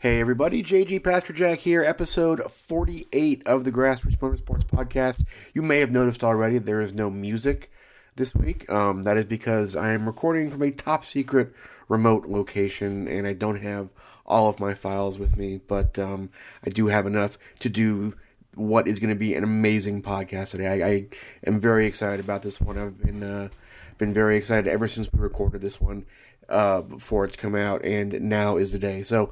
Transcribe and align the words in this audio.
Hey 0.00 0.18
everybody, 0.18 0.62
JG 0.62 1.00
Pasterjak 1.00 1.58
here, 1.58 1.84
episode 1.84 2.40
48 2.68 3.42
of 3.46 3.64
the 3.64 3.70
Grassroots 3.70 4.16
Motorsports 4.16 4.64
Podcast. 4.64 5.26
You 5.52 5.60
may 5.60 5.80
have 5.80 5.90
noticed 5.90 6.24
already 6.24 6.56
there 6.56 6.80
is 6.80 6.94
no 6.94 7.10
music 7.10 7.70
this 8.16 8.34
week. 8.34 8.66
Um, 8.70 9.02
that 9.02 9.18
is 9.18 9.26
because 9.26 9.76
I 9.76 9.92
am 9.92 10.06
recording 10.06 10.50
from 10.50 10.62
a 10.62 10.70
top 10.70 11.04
secret 11.04 11.52
remote 11.86 12.28
location 12.28 13.08
and 13.08 13.26
I 13.26 13.34
don't 13.34 13.60
have 13.60 13.90
all 14.24 14.48
of 14.48 14.58
my 14.58 14.72
files 14.72 15.18
with 15.18 15.36
me, 15.36 15.60
but 15.68 15.98
um, 15.98 16.30
I 16.64 16.70
do 16.70 16.86
have 16.86 17.06
enough 17.06 17.36
to 17.58 17.68
do 17.68 18.14
what 18.54 18.88
is 18.88 19.00
going 19.00 19.10
to 19.10 19.20
be 19.20 19.34
an 19.34 19.44
amazing 19.44 20.02
podcast 20.02 20.52
today. 20.52 20.82
I, 20.82 20.88
I, 20.88 21.06
am 21.46 21.60
very 21.60 21.84
excited 21.84 22.24
about 22.24 22.40
this 22.40 22.58
one. 22.58 22.78
I've 22.78 22.98
been 22.98 23.22
uh, 23.22 23.50
been 23.98 24.14
very 24.14 24.38
excited 24.38 24.66
ever 24.66 24.88
since 24.88 25.12
we 25.12 25.20
recorded 25.20 25.60
this 25.60 25.78
one 25.78 26.06
uh, 26.50 26.82
for 26.98 27.24
it 27.24 27.32
to 27.32 27.38
come 27.38 27.54
out, 27.54 27.84
and 27.84 28.20
now 28.20 28.56
is 28.56 28.72
the 28.72 28.78
day. 28.78 29.02
So 29.02 29.30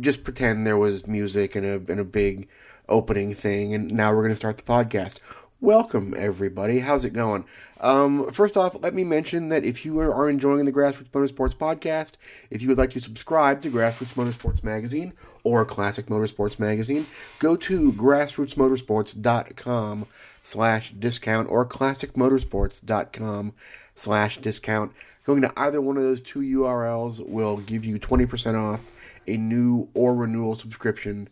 just 0.00 0.24
pretend 0.24 0.66
there 0.66 0.76
was 0.76 1.06
music 1.06 1.54
and 1.56 1.66
a 1.66 1.74
and 1.90 2.00
a 2.00 2.04
big 2.04 2.48
opening 2.88 3.34
thing, 3.34 3.74
and 3.74 3.90
now 3.90 4.12
we're 4.12 4.22
going 4.22 4.30
to 4.30 4.36
start 4.36 4.56
the 4.56 4.62
podcast. 4.62 5.18
Welcome, 5.60 6.14
everybody. 6.16 6.78
How's 6.80 7.04
it 7.06 7.14
going? 7.14 7.46
Um, 7.80 8.30
first 8.30 8.58
off, 8.58 8.76
let 8.82 8.92
me 8.92 9.04
mention 9.04 9.48
that 9.48 9.64
if 9.64 9.86
you 9.86 9.98
are 10.00 10.28
enjoying 10.28 10.66
the 10.66 10.72
Grassroots 10.72 11.08
Motorsports 11.08 11.54
podcast, 11.54 12.12
if 12.50 12.60
you 12.60 12.68
would 12.68 12.76
like 12.76 12.90
to 12.90 13.00
subscribe 13.00 13.62
to 13.62 13.70
Grassroots 13.70 14.12
Motorsports 14.14 14.62
Magazine 14.62 15.14
or 15.44 15.64
Classic 15.64 16.04
Motorsports 16.06 16.58
Magazine, 16.58 17.06
go 17.38 17.56
to 17.56 17.90
grassrootsmotorsports.com 17.92 20.06
slash 20.44 20.92
discount 20.92 21.48
or 21.50 21.64
classicmotorsports.com 21.66 23.52
slash 23.94 24.38
discount. 24.38 24.92
Going 25.26 25.42
to 25.42 25.52
either 25.56 25.80
one 25.80 25.96
of 25.96 26.04
those 26.04 26.20
two 26.20 26.38
URLs 26.38 27.26
will 27.28 27.56
give 27.56 27.84
you 27.84 27.98
20% 27.98 28.54
off 28.54 28.92
a 29.26 29.36
new 29.36 29.88
or 29.92 30.14
renewal 30.14 30.54
subscription 30.54 31.28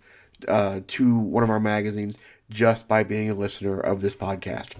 uh, 0.48 0.80
to 0.88 1.16
one 1.16 1.44
of 1.44 1.50
our 1.50 1.60
magazines 1.60 2.18
just 2.50 2.88
by 2.88 3.04
being 3.04 3.30
a 3.30 3.34
listener 3.34 3.78
of 3.78 4.02
this 4.02 4.16
podcast. 4.16 4.72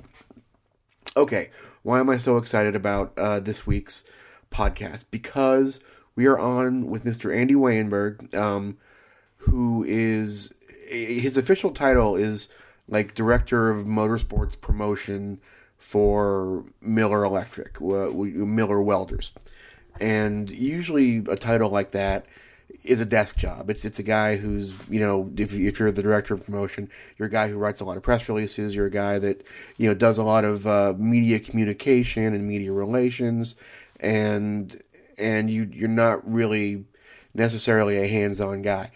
Okay, 1.17 1.51
why 1.83 2.01
am 2.01 2.11
I 2.11 2.19
so 2.19 2.39
excited 2.39 2.75
about 2.75 3.17
uh, 3.17 3.39
this 3.39 3.65
week's 3.65 4.03
podcast? 4.51 5.05
Because 5.13 5.79
we 6.17 6.27
are 6.27 6.39
on 6.39 6.87
with 6.87 7.05
Mr. 7.05 7.33
Andy 7.33 7.55
Weyenberg, 7.55 8.35
um, 8.35 8.79
who 9.37 9.85
is 9.87 10.53
his 10.89 11.37
official 11.37 11.71
title 11.71 12.17
is 12.17 12.49
like 12.89 13.15
director 13.15 13.71
of 13.71 13.87
motorsports 13.87 14.61
promotion 14.61 15.41
for 15.85 16.65
Miller 16.81 17.25
Electric, 17.25 17.79
Miller 17.79 18.81
Welders. 18.81 19.33
And 20.01 20.49
usually 20.49 21.19
a 21.29 21.37
title 21.37 21.69
like 21.69 21.91
that 21.91 22.25
is 22.85 23.01
a 23.01 23.05
desk 23.05 23.37
job. 23.37 23.69
It's 23.69 23.85
it's 23.85 23.99
a 23.99 24.03
guy 24.03 24.37
who's 24.37 24.73
you 24.89 24.99
know 24.99 25.31
if, 25.37 25.53
if 25.53 25.79
you're 25.79 25.93
the 25.93 26.03
director 26.03 26.33
of 26.33 26.45
promotion, 26.45 26.89
you're 27.19 27.29
a 27.29 27.31
guy 27.31 27.49
who 27.49 27.59
writes 27.59 27.83
a 27.83 27.85
lot 27.85 27.99
of 27.99 28.03
press 28.03 28.29
releases. 28.31 28.75
You're 28.75 28.87
a 28.87 28.91
guy 28.91 29.19
that 29.19 29.47
you 29.77 29.87
know 29.87 29.95
does 29.95 30.17
a 30.17 30.25
lot 30.25 30.45
of 30.45 30.67
uh, 30.67 30.95
media 30.97 31.39
communication 31.39 32.35
and 32.35 32.49
media 32.49 32.73
relations, 32.73 33.55
and 34.01 34.83
and 35.19 35.51
you 35.51 35.69
you're 35.71 35.89
not 35.89 36.29
really 36.29 36.87
necessarily 37.35 37.99
a 37.99 38.09
hands-on 38.09 38.63
guy. 38.63 38.91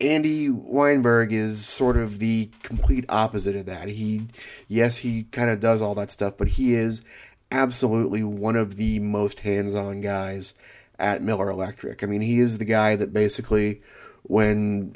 Andy 0.00 0.48
Weyenberg 0.48 1.32
is 1.32 1.66
sort 1.66 1.96
of 1.96 2.18
the 2.18 2.50
complete 2.62 3.04
opposite 3.08 3.56
of 3.56 3.66
that. 3.66 3.88
He, 3.88 4.28
yes, 4.68 4.98
he 4.98 5.24
kind 5.24 5.50
of 5.50 5.60
does 5.60 5.82
all 5.82 5.94
that 5.96 6.10
stuff, 6.10 6.34
but 6.36 6.48
he 6.48 6.74
is 6.74 7.02
absolutely 7.50 8.22
one 8.22 8.56
of 8.56 8.76
the 8.76 9.00
most 9.00 9.40
hands-on 9.40 10.00
guys 10.00 10.54
at 10.98 11.22
Miller 11.22 11.50
Electric. 11.50 12.02
I 12.02 12.06
mean, 12.06 12.20
he 12.20 12.38
is 12.38 12.58
the 12.58 12.64
guy 12.64 12.94
that 12.96 13.12
basically 13.12 13.82
when 14.22 14.94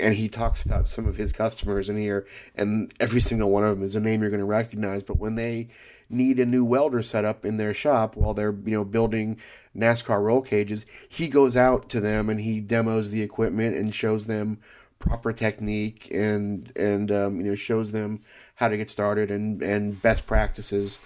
and 0.00 0.14
he 0.14 0.28
talks 0.28 0.62
about 0.62 0.88
some 0.88 1.06
of 1.06 1.16
his 1.16 1.32
customers 1.32 1.88
in 1.88 1.98
here 1.98 2.26
and 2.54 2.92
every 2.98 3.20
single 3.20 3.50
one 3.50 3.62
of 3.62 3.76
them 3.76 3.84
is 3.84 3.94
a 3.94 4.00
name 4.00 4.22
you're 4.22 4.30
going 4.30 4.38
to 4.38 4.44
recognize 4.46 5.02
but 5.02 5.18
when 5.18 5.34
they 5.34 5.68
need 6.08 6.38
a 6.38 6.46
new 6.46 6.64
welder 6.64 7.02
set 7.02 7.24
up 7.24 7.44
in 7.44 7.58
their 7.58 7.74
shop 7.74 8.16
while 8.16 8.32
they're 8.32 8.56
you 8.64 8.72
know 8.72 8.84
building 8.84 9.36
NASCAR 9.76 10.22
roll 10.22 10.42
cages, 10.42 10.86
he 11.08 11.28
goes 11.28 11.56
out 11.56 11.88
to 11.90 12.00
them 12.00 12.28
and 12.28 12.40
he 12.40 12.60
demos 12.60 13.10
the 13.10 13.22
equipment 13.22 13.76
and 13.76 13.94
shows 13.94 14.26
them 14.26 14.58
proper 14.98 15.32
technique 15.32 16.08
and 16.12 16.72
and 16.76 17.12
um, 17.12 17.40
you 17.40 17.46
know 17.46 17.54
shows 17.54 17.92
them 17.92 18.20
how 18.56 18.68
to 18.68 18.76
get 18.76 18.90
started 18.90 19.30
and 19.30 19.62
and 19.62 20.02
best 20.02 20.26
practices 20.26 20.98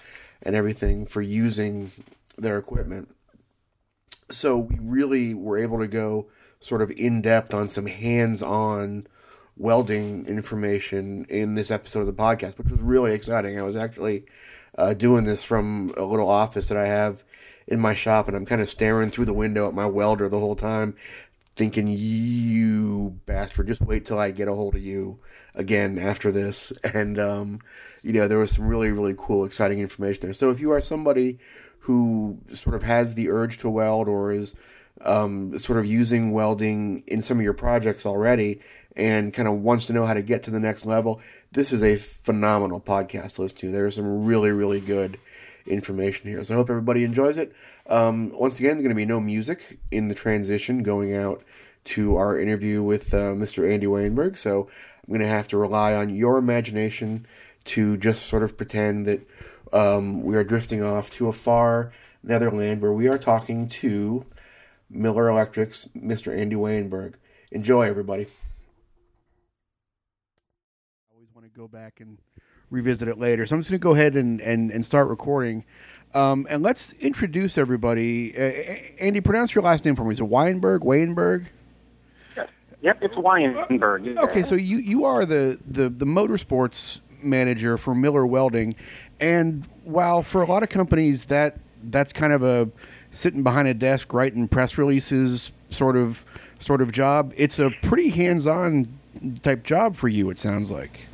and 0.42 0.56
everything 0.56 1.06
for 1.06 1.22
using 1.22 1.92
their 2.36 2.58
equipment. 2.58 3.14
So 4.30 4.58
we 4.58 4.78
really 4.80 5.34
were 5.34 5.58
able 5.58 5.78
to 5.78 5.88
go 5.88 6.28
sort 6.60 6.80
of 6.80 6.90
in 6.92 7.20
depth 7.20 7.52
on 7.52 7.68
some 7.68 7.86
hands-on 7.86 9.06
welding 9.56 10.26
information 10.26 11.26
in 11.28 11.54
this 11.54 11.70
episode 11.70 12.00
of 12.00 12.06
the 12.06 12.12
podcast, 12.12 12.56
which 12.56 12.70
was 12.70 12.80
really 12.80 13.12
exciting. 13.12 13.58
I 13.58 13.62
was 13.62 13.76
actually 13.76 14.24
uh, 14.78 14.94
doing 14.94 15.24
this 15.24 15.44
from 15.44 15.92
a 15.96 16.04
little 16.04 16.28
office 16.28 16.68
that 16.68 16.78
I 16.78 16.86
have 16.86 17.22
in 17.66 17.80
my 17.80 17.94
shop, 17.94 18.28
and 18.28 18.36
I'm 18.36 18.46
kind 18.46 18.60
of 18.60 18.70
staring 18.70 19.10
through 19.10 19.26
the 19.26 19.32
window 19.32 19.68
at 19.68 19.74
my 19.74 19.86
welder 19.86 20.28
the 20.28 20.38
whole 20.38 20.56
time, 20.56 20.96
thinking, 21.56 21.88
"You 21.88 23.20
bastard! 23.26 23.68
Just 23.68 23.80
wait 23.80 24.04
till 24.06 24.18
I 24.18 24.30
get 24.30 24.48
a 24.48 24.54
hold 24.54 24.74
of 24.74 24.82
you 24.82 25.18
again 25.54 25.98
after 25.98 26.30
this." 26.30 26.72
And 26.94 27.18
um, 27.18 27.60
you 28.02 28.12
know, 28.12 28.28
there 28.28 28.38
was 28.38 28.52
some 28.52 28.66
really, 28.66 28.90
really 28.90 29.14
cool, 29.16 29.44
exciting 29.44 29.78
information 29.78 30.22
there. 30.22 30.34
So 30.34 30.50
if 30.50 30.60
you 30.60 30.72
are 30.72 30.80
somebody 30.80 31.38
who 31.80 32.38
sort 32.52 32.74
of 32.76 32.82
has 32.82 33.14
the 33.14 33.28
urge 33.28 33.58
to 33.58 33.70
weld 33.70 34.08
or 34.08 34.32
is 34.32 34.54
um, 35.00 35.58
sort 35.58 35.78
of 35.78 35.86
using 35.86 36.32
welding 36.32 37.02
in 37.06 37.22
some 37.22 37.38
of 37.38 37.44
your 37.44 37.54
projects 37.54 38.06
already 38.06 38.60
and 38.96 39.32
kind 39.32 39.48
of 39.48 39.54
wants 39.54 39.86
to 39.86 39.92
know 39.92 40.06
how 40.06 40.14
to 40.14 40.22
get 40.22 40.42
to 40.44 40.50
the 40.50 40.60
next 40.60 40.84
level, 40.84 41.20
this 41.52 41.72
is 41.72 41.82
a 41.82 41.96
phenomenal 41.96 42.80
podcast 42.80 43.34
to 43.34 43.42
listen 43.42 43.58
to. 43.58 43.70
There's 43.70 43.96
some 43.96 44.24
really, 44.24 44.50
really 44.50 44.80
good 44.80 45.18
information 45.66 46.30
here. 46.30 46.42
So 46.44 46.54
I 46.54 46.56
hope 46.56 46.70
everybody 46.70 47.04
enjoys 47.04 47.36
it. 47.36 47.52
Um, 47.86 48.32
once 48.34 48.58
again, 48.58 48.72
there's 48.72 48.84
going 48.84 48.90
to 48.90 48.94
be 48.94 49.06
no 49.06 49.20
music 49.20 49.78
in 49.90 50.08
the 50.08 50.14
transition 50.14 50.82
going 50.82 51.14
out 51.14 51.42
to 51.84 52.16
our 52.16 52.38
interview 52.38 52.82
with 52.82 53.12
uh, 53.12 53.32
Mr. 53.34 53.70
Andy 53.70 53.86
Weyenberg. 53.86 54.36
So 54.36 54.68
I'm 55.06 55.12
going 55.12 55.20
to 55.20 55.26
have 55.26 55.48
to 55.48 55.56
rely 55.56 55.94
on 55.94 56.14
your 56.14 56.38
imagination 56.38 57.26
to 57.64 57.96
just 57.96 58.26
sort 58.26 58.42
of 58.42 58.56
pretend 58.56 59.06
that 59.06 59.28
um, 59.72 60.22
we 60.22 60.36
are 60.36 60.44
drifting 60.44 60.82
off 60.82 61.10
to 61.10 61.28
a 61.28 61.32
far 61.32 61.92
netherland 62.22 62.80
where 62.80 62.92
we 62.92 63.08
are 63.08 63.18
talking 63.18 63.68
to 63.68 64.24
Miller 64.90 65.28
Electric's 65.28 65.88
Mr. 65.96 66.36
Andy 66.36 66.56
Weyenberg. 66.56 67.14
Enjoy, 67.50 67.82
everybody. 67.82 68.26
I 71.10 71.14
always 71.14 71.28
want 71.34 71.46
to 71.46 71.58
go 71.58 71.66
back 71.66 72.00
and 72.00 72.18
revisit 72.72 73.06
it 73.06 73.18
later. 73.18 73.46
So 73.46 73.54
I'm 73.54 73.60
just 73.60 73.70
going 73.70 73.80
to 73.80 73.84
go 73.84 73.92
ahead 73.92 74.16
and, 74.16 74.40
and, 74.40 74.72
and 74.72 74.84
start 74.84 75.08
recording. 75.08 75.64
Um, 76.14 76.46
and 76.50 76.62
let's 76.62 76.92
introduce 76.94 77.56
everybody. 77.56 78.36
Uh, 78.36 78.74
Andy, 78.98 79.20
pronounce 79.20 79.54
your 79.54 79.62
last 79.62 79.84
name 79.84 79.94
for 79.94 80.04
me. 80.04 80.10
Is 80.12 80.20
it 80.20 80.28
Weyenberg? 80.28 80.80
Weyenberg? 80.80 81.46
Yep, 82.80 82.98
it's 83.00 83.14
Weyenberg. 83.14 84.04
Yeah. 84.04 84.22
Okay, 84.22 84.42
so 84.42 84.56
you, 84.56 84.78
you 84.78 85.04
are 85.04 85.24
the, 85.24 85.60
the, 85.64 85.88
the 85.88 86.04
motorsports 86.04 87.00
manager 87.22 87.78
for 87.78 87.94
Miller 87.94 88.26
Welding. 88.26 88.74
And 89.20 89.64
while 89.84 90.24
for 90.24 90.42
a 90.42 90.46
lot 90.46 90.64
of 90.64 90.68
companies 90.68 91.26
that 91.26 91.58
that's 91.84 92.12
kind 92.12 92.32
of 92.32 92.42
a 92.42 92.70
sitting 93.12 93.42
behind 93.42 93.68
a 93.68 93.74
desk 93.74 94.12
writing 94.12 94.48
press 94.48 94.78
releases 94.78 95.52
sort 95.70 95.96
of 95.96 96.24
sort 96.58 96.80
of 96.82 96.90
job, 96.90 97.32
it's 97.36 97.58
a 97.58 97.70
pretty 97.82 98.08
hands-on 98.08 98.86
type 99.42 99.62
job 99.62 99.94
for 99.94 100.08
you. 100.08 100.30
It 100.30 100.38
sounds 100.38 100.70
like. 100.70 101.06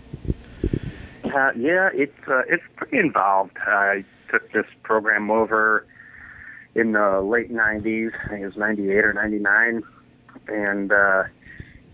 Uh, 1.34 1.50
yeah, 1.56 1.90
it's 1.92 2.12
uh, 2.26 2.42
it's 2.48 2.62
pretty 2.76 2.98
involved. 2.98 3.56
I 3.66 4.04
took 4.30 4.50
this 4.52 4.66
program 4.82 5.30
over 5.30 5.86
in 6.74 6.92
the 6.92 7.20
late 7.20 7.52
'90s. 7.52 8.10
I 8.24 8.28
think 8.28 8.42
it 8.42 8.46
was 8.46 8.56
'98 8.56 9.04
or 9.04 9.12
'99, 9.12 9.82
and 10.48 10.92
uh, 10.92 11.24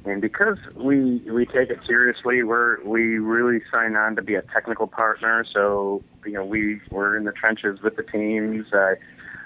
and 0.04 0.20
because 0.20 0.58
we 0.76 1.22
we 1.30 1.46
take 1.46 1.70
it 1.70 1.78
seriously, 1.86 2.42
we're 2.42 2.82
we 2.84 3.18
really 3.18 3.62
sign 3.72 3.96
on 3.96 4.16
to 4.16 4.22
be 4.22 4.34
a 4.34 4.42
technical 4.42 4.86
partner. 4.86 5.44
So 5.52 6.02
you 6.26 6.32
know 6.32 6.44
we 6.44 6.80
we're 6.90 7.16
in 7.16 7.24
the 7.24 7.32
trenches 7.32 7.80
with 7.82 7.96
the 7.96 8.02
teams. 8.02 8.66
I 8.72 8.94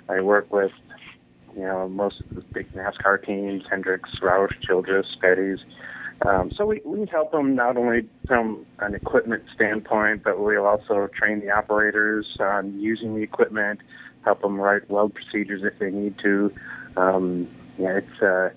I 0.08 0.20
work 0.20 0.52
with 0.52 0.73
you 1.55 1.62
know 1.62 1.88
most 1.88 2.20
of 2.20 2.35
the 2.35 2.43
big 2.52 2.73
NASCAR 2.73 3.25
teams: 3.25 3.64
Hendricks, 3.70 4.11
Roush, 4.20 4.61
Childress, 4.67 5.06
Petty's. 5.20 5.61
Um, 6.26 6.50
so 6.56 6.67
we, 6.67 6.81
we 6.85 7.06
help 7.06 7.31
them 7.31 7.55
not 7.55 7.76
only 7.76 8.09
from 8.26 8.67
an 8.81 8.94
equipment 8.94 9.44
standpoint, 9.55 10.25
but 10.25 10.41
we'll 10.41 10.67
also 10.67 11.09
train 11.17 11.41
the 11.41 11.50
operators 11.50 12.37
on 12.41 12.79
using 12.79 13.15
the 13.15 13.23
equipment, 13.23 13.81
help 14.25 14.43
them 14.43 14.61
write 14.61 14.91
weld 14.91 15.15
procedures 15.15 15.62
if 15.62 15.79
they 15.79 15.91
need 15.91 16.19
to. 16.19 16.53
Um, 16.97 17.49
yeah, 17.79 17.99
it's 17.99 18.23
uh, 18.23 18.50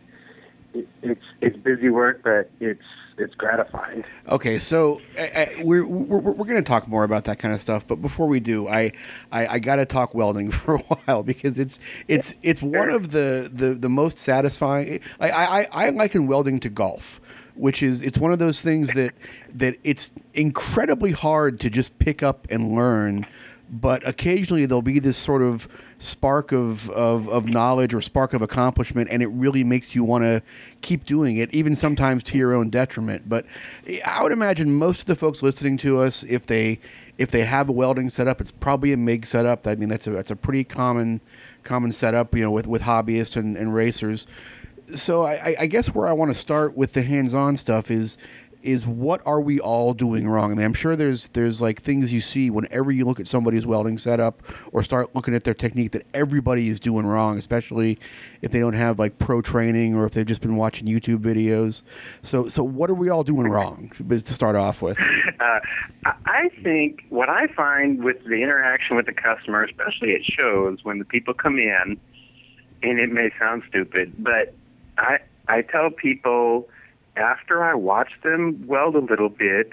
it, 0.74 0.88
it's 1.04 1.24
it's 1.42 1.58
busy 1.58 1.90
work, 1.90 2.22
but 2.24 2.50
it's 2.60 2.82
it's 3.18 3.36
gratifying. 3.36 4.04
Okay, 4.28 4.58
so 4.58 5.00
uh, 5.20 5.46
we're 5.60 5.86
we're, 5.86 6.20
we're 6.20 6.46
going 6.46 6.64
to 6.64 6.68
talk 6.68 6.88
more 6.88 7.04
about 7.04 7.26
that 7.26 7.38
kind 7.38 7.54
of 7.54 7.62
stuff, 7.62 7.86
but 7.86 8.02
before 8.02 8.28
we 8.28 8.40
do, 8.40 8.68
I 8.68 8.92
I, 9.32 9.48
I 9.48 9.60
got 9.60 9.76
to 9.76 9.86
talk 9.86 10.16
welding 10.16 10.50
for 10.52 10.76
a 10.76 10.80
while 10.80 11.22
because 11.22 11.60
it's 11.60 11.80
it's 12.08 12.36
it's 12.42 12.64
one 12.64 12.90
of 12.90 13.12
the, 13.12 13.52
the, 13.54 13.76
the 13.76 13.90
most 13.90 14.18
satisfying. 14.18 15.00
I, 15.20 15.30
I 15.30 15.68
I 15.72 15.90
liken 15.90 16.26
welding 16.26 16.60
to 16.62 16.70
golf 16.70 17.22
which 17.56 17.84
is 17.84 18.02
it's 18.02 18.18
one 18.18 18.32
of 18.32 18.40
those 18.40 18.62
things 18.62 18.94
that 18.94 19.14
that 19.54 19.76
it's 19.84 20.12
incredibly 20.34 21.12
hard 21.12 21.60
to 21.60 21.70
just 21.70 21.98
pick 22.00 22.24
up 22.24 22.48
and 22.50 22.74
learn 22.74 23.26
but 23.72 24.06
occasionally 24.06 24.66
there'll 24.66 24.82
be 24.82 25.00
this 25.00 25.18
sort 25.18 25.42
of 25.42 25.66
spark 25.98 26.52
of, 26.52 26.90
of, 26.90 27.30
of 27.30 27.46
knowledge 27.48 27.94
or 27.94 28.02
spark 28.02 28.34
of 28.34 28.42
accomplishment, 28.42 29.08
and 29.10 29.24
it 29.24 29.28
really 29.28 29.64
makes 29.64 29.96
you 29.96 30.04
want 30.04 30.26
to 30.26 30.44
keep 30.82 31.06
doing 31.06 31.38
it, 31.38 31.54
even 31.54 31.74
sometimes 31.74 32.22
to 32.22 32.38
your 32.38 32.54
own 32.54 32.70
detriment. 32.70 33.30
But 33.30 33.46
eh, 33.88 34.00
I 34.06 34.22
would 34.22 34.34
imagine 34.34 34.74
most 34.74 35.02
of 35.02 35.06
the 35.06 35.16
folks 35.16 35.42
listening 35.42 35.78
to 35.78 36.02
us, 36.02 36.24
if 36.24 36.46
they 36.46 36.80
if 37.18 37.32
they 37.32 37.44
have 37.44 37.70
a 37.70 37.72
welding 37.72 38.10
setup, 38.10 38.42
it's 38.42 38.52
probably 38.52 38.92
a 38.92 38.98
MIG 38.98 39.26
setup. 39.26 39.66
I 39.66 39.76
mean, 39.76 39.88
that's 39.88 40.06
a 40.06 40.10
that's 40.10 40.32
a 40.32 40.36
pretty 40.36 40.66
common 40.66 41.22
common 41.64 41.94
setup, 41.94 42.36
you 42.36 42.42
know, 42.42 42.52
with 42.52 42.68
with 42.68 42.82
hobbyists 42.82 43.38
and, 43.38 43.56
and 43.56 43.74
racers. 43.74 44.28
So 44.96 45.24
I, 45.24 45.56
I 45.60 45.68
guess 45.68 45.88
where 45.88 46.08
I 46.08 46.14
want 46.14 46.32
to 46.32 46.38
start 46.38 46.76
with 46.76 46.94
the 46.94 47.02
hands-on 47.02 47.58
stuff 47.58 47.90
is 47.90 48.18
is 48.64 48.86
what 48.86 49.22
are 49.26 49.42
we 49.42 49.60
all 49.60 49.94
doing 49.94 50.28
wrong? 50.28 50.52
I 50.52 50.56
mean, 50.56 50.66
I'm 50.66 50.74
sure 50.74 50.96
there's 50.96 51.30
there's 51.30 51.62
like 51.62 51.82
things 51.82 52.14
you 52.14 52.22
see 52.22 52.50
whenever 52.50 52.92
you 52.92 53.06
look 53.06 53.20
at 53.20 53.28
somebody's 53.28 53.66
welding 53.66 53.98
setup 53.98 54.42
or 54.72 54.84
start 54.84 55.16
looking 55.16 55.34
at 55.34 55.44
their 55.44 55.54
technique 55.54 55.92
that 55.92 56.06
everybody 56.14 56.68
is 56.68 56.80
doing 56.80 57.06
wrong, 57.06 57.38
especially 57.38 57.98
if 58.42 58.52
they 58.52 58.60
don't 58.60 58.74
have 58.74 59.00
like 59.00 59.20
pro 59.20 59.42
training 59.42 59.96
or 59.96 60.06
if 60.06 60.12
they've 60.12 60.26
just 60.26 60.42
been 60.42 60.56
watching 60.56 60.88
YouTube 60.88 61.20
videos. 61.20 61.82
So 62.22 62.46
so 62.46 62.64
what 62.64 62.90
are 62.90 62.96
we 62.96 63.10
all 63.10 63.24
doing 63.24 63.48
wrong 63.48 63.92
to 64.10 64.34
start 64.34 64.56
off 64.56 64.82
with? 64.82 64.98
Uh, 65.42 65.60
I 66.26 66.50
think 66.62 67.02
what 67.10 67.28
I 67.28 67.48
find 67.48 68.04
with 68.04 68.24
the 68.26 68.44
interaction 68.44 68.96
with 68.96 69.08
the 69.08 69.14
customer, 69.14 69.64
especially 69.64 70.14
at 70.14 70.24
shows 70.24 70.78
when 70.84 71.00
the 71.00 71.06
people 71.06 71.34
come 71.34 71.58
in, 71.58 72.00
and 72.84 73.00
it 73.00 73.12
may 73.12 73.32
sound 73.40 73.64
stupid, 73.68 74.14
but 74.20 74.54
I 74.98 75.20
I 75.48 75.62
tell 75.62 75.90
people 75.90 76.70
after 77.16 77.64
I 77.64 77.74
watch 77.76 78.12
them 78.24 78.66
weld 78.68 78.96
a 78.96 79.00
little 79.00 79.30
bit 79.30 79.72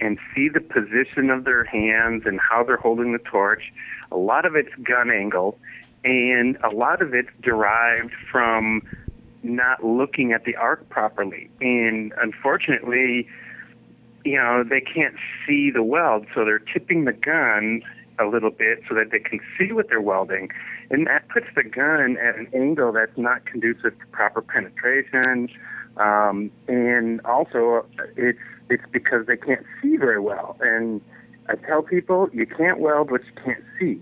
and 0.00 0.18
see 0.34 0.48
the 0.48 0.60
position 0.60 1.30
of 1.30 1.44
their 1.44 1.64
hands 1.64 2.22
and 2.24 2.40
how 2.40 2.64
they're 2.64 2.76
holding 2.76 3.12
the 3.12 3.18
torch, 3.18 3.72
a 4.10 4.16
lot 4.16 4.46
of 4.46 4.56
it's 4.56 4.74
gun 4.82 5.10
angle, 5.10 5.58
and 6.04 6.56
a 6.64 6.70
lot 6.70 7.02
of 7.02 7.14
it's 7.14 7.28
derived 7.42 8.12
from 8.30 8.82
not 9.42 9.84
looking 9.84 10.32
at 10.32 10.44
the 10.44 10.56
arc 10.56 10.88
properly. 10.88 11.50
And 11.60 12.12
unfortunately, 12.20 13.28
you 14.24 14.36
know, 14.36 14.64
they 14.64 14.80
can't 14.80 15.16
see 15.46 15.70
the 15.70 15.82
weld, 15.82 16.26
so 16.34 16.44
they're 16.44 16.58
tipping 16.58 17.04
the 17.04 17.12
gun 17.12 17.82
a 18.18 18.24
little 18.24 18.50
bit 18.50 18.82
so 18.88 18.94
that 18.94 19.10
they 19.10 19.18
can 19.18 19.40
see 19.58 19.72
what 19.72 19.88
they're 19.88 20.00
welding. 20.00 20.50
And 20.90 21.06
that 21.06 21.28
puts 21.28 21.46
the 21.54 21.62
gun 21.62 22.16
at 22.18 22.36
an 22.36 22.48
angle 22.54 22.92
that's 22.92 23.16
not 23.16 23.46
conducive 23.46 23.98
to 23.98 24.06
proper 24.12 24.42
penetration 24.42 25.48
um, 25.96 26.50
and 26.68 27.20
also, 27.24 27.86
it's 28.16 28.38
it's 28.70 28.84
because 28.90 29.26
they 29.26 29.36
can't 29.36 29.64
see 29.82 29.96
very 29.96 30.20
well. 30.20 30.56
And 30.60 31.00
I 31.48 31.56
tell 31.56 31.82
people 31.82 32.30
you 32.32 32.46
can't 32.46 32.78
weld 32.78 33.10
what 33.10 33.22
you 33.24 33.32
can't 33.44 33.64
see. 33.78 34.00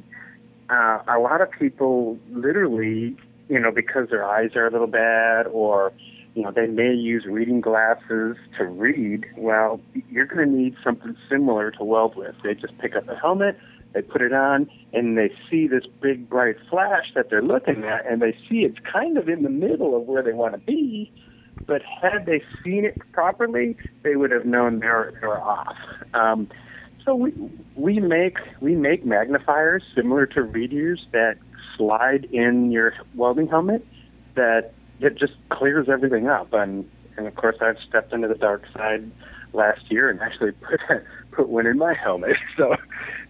Uh, 0.68 1.00
a 1.08 1.18
lot 1.18 1.40
of 1.40 1.50
people 1.50 2.18
literally, 2.30 3.16
you 3.48 3.58
know, 3.58 3.72
because 3.72 4.08
their 4.10 4.24
eyes 4.24 4.54
are 4.54 4.66
a 4.66 4.70
little 4.70 4.86
bad 4.86 5.46
or 5.48 5.92
you 6.36 6.44
know, 6.44 6.52
they 6.52 6.68
may 6.68 6.92
use 6.92 7.24
reading 7.26 7.60
glasses 7.60 8.36
to 8.56 8.64
read. 8.64 9.26
Well, 9.36 9.80
you're 10.08 10.26
going 10.26 10.48
to 10.48 10.56
need 10.56 10.76
something 10.84 11.16
similar 11.28 11.72
to 11.72 11.82
weld 11.82 12.14
with. 12.14 12.36
They 12.44 12.54
just 12.54 12.78
pick 12.78 12.94
up 12.94 13.08
a 13.08 13.16
helmet, 13.16 13.58
they 13.92 14.02
put 14.02 14.22
it 14.22 14.32
on, 14.32 14.70
and 14.92 15.18
they 15.18 15.32
see 15.50 15.66
this 15.66 15.84
big 16.00 16.28
bright 16.28 16.56
flash 16.68 17.06
that 17.14 17.30
they're 17.30 17.42
looking 17.42 17.84
at, 17.84 18.06
and 18.06 18.22
they 18.22 18.32
see 18.48 18.60
it's 18.60 18.78
kind 18.90 19.18
of 19.18 19.28
in 19.28 19.42
the 19.42 19.50
middle 19.50 19.96
of 19.96 20.02
where 20.02 20.22
they 20.22 20.32
want 20.32 20.52
to 20.54 20.58
be, 20.58 21.12
but 21.66 21.82
had 21.82 22.26
they 22.26 22.42
seen 22.64 22.84
it 22.84 22.98
properly, 23.12 23.76
they 24.02 24.16
would 24.16 24.30
have 24.30 24.44
known 24.44 24.80
they're 24.80 25.12
they're 25.20 25.40
off. 25.40 25.76
Um, 26.14 26.48
so 27.04 27.14
we 27.14 27.32
we 27.74 28.00
make 28.00 28.38
we 28.60 28.74
make 28.74 29.04
magnifiers 29.04 29.82
similar 29.94 30.26
to 30.26 30.42
readers 30.42 31.06
that 31.12 31.36
slide 31.76 32.26
in 32.32 32.70
your 32.70 32.94
welding 33.14 33.48
helmet 33.48 33.84
that 34.36 34.72
that 35.00 35.18
just 35.18 35.32
clears 35.50 35.88
everything 35.88 36.28
up. 36.28 36.52
And 36.52 36.88
and 37.16 37.26
of 37.26 37.34
course, 37.34 37.56
I've 37.60 37.78
stepped 37.88 38.12
into 38.12 38.28
the 38.28 38.34
dark 38.34 38.64
side 38.74 39.10
last 39.52 39.90
year 39.90 40.08
and 40.10 40.20
actually 40.20 40.52
put 40.52 40.80
put 41.32 41.48
one 41.48 41.66
in 41.66 41.78
my 41.78 41.94
helmet. 41.94 42.36
So 42.56 42.76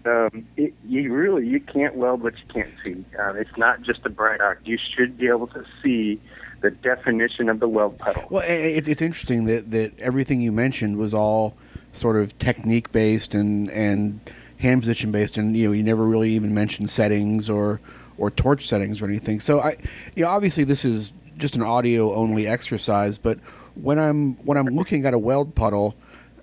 um, 0.06 0.46
it, 0.56 0.74
you 0.86 1.12
really 1.12 1.46
you 1.46 1.60
can't 1.60 1.94
weld 1.94 2.22
what 2.22 2.34
you 2.38 2.44
can't 2.52 2.72
see. 2.82 3.04
Uh, 3.18 3.34
it's 3.34 3.56
not 3.56 3.82
just 3.82 4.04
a 4.04 4.10
bright 4.10 4.40
arc. 4.40 4.60
You 4.64 4.78
should 4.78 5.18
be 5.18 5.28
able 5.28 5.46
to 5.48 5.64
see 5.82 6.20
the 6.60 6.70
definition 6.70 7.48
of 7.48 7.60
the 7.60 7.68
weld 7.68 7.98
puddle. 7.98 8.26
Well, 8.30 8.44
it, 8.46 8.88
it's 8.88 9.02
interesting 9.02 9.46
that, 9.46 9.70
that 9.70 9.98
everything 9.98 10.40
you 10.40 10.52
mentioned 10.52 10.96
was 10.96 11.14
all 11.14 11.56
sort 11.92 12.16
of 12.16 12.36
technique 12.38 12.92
based 12.92 13.34
and 13.34 13.70
and 13.70 14.20
hand 14.58 14.82
position 14.82 15.10
based, 15.10 15.36
and 15.36 15.56
you 15.56 15.68
know 15.68 15.72
you 15.72 15.82
never 15.82 16.04
really 16.04 16.30
even 16.30 16.54
mentioned 16.54 16.90
settings 16.90 17.50
or 17.50 17.80
or 18.18 18.30
torch 18.30 18.66
settings 18.66 19.00
or 19.00 19.06
anything. 19.06 19.40
So 19.40 19.60
I, 19.60 19.76
you 20.14 20.24
know, 20.24 20.30
obviously 20.30 20.64
this 20.64 20.84
is 20.84 21.12
just 21.38 21.56
an 21.56 21.62
audio 21.62 22.14
only 22.14 22.46
exercise, 22.46 23.18
but 23.18 23.38
when 23.74 23.98
I'm 23.98 24.34
when 24.44 24.56
I'm 24.56 24.66
looking 24.66 25.06
at 25.06 25.14
a 25.14 25.18
weld 25.18 25.54
puddle, 25.54 25.94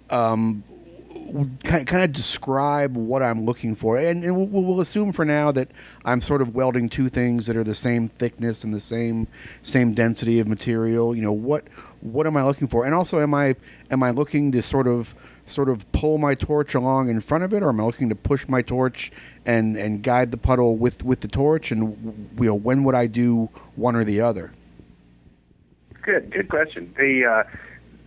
um, 0.09 0.63
kind 1.63 2.03
of 2.03 2.11
describe 2.11 2.95
what 2.95 3.21
I'm 3.21 3.43
looking 3.43 3.75
for, 3.75 3.97
and, 3.97 4.23
and 4.23 4.35
we'll, 4.35 4.47
we'll, 4.47 4.81
assume 4.81 5.11
for 5.11 5.25
now 5.25 5.51
that 5.51 5.71
I'm 6.05 6.21
sort 6.21 6.41
of 6.41 6.55
welding 6.55 6.89
two 6.89 7.09
things 7.09 7.47
that 7.47 7.57
are 7.57 7.63
the 7.63 7.75
same 7.75 8.07
thickness 8.07 8.63
and 8.63 8.73
the 8.73 8.79
same 8.79 9.27
same 9.61 9.93
density 9.93 10.39
of 10.39 10.47
material. 10.47 11.15
You 11.15 11.21
know 11.23 11.33
what 11.33 11.65
what 12.01 12.27
am 12.27 12.37
I 12.37 12.43
looking 12.43 12.67
for, 12.67 12.85
and 12.85 12.93
also 12.93 13.19
am 13.19 13.33
I 13.33 13.55
am 13.91 14.03
I 14.03 14.11
looking 14.11 14.51
to 14.53 14.61
sort 14.61 14.87
of 14.87 15.15
sort 15.45 15.69
of 15.69 15.89
pull 15.91 16.17
my 16.17 16.35
torch 16.35 16.75
along 16.75 17.09
in 17.09 17.19
front 17.19 17.43
of 17.43 17.53
it, 17.53 17.63
or 17.63 17.69
am 17.69 17.79
I 17.79 17.83
looking 17.83 18.09
to 18.09 18.15
push 18.15 18.47
my 18.47 18.61
torch 18.61 19.11
and 19.45 19.75
and 19.75 20.03
guide 20.03 20.31
the 20.31 20.37
puddle 20.37 20.77
with 20.77 21.03
with 21.03 21.21
the 21.21 21.27
torch, 21.27 21.71
and 21.71 22.31
you 22.39 22.47
know 22.47 22.55
when 22.55 22.83
would 22.83 22.95
I 22.95 23.07
do 23.07 23.49
one 23.75 23.95
or 23.95 24.03
the 24.03 24.21
other? 24.21 24.53
Good, 26.03 26.31
good 26.31 26.47
question. 26.47 26.93
The 26.97 27.25
uh, 27.25 27.43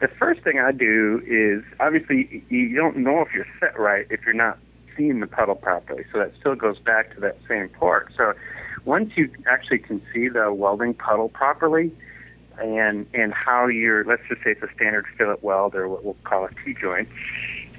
the 0.00 0.08
first 0.08 0.42
thing 0.42 0.58
I 0.58 0.72
do 0.72 1.22
is 1.26 1.62
obviously 1.78 2.42
you 2.48 2.74
don't 2.74 2.96
know 2.98 3.20
if 3.20 3.28
you're 3.34 3.46
set 3.60 3.78
right 3.78 4.06
if 4.10 4.20
you're 4.24 4.34
not 4.34 4.58
seeing 4.96 5.20
the 5.20 5.26
puddle 5.26 5.54
properly. 5.54 6.04
So 6.12 6.18
that 6.18 6.32
still 6.38 6.54
goes 6.54 6.78
back 6.78 7.14
to 7.14 7.20
that 7.20 7.38
same 7.48 7.68
part. 7.68 8.12
So 8.16 8.32
once 8.84 9.12
you 9.16 9.30
actually 9.46 9.78
can 9.78 10.02
see 10.12 10.28
the 10.28 10.52
welding 10.52 10.94
puddle 10.94 11.28
properly 11.28 11.92
and 12.58 13.06
and 13.14 13.32
how 13.34 13.66
you're 13.66 14.04
let's 14.04 14.22
just 14.28 14.42
say 14.42 14.52
it's 14.52 14.62
a 14.62 14.72
standard 14.74 15.06
fillet 15.16 15.36
weld 15.42 15.74
or 15.74 15.88
what 15.88 16.04
we'll 16.04 16.16
call 16.24 16.44
a 16.44 16.50
T 16.64 16.74
joint, 16.80 17.08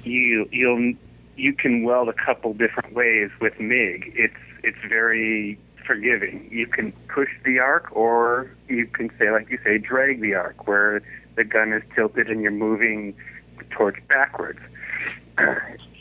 you 0.04 0.48
you'll 0.50 0.94
you 1.36 1.52
can 1.52 1.82
weld 1.82 2.08
a 2.08 2.12
couple 2.12 2.52
different 2.52 2.94
ways 2.94 3.30
with 3.40 3.58
MIG. 3.58 4.12
It's 4.14 4.34
it's 4.62 4.78
very 4.88 5.58
forgiving. 5.84 6.48
You 6.52 6.66
can 6.68 6.92
push 7.08 7.30
the 7.44 7.58
arc 7.58 7.94
or 7.94 8.50
you 8.68 8.86
can 8.86 9.10
say 9.18 9.30
like 9.32 9.50
you 9.50 9.58
say 9.64 9.78
drag 9.78 10.20
the 10.20 10.34
arc 10.34 10.66
where 10.66 11.02
the 11.36 11.44
gun 11.44 11.72
is 11.72 11.82
tilted 11.94 12.28
and 12.28 12.42
you're 12.42 12.50
moving 12.50 13.14
the 13.58 13.64
torch 13.64 13.96
backwards. 14.08 14.60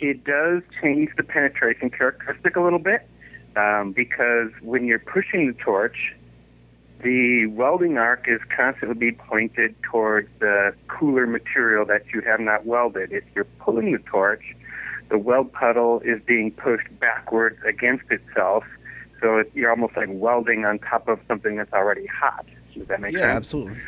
it 0.01 0.23
does 0.23 0.61
change 0.81 1.09
the 1.17 1.23
penetration 1.23 1.89
characteristic 1.89 2.55
a 2.55 2.61
little 2.61 2.79
bit 2.79 3.07
um, 3.55 3.93
because 3.93 4.49
when 4.61 4.85
you're 4.85 4.99
pushing 4.99 5.47
the 5.47 5.53
torch, 5.53 6.13
the 7.03 7.47
welding 7.47 7.97
arc 7.97 8.25
is 8.27 8.39
constantly 8.55 8.95
being 8.95 9.15
pointed 9.15 9.75
towards 9.83 10.29
the 10.39 10.73
cooler 10.87 11.25
material 11.25 11.85
that 11.85 12.03
you 12.13 12.21
have 12.21 12.39
not 12.39 12.65
welded. 12.65 13.11
If 13.11 13.23
you're 13.33 13.47
pulling 13.59 13.91
the 13.91 13.99
torch, 13.99 14.55
the 15.09 15.17
weld 15.17 15.51
puddle 15.51 16.01
is 16.05 16.21
being 16.25 16.51
pushed 16.51 16.87
backwards 16.99 17.57
against 17.65 18.09
itself, 18.11 18.63
so 19.19 19.43
you're 19.53 19.69
almost 19.69 19.97
like 19.97 20.09
welding 20.11 20.63
on 20.65 20.79
top 20.79 21.07
of 21.07 21.19
something 21.27 21.57
that's 21.57 21.73
already 21.73 22.05
hot. 22.05 22.45
Does 22.75 22.87
that 22.87 23.01
make 23.01 23.13
yeah, 23.13 23.19
sense? 23.19 23.29
Yeah, 23.29 23.35
absolutely. 23.35 23.81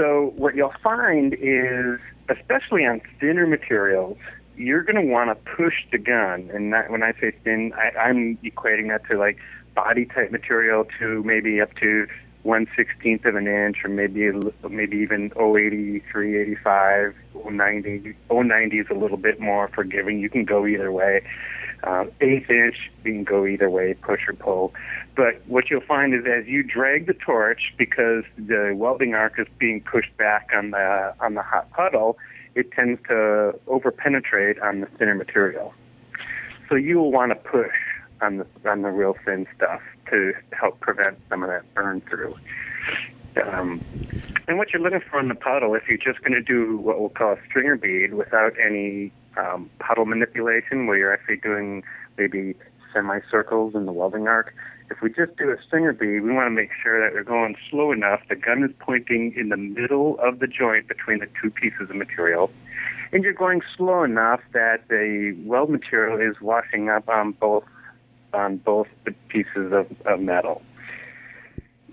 So 0.00 0.32
what 0.36 0.54
you'll 0.54 0.72
find 0.82 1.34
is, 1.34 2.00
especially 2.30 2.86
on 2.86 3.02
thinner 3.20 3.46
materials, 3.46 4.16
you're 4.56 4.82
going 4.82 4.96
to 4.96 5.12
want 5.12 5.28
to 5.28 5.52
push 5.54 5.74
the 5.92 5.98
gun. 5.98 6.50
And 6.54 6.72
that, 6.72 6.90
when 6.90 7.02
I 7.02 7.12
say 7.20 7.32
thin, 7.44 7.74
I, 7.76 7.98
I'm 7.98 8.38
equating 8.38 8.88
that 8.88 9.06
to 9.10 9.18
like 9.18 9.36
body 9.74 10.06
type 10.06 10.32
material 10.32 10.86
to 10.98 11.22
maybe 11.22 11.60
up 11.60 11.74
to 11.76 12.06
one 12.44 12.66
sixteenth 12.74 13.26
of 13.26 13.34
an 13.34 13.46
inch, 13.46 13.84
or 13.84 13.90
maybe 13.90 14.30
maybe 14.70 14.96
even 14.96 15.30
080, 15.36 16.02
385, 16.10 17.14
090. 17.52 18.16
090 18.30 18.78
is 18.78 18.86
a 18.88 18.94
little 18.94 19.18
bit 19.18 19.38
more 19.38 19.68
forgiving. 19.68 20.18
You 20.18 20.30
can 20.30 20.46
go 20.46 20.66
either 20.66 20.90
way. 20.90 21.20
Um, 21.82 22.10
eighth 22.22 22.48
inch, 22.48 22.90
you 23.04 23.12
can 23.12 23.24
go 23.24 23.46
either 23.46 23.68
way, 23.68 23.92
push 23.92 24.20
or 24.26 24.32
pull. 24.32 24.72
But 25.16 25.42
what 25.46 25.70
you'll 25.70 25.80
find 25.80 26.14
is 26.14 26.24
as 26.26 26.46
you 26.46 26.62
drag 26.62 27.06
the 27.06 27.14
torch, 27.14 27.74
because 27.76 28.24
the 28.38 28.72
welding 28.76 29.14
arc 29.14 29.38
is 29.38 29.46
being 29.58 29.82
pushed 29.82 30.16
back 30.16 30.50
on 30.56 30.70
the 30.70 31.14
on 31.20 31.34
the 31.34 31.42
hot 31.42 31.70
puddle, 31.70 32.16
it 32.54 32.72
tends 32.72 33.00
to 33.08 33.58
overpenetrate 33.66 34.62
on 34.62 34.80
the 34.80 34.86
thinner 34.98 35.14
material. 35.14 35.74
So 36.68 36.76
you 36.76 36.98
will 36.98 37.12
want 37.12 37.32
to 37.32 37.36
push 37.36 37.74
on 38.22 38.38
the 38.38 38.46
on 38.70 38.82
the 38.82 38.90
real 38.90 39.16
thin 39.24 39.46
stuff 39.56 39.80
to 40.10 40.32
help 40.52 40.80
prevent 40.80 41.18
some 41.28 41.42
of 41.42 41.50
that 41.50 41.62
burn 41.74 42.02
through. 42.08 42.34
Um, 43.44 43.80
and 44.48 44.58
what 44.58 44.72
you're 44.72 44.82
looking 44.82 45.00
for 45.08 45.20
in 45.20 45.28
the 45.28 45.34
puddle, 45.34 45.74
if 45.74 45.84
you're 45.88 45.98
just 45.98 46.20
going 46.20 46.32
to 46.32 46.42
do 46.42 46.78
what 46.78 46.98
we'll 47.00 47.10
call 47.10 47.32
a 47.32 47.38
stringer 47.46 47.76
bead 47.76 48.14
without 48.14 48.52
any 48.64 49.12
um, 49.36 49.70
puddle 49.78 50.04
manipulation, 50.04 50.86
where 50.86 50.96
you're 50.96 51.12
actually 51.12 51.36
doing 51.36 51.84
maybe 52.18 52.54
semicircles 52.92 53.74
in 53.74 53.86
the 53.86 53.92
welding 53.92 54.26
arc, 54.26 54.52
if 54.90 55.00
we 55.00 55.08
just 55.08 55.36
do 55.36 55.50
a 55.50 55.56
stringer 55.64 55.92
bead, 55.92 56.20
we 56.20 56.32
want 56.32 56.46
to 56.46 56.50
make 56.50 56.70
sure 56.82 57.00
that 57.00 57.14
we're 57.14 57.22
going 57.22 57.54
slow 57.70 57.92
enough. 57.92 58.20
The 58.28 58.34
gun 58.34 58.64
is 58.64 58.70
pointing 58.80 59.32
in 59.36 59.48
the 59.48 59.56
middle 59.56 60.18
of 60.20 60.40
the 60.40 60.48
joint 60.48 60.88
between 60.88 61.20
the 61.20 61.28
two 61.40 61.50
pieces 61.50 61.88
of 61.88 61.96
material, 61.96 62.50
and 63.12 63.22
you're 63.22 63.32
going 63.32 63.62
slow 63.76 64.02
enough 64.02 64.40
that 64.52 64.88
the 64.88 65.36
weld 65.44 65.70
material 65.70 66.18
is 66.20 66.40
washing 66.40 66.88
up 66.88 67.08
on 67.08 67.32
both 67.32 67.64
on 68.32 68.58
both 68.58 68.86
pieces 69.28 69.72
of, 69.72 69.86
of 70.06 70.20
metal. 70.20 70.62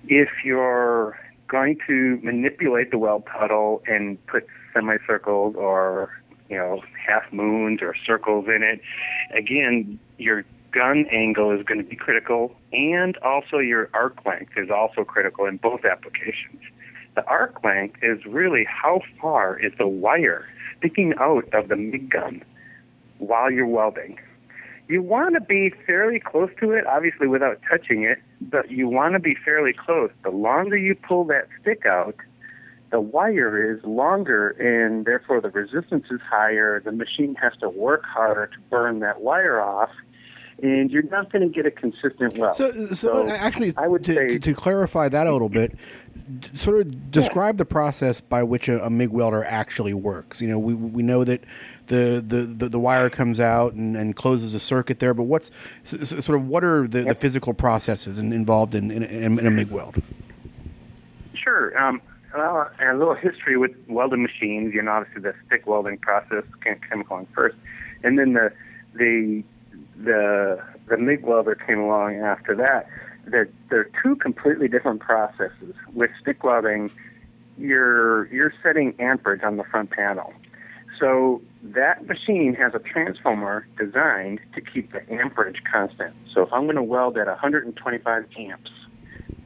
If 0.08 0.30
you're 0.46 1.20
going 1.48 1.80
to 1.88 2.20
manipulate 2.22 2.92
the 2.92 3.00
weld 3.00 3.26
puddle 3.26 3.82
and 3.88 4.24
put 4.28 4.46
semicircles 4.74 5.56
or 5.56 6.12
you 6.50 6.58
know 6.58 6.82
half 7.08 7.32
moons 7.32 7.82
or 7.82 7.96
circles 8.06 8.46
in 8.48 8.64
it, 8.64 8.82
again 9.36 10.00
your 10.18 10.44
gun 10.78 11.08
angle 11.12 11.52
is 11.52 11.66
going 11.66 11.80
to 11.80 11.90
be 11.90 11.96
critical, 11.96 12.56
and 12.72 13.18
also 13.18 13.58
your 13.58 13.90
arc 13.96 14.24
length 14.26 14.52
is 14.58 14.70
also 14.70 15.04
critical 15.04 15.46
in 15.46 15.58
both 15.58 15.84
applications. 15.86 16.62
The 17.16 17.26
arc 17.26 17.64
length 17.64 17.98
is 18.04 18.24
really 18.28 18.64
how 18.70 19.02
far 19.20 19.58
is 19.58 19.74
the 19.80 19.88
wire 19.88 20.48
sticking 20.78 21.16
out 21.20 21.52
of 21.52 21.70
the 21.70 21.76
MIG 21.76 22.12
gun 22.12 22.44
while 23.18 23.50
you're 23.50 23.66
welding. 23.66 24.20
You 24.88 25.02
want 25.02 25.34
to 25.34 25.42
be 25.42 25.74
fairly 25.88 26.20
close 26.20 26.52
to 26.60 26.72
it, 26.74 26.86
obviously 26.86 27.28
without 27.28 27.60
touching 27.68 28.04
it, 28.04 28.20
but 28.40 28.70
you 28.70 28.88
want 28.88 29.14
to 29.14 29.20
be 29.20 29.36
fairly 29.44 29.74
close. 29.74 30.12
The 30.24 30.30
longer 30.30 30.78
you 30.78 30.94
pull 30.94 31.24
that 31.26 31.48
stick 31.60 31.88
out, 31.88 32.16
the 32.92 33.02
wire 33.02 33.74
is 33.74 33.84
longer 33.84 34.52
and 34.52 35.06
therefore 35.06 35.42
the 35.42 35.50
resistance 35.50 36.06
is 36.12 36.22
higher. 36.22 36.80
The 36.80 36.92
machine 36.92 37.34
has 37.42 37.54
to 37.62 37.70
work 37.70 38.04
harder 38.06 38.46
to 38.46 38.60
burn 38.70 39.00
that 39.00 39.22
wire 39.22 39.60
off 39.60 39.90
and 40.62 40.90
you're 40.90 41.04
not 41.04 41.32
going 41.32 41.48
to 41.48 41.54
get 41.54 41.66
a 41.66 41.72
consistent 41.72 42.38
weld. 42.38 42.56
So, 42.56 42.72
so, 42.72 42.94
so 42.94 43.30
actually, 43.30 43.74
I 43.78 43.88
would 43.88 44.04
to, 44.06 44.14
say, 44.14 44.38
to, 44.40 44.54
clarify 44.54 45.08
that 45.10 45.28
a 45.28 45.32
little 45.32 45.50
bit, 45.50 45.78
sort 46.54 46.80
of 46.80 47.12
describe 47.12 47.56
yeah. 47.56 47.60
the 47.60 47.66
process 47.66 48.22
by 48.22 48.44
which 48.44 48.68
a, 48.68 48.84
a, 48.84 48.90
MIG 48.90 49.12
welder 49.12 49.44
actually 49.44 49.94
works. 49.94 50.42
You 50.42 50.48
know, 50.48 50.60
we, 50.60 50.74
we 50.74 51.04
know 51.04 51.24
that 51.24 51.44
the, 51.88 52.24
the, 52.26 52.42
the, 52.42 52.70
the 52.70 52.80
wire 52.80 53.10
comes 53.10 53.40
out 53.40 53.74
and, 53.74 53.96
and 53.96 54.16
closes 54.16 54.56
a 54.56 54.60
circuit 54.60 55.00
there, 55.00 55.14
but 55.14 55.24
what's 55.24 55.52
sort 55.84 56.30
of 56.30 56.48
what 56.48 56.64
are 56.64 56.88
the, 56.88 57.00
yep. 57.00 57.08
the 57.10 57.16
physical 57.16 57.54
processes 57.54 58.18
involved 58.18 58.74
in, 58.74 58.90
in, 58.90 59.04
in, 59.04 59.46
a 59.46 59.52
MIG 59.52 59.70
weld? 59.70 60.02
Sure. 61.36 61.78
Um, 61.80 62.02
well, 62.36 62.70
a 62.80 62.94
little 62.94 63.16
history 63.16 63.58
with 63.58 63.72
welding 63.88 64.24
machines. 64.24 64.74
You 64.74 64.82
know, 64.82 64.92
obviously 64.92 65.22
the 65.22 65.34
stick 65.46 65.66
welding 65.66 65.98
process, 66.00 66.44
chemical 66.90 67.28
first, 67.34 67.56
and 68.04 68.18
then 68.18 68.34
the 68.34 68.52
the 68.94 69.44
the 70.04 70.62
the 70.88 70.98
MIG 70.98 71.24
welder 71.24 71.56
came 71.56 71.80
along 71.80 72.18
after 72.18 72.56
that. 72.56 72.88
That 73.26 73.50
they're 73.70 73.90
two 74.02 74.16
completely 74.16 74.68
different 74.68 75.02
processes. 75.02 75.76
With 75.94 76.12
stick 76.22 76.44
welding, 76.44 76.92
you're 77.58 78.28
you're 78.28 78.54
setting 78.64 78.94
amperage 79.00 79.44
on 79.44 79.58
the 79.58 79.64
front 79.64 79.92
panel. 79.92 80.34
So 81.00 81.42
that 81.62 82.08
machine 82.08 82.56
has 82.56 82.74
a 82.74 82.80
transformer 82.80 83.68
designed 83.78 84.40
to 84.56 84.62
keep 84.62 84.92
the 84.94 85.02
amperage 85.14 85.62
constant. 85.72 86.16
So 86.34 86.42
if 86.42 86.52
I'm 86.52 86.64
going 86.64 86.76
to 86.76 86.84
weld 86.84 87.18
at 87.18 87.28
125 87.28 88.26
amps, 88.40 88.72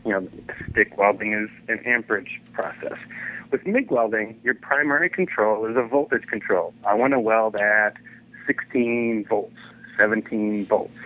you 0.05 0.11
know, 0.11 0.27
stick 0.71 0.97
welding 0.97 1.33
is 1.33 1.49
an 1.67 1.79
amperage 1.85 2.41
process. 2.53 2.97
With 3.51 3.65
MIG 3.65 3.91
welding, 3.91 4.39
your 4.43 4.53
primary 4.53 5.09
control 5.09 5.65
is 5.65 5.75
a 5.75 5.83
voltage 5.83 6.25
control. 6.27 6.73
I 6.85 6.93
want 6.93 7.11
to 7.11 7.19
weld 7.19 7.55
at 7.57 7.97
16 8.47 9.25
volts. 9.27 9.57
17 10.01 10.65
volts. 10.65 10.97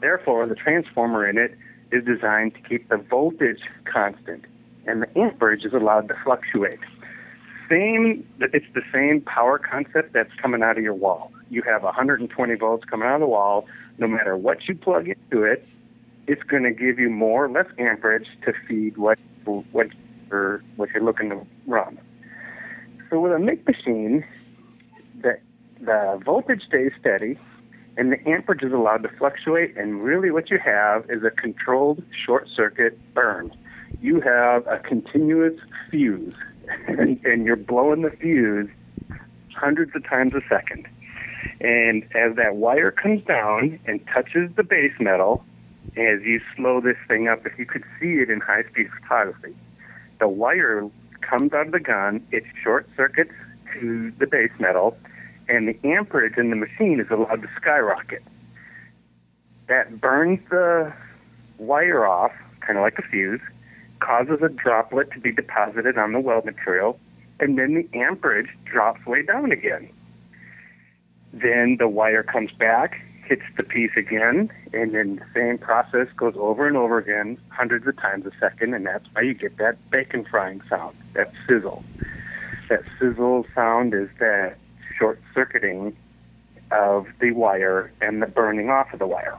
Therefore, 0.00 0.46
the 0.46 0.54
transformer 0.54 1.28
in 1.28 1.38
it 1.38 1.58
is 1.90 2.04
designed 2.04 2.54
to 2.54 2.60
keep 2.60 2.88
the 2.88 2.96
voltage 2.96 3.62
constant, 3.84 4.44
and 4.86 5.02
the 5.02 5.18
amperage 5.18 5.64
is 5.64 5.72
allowed 5.72 6.06
to 6.08 6.14
fluctuate. 6.22 6.78
Same, 7.68 8.26
it's 8.40 8.66
the 8.74 8.82
same 8.92 9.20
power 9.22 9.58
concept 9.58 10.12
that's 10.12 10.32
coming 10.40 10.62
out 10.62 10.78
of 10.78 10.84
your 10.84 10.94
wall. 10.94 11.32
You 11.50 11.62
have 11.62 11.82
120 11.82 12.54
volts 12.54 12.84
coming 12.84 13.08
out 13.08 13.16
of 13.16 13.20
the 13.20 13.26
wall. 13.26 13.66
No 13.98 14.06
matter 14.06 14.36
what 14.36 14.68
you 14.68 14.76
plug 14.76 15.08
into 15.08 15.42
it, 15.42 15.66
it's 16.28 16.42
going 16.44 16.62
to 16.62 16.70
give 16.70 16.98
you 16.98 17.10
more 17.10 17.46
or 17.46 17.50
less 17.50 17.66
amperage 17.78 18.28
to 18.44 18.52
feed 18.66 18.96
what 18.96 19.18
what 19.72 19.88
you're, 20.30 20.62
what 20.76 20.90
you're 20.90 21.02
looking 21.02 21.30
to 21.30 21.46
run. 21.66 21.98
So 23.08 23.18
with 23.18 23.32
a 23.32 23.38
MIG 23.38 23.66
machine, 23.66 24.24
the 25.22 25.38
the 25.80 26.20
voltage 26.24 26.62
stays 26.66 26.92
steady, 27.00 27.38
and 27.98 28.12
the 28.12 28.28
amperage 28.28 28.62
is 28.62 28.72
allowed 28.72 29.02
to 29.02 29.08
fluctuate, 29.18 29.76
and 29.76 30.04
really 30.04 30.30
what 30.30 30.50
you 30.50 30.58
have 30.64 31.04
is 31.10 31.24
a 31.24 31.30
controlled 31.30 32.02
short 32.24 32.48
circuit 32.48 32.96
burn. 33.12 33.50
You 34.00 34.20
have 34.20 34.64
a 34.68 34.78
continuous 34.78 35.58
fuse, 35.90 36.34
and, 36.86 37.20
and 37.24 37.44
you're 37.44 37.56
blowing 37.56 38.02
the 38.02 38.10
fuse 38.10 38.70
hundreds 39.56 39.96
of 39.96 40.04
times 40.08 40.32
a 40.34 40.40
second. 40.48 40.86
And 41.60 42.04
as 42.14 42.36
that 42.36 42.54
wire 42.54 42.92
comes 42.92 43.24
down 43.24 43.80
and 43.86 44.00
touches 44.06 44.50
the 44.54 44.62
base 44.62 44.94
metal, 45.00 45.44
as 45.96 46.22
you 46.22 46.40
slow 46.56 46.80
this 46.80 46.96
thing 47.08 47.26
up, 47.26 47.44
if 47.46 47.58
you 47.58 47.66
could 47.66 47.82
see 48.00 48.18
it 48.18 48.30
in 48.30 48.38
high 48.38 48.62
speed 48.70 48.86
photography, 49.00 49.56
the 50.20 50.28
wire 50.28 50.88
comes 51.20 51.52
out 51.52 51.66
of 51.66 51.72
the 51.72 51.80
gun, 51.80 52.24
it 52.30 52.44
short 52.62 52.88
circuits 52.96 53.32
to 53.72 54.12
the 54.20 54.26
base 54.28 54.52
metal, 54.60 54.96
and 55.48 55.68
the 55.68 55.88
amperage 55.88 56.36
in 56.36 56.50
the 56.50 56.56
machine 56.56 57.00
is 57.00 57.06
allowed 57.10 57.42
to 57.42 57.48
skyrocket. 57.56 58.22
That 59.68 60.00
burns 60.00 60.40
the 60.50 60.92
wire 61.58 62.06
off, 62.06 62.32
kind 62.60 62.78
of 62.78 62.82
like 62.82 62.98
a 62.98 63.02
fuse, 63.02 63.40
causes 64.00 64.38
a 64.42 64.48
droplet 64.48 65.10
to 65.12 65.20
be 65.20 65.32
deposited 65.32 65.98
on 65.98 66.12
the 66.12 66.20
weld 66.20 66.44
material, 66.44 66.98
and 67.40 67.58
then 67.58 67.74
the 67.74 67.98
amperage 67.98 68.48
drops 68.64 69.04
way 69.06 69.22
down 69.22 69.52
again. 69.52 69.90
Then 71.32 71.76
the 71.78 71.88
wire 71.88 72.22
comes 72.22 72.50
back, 72.52 73.00
hits 73.24 73.42
the 73.56 73.62
piece 73.62 73.90
again, 73.96 74.50
and 74.72 74.94
then 74.94 75.16
the 75.16 75.26
same 75.34 75.58
process 75.58 76.08
goes 76.16 76.34
over 76.36 76.66
and 76.66 76.76
over 76.76 76.98
again, 76.98 77.38
hundreds 77.50 77.86
of 77.86 77.96
times 77.96 78.24
a 78.26 78.30
second, 78.40 78.74
and 78.74 78.86
that's 78.86 79.04
why 79.12 79.22
you 79.22 79.34
get 79.34 79.58
that 79.58 79.76
bacon 79.90 80.24
frying 80.30 80.62
sound, 80.68 80.96
that 81.14 81.32
sizzle. 81.46 81.84
That 82.70 82.82
sizzle 82.98 83.46
sound 83.54 83.94
is 83.94 84.08
that 84.18 84.56
short 84.98 85.20
circuiting 85.34 85.96
of 86.70 87.06
the 87.20 87.30
wire 87.32 87.92
and 88.00 88.20
the 88.20 88.26
burning 88.26 88.70
off 88.70 88.92
of 88.92 88.98
the 88.98 89.06
wire. 89.06 89.38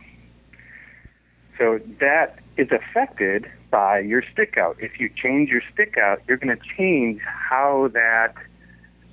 So 1.58 1.80
that 2.00 2.40
is 2.58 2.70
affected 2.72 3.50
by 3.70 4.00
your 4.00 4.24
stick 4.32 4.58
out. 4.58 4.78
If 4.80 5.00
you 5.00 5.10
change 5.10 5.50
your 5.50 5.62
stick 5.74 5.98
out, 5.98 6.22
you're 6.28 6.38
going 6.38 6.56
to 6.56 6.64
change 6.78 7.22
how 7.22 7.90
that 7.94 8.34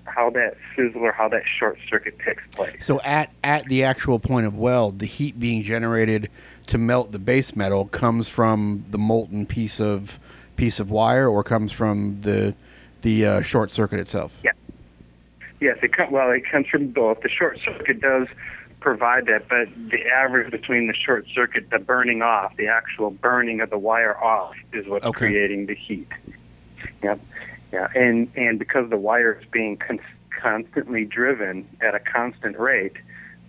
how 0.04 0.30
that 0.30 0.56
sizzle 0.74 1.02
or 1.02 1.10
how 1.10 1.28
that 1.28 1.42
short 1.58 1.78
circuit 1.90 2.16
takes 2.24 2.42
place. 2.52 2.86
So 2.86 3.00
at 3.00 3.32
at 3.42 3.66
the 3.66 3.82
actual 3.82 4.18
point 4.20 4.46
of 4.46 4.56
weld, 4.56 5.00
the 5.00 5.06
heat 5.06 5.38
being 5.38 5.62
generated 5.62 6.30
to 6.68 6.78
melt 6.78 7.12
the 7.12 7.18
base 7.18 7.56
metal 7.56 7.86
comes 7.86 8.28
from 8.28 8.84
the 8.90 8.98
molten 8.98 9.46
piece 9.46 9.80
of 9.80 10.20
piece 10.54 10.80
of 10.80 10.90
wire, 10.90 11.28
or 11.28 11.42
comes 11.42 11.72
from 11.72 12.20
the 12.20 12.54
the 13.02 13.26
uh, 13.26 13.42
short 13.42 13.70
circuit 13.70 14.00
itself. 14.00 14.40
Yeah, 14.44 14.52
Yes, 15.60 15.78
it 15.82 15.94
com- 15.94 16.10
well, 16.10 16.30
it 16.30 16.42
comes 16.50 16.66
from 16.68 16.88
both. 16.88 17.20
The 17.22 17.28
short 17.28 17.58
circuit 17.64 18.00
does 18.00 18.28
provide 18.80 19.26
that, 19.26 19.48
but 19.48 19.68
the 19.90 20.06
average 20.06 20.50
between 20.50 20.86
the 20.86 20.94
short 20.94 21.26
circuit, 21.34 21.70
the 21.70 21.78
burning 21.78 22.22
off, 22.22 22.56
the 22.56 22.68
actual 22.68 23.10
burning 23.10 23.60
of 23.60 23.70
the 23.70 23.78
wire 23.78 24.16
off, 24.22 24.54
is 24.72 24.86
what's 24.86 25.06
okay. 25.06 25.18
creating 25.18 25.66
the 25.66 25.74
heat. 25.74 26.08
Yep. 27.02 27.20
Yeah, 27.72 27.88
and 27.94 28.30
and 28.36 28.58
because 28.58 28.90
the 28.90 28.96
wire 28.96 29.40
is 29.40 29.46
being 29.50 29.76
con- 29.76 30.00
constantly 30.40 31.04
driven 31.04 31.68
at 31.80 31.94
a 31.94 32.00
constant 32.00 32.58
rate, 32.58 32.96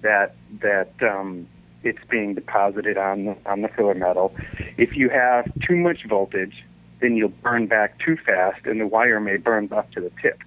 that 0.01 0.35
that 0.61 0.91
um, 1.01 1.47
it's 1.83 2.03
being 2.09 2.33
deposited 2.33 2.97
on 2.97 3.25
the, 3.25 3.37
on 3.45 3.61
the 3.61 3.67
filler 3.67 3.93
metal. 3.93 4.33
If 4.77 4.95
you 4.95 5.09
have 5.09 5.45
too 5.67 5.75
much 5.75 6.05
voltage, 6.07 6.63
then 6.99 7.15
you'll 7.15 7.29
burn 7.29 7.67
back 7.67 7.99
too 7.99 8.17
fast, 8.17 8.65
and 8.65 8.79
the 8.79 8.87
wire 8.87 9.19
may 9.19 9.37
burn 9.37 9.69
up 9.71 9.91
to 9.91 10.01
the 10.01 10.11
tip. 10.21 10.39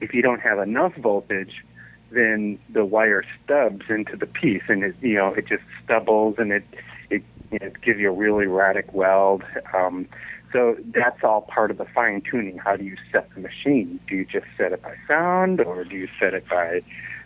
If 0.00 0.14
you 0.14 0.22
don't 0.22 0.40
have 0.40 0.58
enough 0.58 0.94
voltage, 0.96 1.64
then 2.10 2.58
the 2.72 2.84
wire 2.84 3.24
stubs 3.44 3.84
into 3.88 4.16
the 4.16 4.26
piece, 4.26 4.62
and 4.68 4.82
it 4.82 4.96
you 5.00 5.14
know 5.14 5.34
it 5.34 5.46
just 5.46 5.62
stubbles 5.84 6.36
and 6.38 6.52
it 6.52 6.64
it 7.10 7.22
you 7.50 7.58
know, 7.60 7.70
to 7.70 7.80
give 7.80 7.98
you 8.00 8.10
a 8.10 8.14
really 8.14 8.44
erratic 8.44 8.92
weld. 8.92 9.42
Um, 9.74 10.08
so 10.52 10.76
that's 10.94 11.22
all 11.22 11.42
part 11.42 11.70
of 11.70 11.78
the 11.78 11.84
fine 11.84 12.22
tuning. 12.28 12.58
How 12.58 12.76
do 12.76 12.84
you 12.84 12.96
set 13.12 13.32
the 13.34 13.40
machine? 13.40 14.00
Do 14.08 14.16
you 14.16 14.24
just 14.24 14.46
set 14.56 14.72
it 14.72 14.82
by 14.82 14.96
sound, 15.06 15.60
or 15.60 15.84
do 15.84 15.96
you 15.96 16.08
set 16.18 16.34
it 16.34 16.48
by 16.48 16.82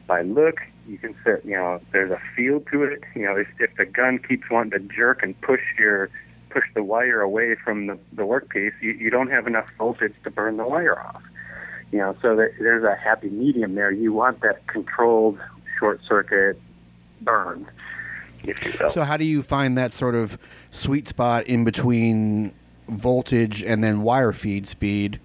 by 0.07 0.23
look? 0.23 0.61
You 0.87 0.99
can 0.99 1.15
set, 1.25 1.45
you 1.47 1.57
know, 1.57 1.81
there's 1.93 2.11
a 2.11 2.21
feel 2.37 2.61
to 2.71 2.83
it. 2.83 3.03
You 3.15 3.23
know, 3.23 3.37
if, 3.37 3.49
if 3.59 3.75
the 3.77 3.87
gun 3.87 4.19
keeps 4.19 4.51
wanting 4.51 4.73
to 4.73 4.95
jerk 4.95 5.23
and 5.23 5.41
push 5.41 5.63
your 5.79 6.11
push 6.51 6.65
the 6.75 6.83
wire 6.83 7.21
away 7.21 7.57
from 7.57 7.87
the, 7.87 7.99
the 8.13 8.23
workpiece, 8.23 8.75
you, 8.81 8.93
you 8.93 9.11
don't 9.11 9.31
have 9.31 9.47
enough 9.47 9.67
voltage 9.79 10.15
to 10.23 10.31
burn 10.31 10.57
the 10.57 10.67
wire 10.67 11.01
off. 11.01 11.23
You 11.93 11.99
know, 11.99 12.17
so 12.21 12.35
there's 12.35 12.85
a 12.85 12.97
happy 12.97 13.29
medium 13.29 13.75
there. 13.75 13.91
You 13.91 14.13
want 14.13 14.41
that 14.41 14.67
controlled 14.67 15.39
short 15.79 16.01
circuit 16.09 16.61
burn, 17.21 17.71
if 18.43 18.65
you 18.65 18.73
will. 18.81 18.91
So 18.91 19.03
how 19.05 19.17
do 19.17 19.25
you 19.25 19.43
find 19.43 19.79
that 19.79 19.93
sort 19.93 20.15
of 20.15 20.39
sweet 20.71 21.07
spot 21.07 21.47
in 21.47 21.65
between 21.65 22.53
voltage 22.89 23.63
and 23.63 23.83
then 23.83 24.03
wire 24.03 24.33
feed 24.33 24.67
speed? 24.67 25.21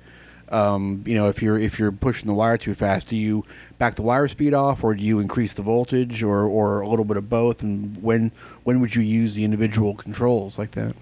Um, 0.51 1.03
you 1.05 1.13
know, 1.13 1.27
if 1.27 1.41
you're 1.43 1.59
if 1.59 1.77
you're 1.79 1.91
pushing 1.91 2.27
the 2.27 2.33
wire 2.33 2.57
too 2.57 2.73
fast, 2.73 3.07
do 3.07 3.15
you 3.15 3.45
back 3.77 3.95
the 3.95 4.01
wire 4.01 4.27
speed 4.27 4.53
off, 4.53 4.83
or 4.83 4.95
do 4.95 5.03
you 5.03 5.19
increase 5.19 5.53
the 5.53 5.61
voltage, 5.61 6.23
or, 6.23 6.41
or 6.41 6.81
a 6.81 6.87
little 6.87 7.05
bit 7.05 7.17
of 7.17 7.29
both? 7.29 7.61
And 7.61 8.01
when 8.01 8.31
when 8.63 8.79
would 8.79 8.95
you 8.95 9.01
use 9.01 9.35
the 9.35 9.43
individual 9.43 9.93
controls 9.93 10.57
like 10.57 10.71
that? 10.71 10.95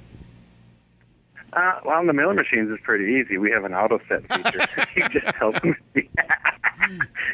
Uh, 1.57 1.79
well, 1.85 1.97
on 1.97 2.05
the 2.05 2.13
Miller 2.13 2.35
machines, 2.35 2.69
it's 2.71 2.83
pretty 2.83 3.05
easy. 3.15 3.39
We 3.39 3.49
have 3.49 3.63
an 3.63 3.73
auto 3.73 3.99
set 4.07 4.21
feature. 4.31 4.67
you 4.95 5.09
just 5.09 5.25
tell 5.37 5.51
them, 5.53 5.75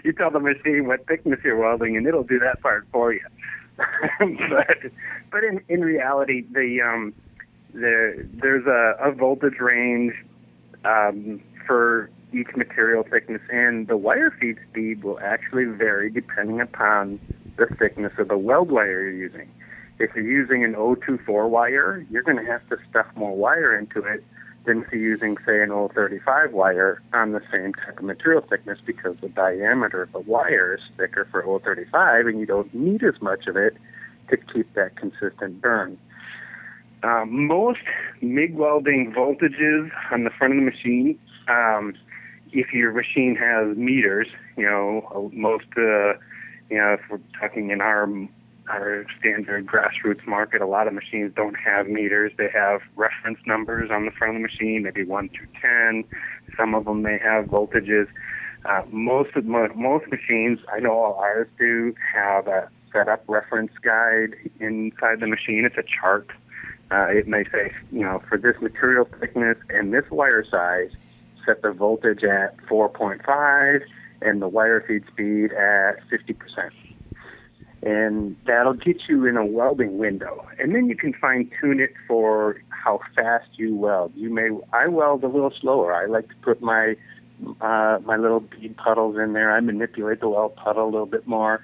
you 0.05 0.13
tell 0.13 0.31
the 0.31 0.39
machine 0.39 0.87
what 0.87 1.05
thickness 1.07 1.39
you're 1.43 1.57
welding, 1.57 1.97
and 1.97 2.07
it'll 2.07 2.23
do 2.23 2.39
that 2.39 2.61
part 2.61 2.87
for 2.91 3.11
you. 3.11 3.25
but 3.75 4.77
but 5.29 5.43
in 5.43 5.59
in 5.67 5.81
reality, 5.81 6.45
the 6.53 6.79
um, 6.81 7.13
the 7.73 8.25
there's 8.33 8.65
a, 8.65 8.95
a 9.03 9.11
voltage 9.11 9.59
range 9.59 10.13
um, 10.85 11.41
for 11.67 12.09
each 12.31 12.55
material 12.55 13.03
thickness, 13.03 13.41
and 13.51 13.89
the 13.89 13.97
wire 13.97 14.31
feed 14.39 14.57
speed 14.69 15.03
will 15.03 15.19
actually 15.19 15.65
vary 15.65 16.09
depending 16.09 16.61
upon 16.61 17.19
the 17.57 17.65
thickness 17.77 18.13
of 18.17 18.29
the 18.29 18.37
weld 18.37 18.71
wire 18.71 19.01
you're 19.01 19.11
using. 19.11 19.49
If 19.99 20.15
you're 20.15 20.25
using 20.25 20.63
an 20.63 20.73
024 20.73 21.47
wire, 21.47 22.05
you're 22.09 22.23
going 22.23 22.37
to 22.37 22.45
have 22.45 22.67
to 22.69 22.77
stuff 22.89 23.05
more 23.15 23.35
wire 23.35 23.77
into 23.77 23.99
it 24.01 24.23
than 24.65 24.83
if 24.83 24.91
you're 24.91 25.01
using, 25.01 25.37
say, 25.45 25.61
an 25.61 25.69
035 25.69 26.53
wire 26.53 27.01
on 27.13 27.31
the 27.31 27.41
same 27.53 27.73
type 27.73 27.99
of 27.99 28.03
material 28.03 28.41
thickness 28.41 28.79
because 28.85 29.15
the 29.21 29.29
diameter 29.29 30.01
of 30.01 30.11
the 30.13 30.19
wire 30.19 30.75
is 30.75 30.81
thicker 30.97 31.27
for 31.31 31.43
035 31.59 32.27
and 32.27 32.39
you 32.39 32.45
don't 32.45 32.73
need 32.73 33.03
as 33.03 33.21
much 33.21 33.47
of 33.47 33.57
it 33.57 33.77
to 34.29 34.37
keep 34.37 34.73
that 34.73 34.95
consistent 34.95 35.61
burn. 35.61 35.97
Um, 37.03 37.47
most 37.47 37.81
MIG 38.21 38.55
welding 38.55 39.13
voltages 39.15 39.91
on 40.11 40.23
the 40.23 40.29
front 40.29 40.53
of 40.53 40.59
the 40.59 40.65
machine, 40.65 41.19
um, 41.49 41.93
if 42.53 42.71
your 42.71 42.93
machine 42.93 43.35
has 43.35 43.75
meters, 43.75 44.27
you 44.55 44.63
know, 44.63 45.29
most, 45.33 45.65
uh, 45.77 46.13
you 46.69 46.77
know, 46.77 46.93
if 46.93 47.01
we're 47.09 47.19
talking 47.37 47.71
in 47.71 47.81
our 47.81 48.07
our 48.69 49.05
standard 49.19 49.67
grassroots 49.67 50.25
market, 50.25 50.61
a 50.61 50.65
lot 50.65 50.87
of 50.87 50.93
machines 50.93 51.33
don't 51.35 51.55
have 51.55 51.87
meters. 51.87 52.31
They 52.37 52.49
have 52.53 52.81
reference 52.95 53.39
numbers 53.45 53.89
on 53.91 54.05
the 54.05 54.11
front 54.11 54.35
of 54.35 54.41
the 54.41 54.47
machine, 54.47 54.83
maybe 54.83 55.03
1 55.03 55.29
through 55.29 55.47
10. 55.61 56.05
Some 56.57 56.73
of 56.73 56.85
them 56.85 57.01
may 57.01 57.17
have 57.17 57.45
voltages. 57.45 58.07
Uh, 58.65 58.83
most 58.89 59.35
of 59.35 59.45
most 59.45 60.07
machines, 60.09 60.59
I 60.71 60.79
know 60.79 60.93
all 60.93 61.15
ours 61.15 61.47
do, 61.59 61.93
have 62.13 62.47
a 62.47 62.69
setup 62.93 63.23
reference 63.27 63.71
guide 63.83 64.35
inside 64.59 65.19
the 65.19 65.27
machine. 65.27 65.65
It's 65.65 65.77
a 65.77 65.83
chart. 65.83 66.29
Uh, 66.89 67.07
it 67.07 67.27
may 67.27 67.43
say, 67.45 67.73
you 67.91 68.01
know, 68.01 68.21
for 68.29 68.37
this 68.37 68.55
material 68.61 69.09
thickness 69.19 69.57
and 69.69 69.93
this 69.93 70.09
wire 70.09 70.45
size, 70.45 70.91
set 71.45 71.61
the 71.61 71.71
voltage 71.71 72.23
at 72.23 72.55
4.5 72.67 73.81
and 74.21 74.41
the 74.41 74.47
wire 74.47 74.81
feed 74.87 75.03
speed 75.07 75.51
at 75.51 75.99
50% 76.09 76.71
and 77.85 78.37
that'll 78.47 78.73
get 78.73 79.01
you 79.09 79.25
in 79.25 79.35
a 79.35 79.45
welding 79.45 79.97
window. 79.97 80.47
And 80.57 80.73
then 80.73 80.87
you 80.87 80.95
can 80.95 81.13
fine 81.13 81.51
tune 81.59 81.81
it 81.81 81.91
for 82.07 82.61
how 82.69 83.01
fast 83.13 83.49
you 83.55 83.75
weld. 83.75 84.13
You 84.15 84.33
may 84.33 84.49
I 84.71 84.87
weld 84.87 85.23
a 85.23 85.27
little 85.27 85.51
slower. 85.59 85.93
I 85.93 86.05
like 86.05 86.29
to 86.29 86.35
put 86.41 86.61
my 86.61 86.95
uh, 87.59 87.99
my 88.05 88.15
little 88.15 88.39
bead 88.39 88.77
puddles 88.77 89.17
in 89.17 89.33
there. 89.33 89.51
I 89.51 89.59
manipulate 89.59 90.21
the 90.21 90.29
weld 90.29 90.55
puddle 90.55 90.85
a 90.85 90.91
little 90.91 91.05
bit 91.05 91.27
more. 91.27 91.61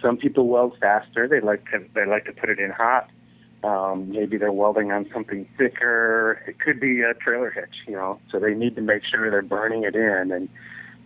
Some 0.00 0.16
people 0.16 0.48
weld 0.48 0.74
faster. 0.80 1.28
They 1.28 1.40
like 1.40 1.64
to 1.66 1.84
they 1.94 2.06
like 2.06 2.24
to 2.24 2.32
put 2.32 2.48
it 2.48 2.58
in 2.58 2.70
hot. 2.70 3.10
Um, 3.62 4.10
maybe 4.10 4.38
they're 4.38 4.52
welding 4.52 4.90
on 4.92 5.10
something 5.12 5.46
thicker. 5.58 6.40
It 6.46 6.60
could 6.60 6.80
be 6.80 7.02
a 7.02 7.12
trailer 7.12 7.50
hitch, 7.50 7.74
you 7.86 7.94
know. 7.94 8.20
So 8.30 8.38
they 8.38 8.54
need 8.54 8.74
to 8.76 8.82
make 8.82 9.02
sure 9.04 9.30
they're 9.30 9.42
burning 9.42 9.82
it 9.82 9.96
in, 9.96 10.32
and 10.32 10.48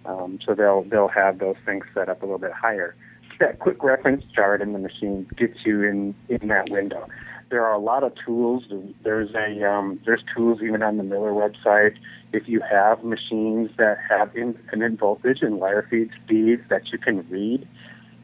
um, 0.05 0.39
so 0.47 0.55
they'll 0.55 0.85
they'll 0.85 1.09
have 1.09 1.41
those 1.41 1.57
things 1.65 1.85
set 1.95 2.09
up 2.09 2.23
a 2.23 2.27
little 2.27 2.39
bit 2.39 2.53
higher 2.53 2.95
that 3.43 3.59
quick 3.59 3.83
reference 3.83 4.25
chart 4.35 4.63
in 4.63 4.73
the 4.73 4.79
machine 4.79 5.27
gets 5.37 5.59
you 5.65 5.83
in 5.83 6.15
in 6.29 6.49
that 6.49 6.71
window. 6.71 7.09
There 7.51 7.67
are 7.67 7.75
a 7.75 7.79
lot 7.79 8.03
of 8.03 8.13
tools. 8.25 8.65
There's 9.03 9.35
a 9.35 9.69
um, 9.69 10.01
there's 10.07 10.23
tools 10.35 10.61
even 10.63 10.83
on 10.83 10.97
the 10.97 11.03
Miller 11.03 11.33
website. 11.33 11.97
If 12.33 12.49
you 12.49 12.61
have 12.61 13.05
machines 13.05 13.71
that 13.77 13.99
have 14.09 14.35
infinite 14.37 14.99
voltage 14.99 15.43
and 15.43 15.61
wire 15.61 15.87
feed 15.91 16.11
speeds 16.25 16.63
that 16.71 16.93
you 16.93 16.99
can 16.99 17.29
read, 17.29 17.69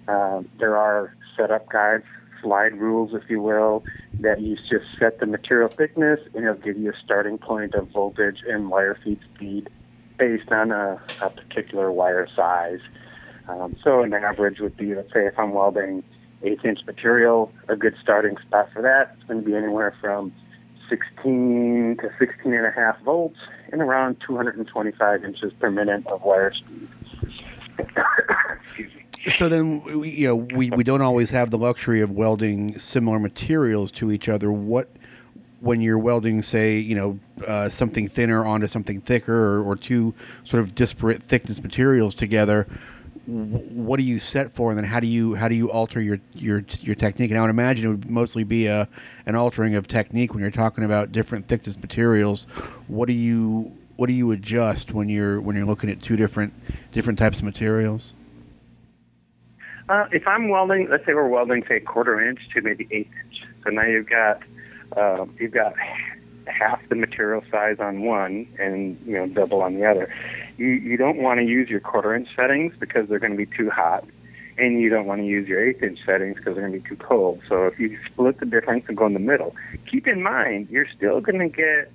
uh, 0.07 0.43
there 0.59 0.77
are 0.77 1.15
setup 1.37 1.69
guides, 1.69 2.05
slide 2.41 2.79
rules, 2.79 3.11
if 3.13 3.29
you 3.29 3.43
will, 3.43 3.85
that 4.21 4.41
you 4.41 4.57
just 4.57 4.87
set 4.99 5.19
the 5.19 5.27
material 5.27 5.69
thickness 5.69 6.21
and 6.35 6.45
it'll 6.45 6.55
give 6.55 6.79
you 6.79 6.91
a 6.91 6.97
starting 7.05 7.39
point 7.39 7.75
of 7.75 7.89
voltage 7.89 8.43
and 8.49 8.71
wire 8.71 8.97
feed 9.05 9.19
speed 9.35 9.69
based 10.17 10.51
on 10.51 10.71
a, 10.71 11.01
a 11.21 11.31
particular 11.31 11.93
wire 11.93 12.29
size. 12.35 12.81
Um, 13.49 13.77
so 13.83 14.03
an 14.03 14.13
average 14.13 14.61
would 14.61 14.77
be, 14.77 14.95
let's 14.95 15.13
say, 15.13 15.27
if 15.27 15.39
I'm 15.39 15.53
welding 15.53 16.03
eighth 16.43 16.65
inch 16.65 16.81
material, 16.87 17.51
a 17.69 17.77
good 17.77 17.95
starting 18.03 18.37
spot 18.47 18.69
for 18.73 18.83
that 18.83 19.17
is 19.19 19.25
going 19.27 19.43
to 19.43 19.47
be 19.47 19.57
anywhere 19.57 19.95
from 20.01 20.33
16 20.89 21.97
to 22.01 22.11
16 22.19 22.53
and 22.53 22.67
a 22.67 22.71
half 22.71 23.01
volts 23.03 23.39
and 23.73 23.83
around 23.83 24.17
225 24.27 25.25
inches 25.25 25.53
per 25.55 25.71
minute 25.71 26.07
of 26.07 26.23
wire 26.23 26.53
speed. 26.53 26.89
so 29.33 29.49
then, 29.49 29.83
you 30.03 30.29
know, 30.29 30.37
we, 30.37 30.71
we 30.71 30.85
don't 30.85 31.03
always 31.03 31.31
have 31.31 31.51
the 31.51 31.59
luxury 31.59 32.01
of 32.01 32.11
welding 32.11 32.79
similar 32.79 33.19
materials 33.19 33.91
to 33.93 34.11
each 34.11 34.29
other. 34.29 34.51
What, 34.53 34.91
when 35.61 35.81
you're 35.81 35.99
welding, 35.99 36.43
say, 36.43 36.79
you 36.79 36.95
know, 36.95 37.19
uh, 37.47 37.69
something 37.69 38.09
thinner 38.09 38.45
onto 38.45 38.67
something 38.67 39.01
thicker, 39.01 39.57
or, 39.57 39.63
or 39.63 39.77
two 39.77 40.15
sort 40.45 40.63
of 40.63 40.75
disparate 40.75 41.23
thickness 41.23 41.63
materials 41.63 42.15
together, 42.15 42.67
what 43.29 43.99
do 43.99 44.05
you 44.05 44.19
set 44.19 44.53
for, 44.53 44.71
and 44.71 44.79
then 44.79 44.87
how 44.87 45.01
do 45.01 45.07
you 45.07 45.35
how 45.35 45.49
do 45.49 45.55
you 45.55 45.71
alter 45.71 46.01
your 46.01 46.19
your 46.33 46.65
your 46.81 46.95
technique? 46.95 47.31
And 47.31 47.39
I 47.39 47.43
would 47.43 47.51
imagine 47.51 47.87
it 47.87 47.91
would 47.91 48.11
mostly 48.11 48.43
be 48.43 48.67
a 48.67 48.89
an 49.27 49.35
altering 49.35 49.75
of 49.75 49.87
technique 49.87 50.33
when 50.33 50.41
you're 50.41 50.51
talking 50.51 50.83
about 50.83 51.13
different 51.13 51.47
thickness 51.47 51.79
materials. 51.79 52.45
What 52.87 53.07
do 53.07 53.13
you 53.13 53.77
what 53.97 54.07
do 54.07 54.15
you 54.15 54.31
adjust 54.31 54.93
when 54.93 55.11
you're 55.11 55.43
when 55.43 55.57
you're 55.57 55.67
looking 55.67 55.91
at 55.91 56.01
two 56.01 56.17
different 56.17 56.55
different 56.91 57.19
types 57.19 57.39
of 57.39 57.45
materials? 57.45 58.15
Uh, 59.91 60.07
if 60.11 60.27
I'm 60.27 60.49
welding, 60.49 60.89
let's 60.91 61.05
say 61.05 61.13
we're 61.13 61.29
welding 61.29 61.65
say 61.69 61.77
a 61.77 61.81
quarter 61.81 62.27
inch 62.27 62.41
to 62.55 62.63
maybe 62.63 62.89
eighth 62.91 63.11
inch. 63.25 63.43
So 63.63 63.71
now 63.71 63.85
you've 63.85 64.09
got 64.09 64.43
uh, 64.97 65.27
you've 65.39 65.53
got 65.53 65.75
half 66.47 66.81
the 66.89 66.95
material 66.95 67.45
size 67.51 67.77
on 67.79 68.03
one 68.03 68.47
and 68.59 68.99
you 69.05 69.19
know 69.19 69.27
double 69.27 69.61
on 69.61 69.75
the 69.75 69.85
other 69.85 70.11
you, 70.59 70.67
you 70.67 70.97
don't 70.97 71.19
want 71.19 71.39
to 71.41 71.47
use 71.47 71.69
your 71.69 71.81
quarter 71.81 72.15
inch 72.15 72.29
settings 72.37 72.75
because 72.79 73.09
they're 73.09 73.19
going 73.19 73.33
to 73.33 73.39
be 73.39 73.47
too 73.47 73.71
hot, 73.71 74.05
and 74.59 74.81
you 74.81 74.91
don't 74.91 75.07
want 75.07 75.21
to 75.21 75.27
use 75.27 75.49
your 75.49 75.67
eighth 75.67 75.83
inch 75.83 76.01
settings 76.05 76.37
because 76.37 76.55
they're 76.55 76.69
going 76.69 76.73
to 76.73 76.81
be 76.81 76.89
too 76.89 77.03
cold. 77.03 77.41
So 77.49 77.67
if 77.67 77.79
you 77.79 77.97
split 78.07 78.41
the 78.41 78.47
difference 78.47 78.85
and 78.89 78.97
go 78.97 79.07
in 79.07 79.15
the 79.15 79.21
middle, 79.21 79.55
keep 79.91 80.07
in 80.07 80.23
mind 80.23 80.69
you're 80.71 80.89
still 80.97 81.21
going 81.21 81.39
to 81.39 81.49
get 81.49 81.91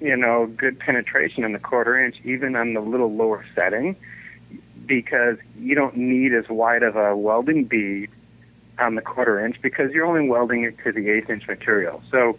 you 0.00 0.16
know 0.16 0.46
good 0.56 0.78
penetration 0.78 1.44
in 1.44 1.52
the 1.52 1.58
quarter 1.58 2.02
inch 2.02 2.16
even 2.24 2.56
on 2.56 2.74
the 2.74 2.80
little 2.80 3.14
lower 3.14 3.44
setting 3.54 3.96
because 4.86 5.36
you 5.58 5.74
don't 5.74 5.96
need 5.96 6.32
as 6.32 6.48
wide 6.48 6.82
of 6.82 6.96
a 6.96 7.16
welding 7.16 7.64
bead 7.64 8.08
on 8.78 8.94
the 8.94 9.02
quarter 9.02 9.44
inch 9.44 9.56
because 9.60 9.90
you're 9.92 10.06
only 10.06 10.28
welding 10.28 10.64
it 10.64 10.76
to 10.84 10.92
the 10.92 11.10
eighth 11.10 11.28
inch 11.28 11.46
material. 11.46 12.02
So 12.10 12.38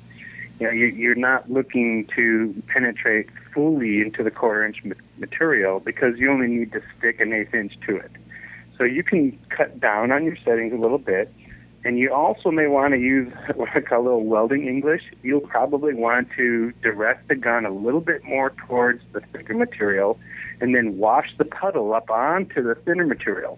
you 0.60 0.68
know, 0.68 0.72
you, 0.72 1.12
are 1.12 1.16
not 1.16 1.50
looking 1.50 2.08
to 2.16 2.54
penetrate 2.68 3.30
fully 3.54 4.02
into 4.02 4.24
the 4.24 4.32
quarter 4.32 4.66
inch 4.66 4.84
material 5.18 5.80
because 5.80 6.18
you 6.18 6.30
only 6.30 6.48
need 6.48 6.74
to 6.74 6.82
stick 6.98 7.20
an 7.22 7.32
eighth 7.32 7.54
inch 7.54 7.74
to 7.88 7.96
it. 7.96 8.12
So 8.78 8.84
you 8.84 9.04
can 9.04 9.38
cut 9.50 9.80
down 9.80 10.12
on 10.12 10.26
your 10.26 10.38
settings 10.44 10.74
a 10.74 10.78
little 10.78 10.98
bit. 10.98 11.34
And 11.86 11.98
you 11.98 12.14
also 12.14 12.52
may 12.52 12.68
want 12.68 12.94
to 12.94 13.00
use 13.00 13.32
what 13.56 13.70
I 13.74 13.80
call 13.80 14.02
a 14.02 14.04
little 14.04 14.26
welding 14.26 14.68
English. 14.68 15.04
You'll 15.24 15.40
probably 15.40 15.94
want 15.94 16.30
to 16.36 16.74
direct 16.82 17.30
the 17.30 17.36
gun 17.36 17.66
a 17.66 17.72
little 17.72 18.02
bit 18.02 18.24
more 18.26 18.50
towards 18.68 19.02
the 19.14 19.22
thicker 19.32 19.54
material 19.54 20.20
and 20.60 20.76
then 20.76 20.98
wash 20.98 21.30
the 21.38 21.46
puddle 21.46 21.94
up 21.94 22.10
onto 22.10 22.62
the 22.62 22.76
thinner 22.76 23.06
material. 23.06 23.58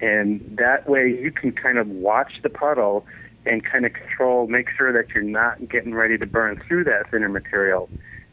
And 0.00 0.56
that 0.58 0.88
way 0.88 1.08
you 1.08 1.32
can 1.32 1.50
kind 1.50 1.78
of 1.78 1.88
watch 1.88 2.34
the 2.42 2.50
puddle 2.50 3.06
and 3.46 3.64
kind 3.64 3.86
of 3.86 3.92
control, 3.92 4.46
make 4.46 4.68
sure 4.76 4.92
that 4.92 5.14
you're 5.14 5.22
not 5.22 5.68
getting 5.68 5.94
ready 5.94 6.18
to 6.18 6.26
burn 6.26 6.62
through 6.66 6.84
that 6.84 7.10
thinner 7.10 7.28
material. 7.28 7.88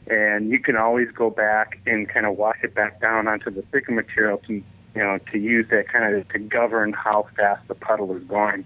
And 0.08 0.49
you 0.49 0.60
can 0.60 0.76
always 0.76 1.10
go 1.12 1.30
back 1.30 1.80
and 1.86 2.10
kind 2.10 2.26
of 2.26 2.38
wash 2.38 2.58
it 2.63 2.76
back 2.76 2.99
down 2.99 3.28
onto 3.28 3.49
the 3.49 3.62
thicker 3.71 3.91
material 3.91 4.38
to, 4.47 4.54
you 4.54 4.63
know, 4.95 5.19
to 5.32 5.38
use 5.38 5.67
that 5.69 5.88
kind 5.88 6.15
of 6.15 6.28
to 6.30 6.39
govern 6.39 6.93
how 6.93 7.28
fast 7.38 7.67
the 7.67 7.76
puddle 7.76 8.15
is 8.15 8.23
going. 8.23 8.65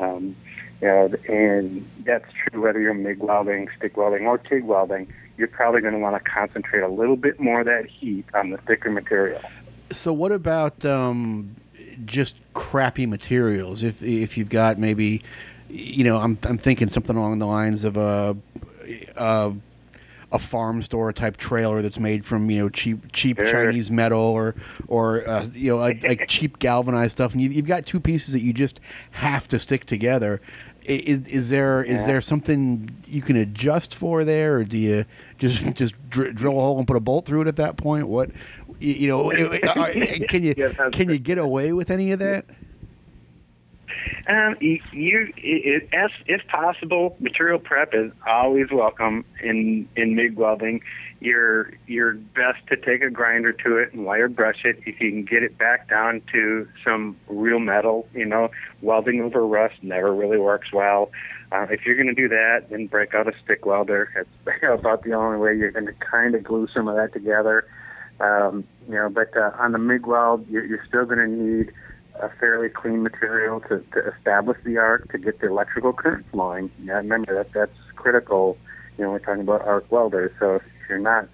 Um, 0.00 0.34
you 0.80 0.88
know, 0.88 1.12
and 1.28 1.88
that's 2.04 2.24
true 2.32 2.62
whether 2.62 2.80
you're 2.80 2.94
MIG 2.94 3.18
welding, 3.20 3.68
stick 3.76 3.96
welding, 3.96 4.26
or 4.26 4.38
TIG 4.38 4.64
welding. 4.64 5.12
You're 5.36 5.48
probably 5.48 5.82
going 5.82 5.94
to 5.94 6.00
want 6.00 6.22
to 6.22 6.30
concentrate 6.30 6.80
a 6.80 6.88
little 6.88 7.16
bit 7.16 7.38
more 7.38 7.60
of 7.60 7.66
that 7.66 7.86
heat 7.86 8.24
on 8.34 8.50
the 8.50 8.58
thicker 8.58 8.90
material. 8.90 9.40
So, 9.92 10.12
what 10.12 10.32
about 10.32 10.84
um, 10.84 11.56
just 12.04 12.36
crappy 12.54 13.06
materials? 13.06 13.82
If 13.82 14.02
if 14.02 14.36
you've 14.36 14.48
got 14.48 14.78
maybe, 14.78 15.22
you 15.68 16.04
know, 16.04 16.16
I'm 16.16 16.38
I'm 16.44 16.58
thinking 16.58 16.88
something 16.88 17.16
along 17.16 17.38
the 17.38 17.46
lines 17.46 17.84
of 17.84 17.96
a. 17.96 18.36
a 19.16 19.52
a 20.32 20.38
farm 20.38 20.82
store 20.82 21.12
type 21.12 21.36
trailer 21.36 21.82
that's 21.82 21.98
made 21.98 22.24
from 22.24 22.48
you 22.50 22.60
know 22.60 22.68
cheap 22.68 23.12
cheap 23.12 23.36
sure. 23.38 23.46
Chinese 23.46 23.90
metal 23.90 24.20
or 24.20 24.54
or 24.86 25.28
uh, 25.28 25.46
you 25.52 25.72
know 25.72 25.78
like, 25.78 26.02
like 26.04 26.24
cheap 26.28 26.58
galvanized 26.58 27.12
stuff, 27.12 27.32
and 27.32 27.42
you, 27.42 27.52
have 27.54 27.66
got 27.66 27.84
two 27.84 28.00
pieces 28.00 28.32
that 28.32 28.40
you 28.40 28.52
just 28.52 28.80
have 29.12 29.48
to 29.48 29.58
stick 29.58 29.84
together. 29.84 30.40
Is, 30.84 31.22
is 31.26 31.48
there 31.50 31.84
yeah. 31.84 31.94
is 31.94 32.06
there 32.06 32.20
something 32.20 32.90
you 33.06 33.22
can 33.22 33.36
adjust 33.36 33.94
for 33.94 34.24
there, 34.24 34.56
or 34.56 34.64
do 34.64 34.78
you 34.78 35.04
just 35.38 35.74
just 35.74 35.94
dr- 36.10 36.34
drill 36.34 36.58
a 36.58 36.60
hole 36.60 36.78
and 36.78 36.86
put 36.86 36.96
a 36.96 37.00
bolt 37.00 37.26
through 37.26 37.42
it 37.42 37.48
at 37.48 37.56
that 37.56 37.76
point? 37.76 38.08
What 38.08 38.30
you 38.80 39.08
know, 39.08 39.30
can 40.28 40.42
you 40.42 40.54
can 40.92 41.10
you 41.10 41.18
get 41.18 41.38
away 41.38 41.72
with 41.72 41.90
any 41.90 42.12
of 42.12 42.18
that? 42.20 42.46
Um, 44.28 44.56
you, 44.60 44.80
it, 45.36 45.88
it, 45.92 46.10
if 46.26 46.46
possible, 46.48 47.16
material 47.20 47.58
prep 47.58 47.94
is 47.94 48.12
always 48.26 48.66
welcome 48.70 49.24
in 49.42 49.88
in 49.96 50.14
MIG 50.14 50.36
welding. 50.36 50.82
You're 51.20 51.72
you're 51.86 52.14
best 52.14 52.66
to 52.68 52.76
take 52.76 53.02
a 53.02 53.10
grinder 53.10 53.52
to 53.52 53.76
it 53.78 53.92
and 53.92 54.04
wire 54.04 54.28
brush 54.28 54.64
it. 54.64 54.78
If 54.86 55.00
you 55.00 55.10
can 55.10 55.24
get 55.24 55.42
it 55.42 55.58
back 55.58 55.88
down 55.88 56.22
to 56.32 56.68
some 56.84 57.16
real 57.28 57.58
metal, 57.58 58.08
you 58.14 58.24
know, 58.24 58.50
welding 58.82 59.20
over 59.20 59.46
rust 59.46 59.74
never 59.82 60.14
really 60.14 60.38
works 60.38 60.72
well. 60.72 61.10
Uh, 61.52 61.66
if 61.70 61.84
you're 61.84 61.96
going 61.96 62.06
to 62.06 62.14
do 62.14 62.28
that, 62.28 62.66
then 62.70 62.86
break 62.86 63.14
out 63.14 63.26
a 63.26 63.32
stick 63.44 63.66
welder. 63.66 64.08
That's 64.14 64.62
about 64.80 65.02
the 65.02 65.12
only 65.12 65.38
way 65.38 65.56
you're 65.56 65.72
going 65.72 65.86
to 65.86 65.94
kind 65.94 66.34
of 66.34 66.44
glue 66.44 66.68
some 66.72 66.88
of 66.88 66.96
that 66.96 67.12
together. 67.12 67.66
Um, 68.20 68.64
you 68.88 68.94
know, 68.94 69.08
but 69.08 69.36
uh, 69.36 69.50
on 69.58 69.72
the 69.72 69.78
MIG 69.78 70.06
weld, 70.06 70.46
you're, 70.48 70.64
you're 70.64 70.84
still 70.86 71.06
going 71.06 71.18
to 71.18 71.26
need 71.26 71.72
a 72.20 72.30
fairly 72.38 72.68
clean 72.68 73.02
material 73.02 73.60
to, 73.60 73.84
to 73.92 74.12
establish 74.16 74.58
the 74.64 74.78
arc 74.78 75.10
to 75.12 75.18
get 75.18 75.40
the 75.40 75.48
electrical 75.48 75.92
current 75.92 76.26
flowing. 76.30 76.70
Yeah, 76.82 76.94
remember 76.94 77.34
that 77.34 77.52
that's 77.52 77.76
critical. 77.96 78.56
You 78.98 79.04
know, 79.04 79.10
we're 79.12 79.18
talking 79.20 79.42
about 79.42 79.62
arc 79.62 79.90
welders. 79.90 80.30
So 80.38 80.56
if 80.56 80.62
you're 80.88 80.98
not, 80.98 81.28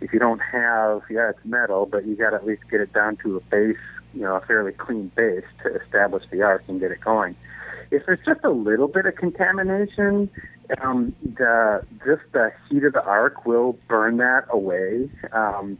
if 0.00 0.12
you 0.12 0.18
don't 0.18 0.40
have, 0.40 1.02
yeah, 1.10 1.30
it's 1.30 1.44
metal, 1.44 1.86
but 1.86 2.06
you 2.06 2.16
got 2.16 2.30
to 2.30 2.36
at 2.36 2.46
least 2.46 2.62
get 2.70 2.80
it 2.80 2.92
down 2.92 3.16
to 3.18 3.36
a 3.36 3.40
base, 3.40 3.76
you 4.14 4.22
know, 4.22 4.36
a 4.36 4.40
fairly 4.40 4.72
clean 4.72 5.10
base 5.14 5.44
to 5.62 5.74
establish 5.80 6.24
the 6.30 6.42
arc 6.42 6.62
and 6.68 6.80
get 6.80 6.90
it 6.90 7.00
going. 7.00 7.36
If 7.90 8.06
there's 8.06 8.24
just 8.24 8.40
a 8.44 8.50
little 8.50 8.88
bit 8.88 9.06
of 9.06 9.16
contamination, 9.16 10.30
um, 10.80 11.14
the 11.22 11.84
just 12.06 12.22
the 12.32 12.52
heat 12.68 12.84
of 12.84 12.92
the 12.92 13.02
arc 13.02 13.44
will 13.44 13.76
burn 13.88 14.18
that 14.18 14.46
away. 14.50 15.10
Um, 15.32 15.78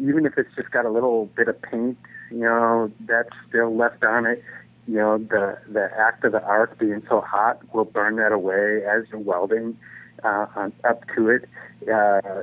even 0.00 0.26
if 0.26 0.38
it's 0.38 0.54
just 0.54 0.70
got 0.70 0.84
a 0.84 0.90
little 0.90 1.26
bit 1.26 1.48
of 1.48 1.60
paint, 1.60 1.98
you 2.30 2.40
know, 2.40 2.90
that's 3.00 3.30
still 3.48 3.76
left 3.76 4.04
on 4.04 4.26
it. 4.26 4.42
You 4.86 4.96
know, 4.96 5.18
the 5.18 5.58
the 5.68 5.88
act 5.98 6.24
of 6.24 6.32
the 6.32 6.42
arc 6.42 6.78
being 6.78 7.02
so 7.08 7.20
hot 7.20 7.60
will 7.74 7.84
burn 7.84 8.16
that 8.16 8.32
away 8.32 8.82
as 8.84 9.04
you're 9.10 9.20
welding 9.20 9.76
uh, 10.24 10.46
on, 10.56 10.72
up 10.88 11.04
to 11.16 11.28
it. 11.28 11.48
Uh, 11.88 12.42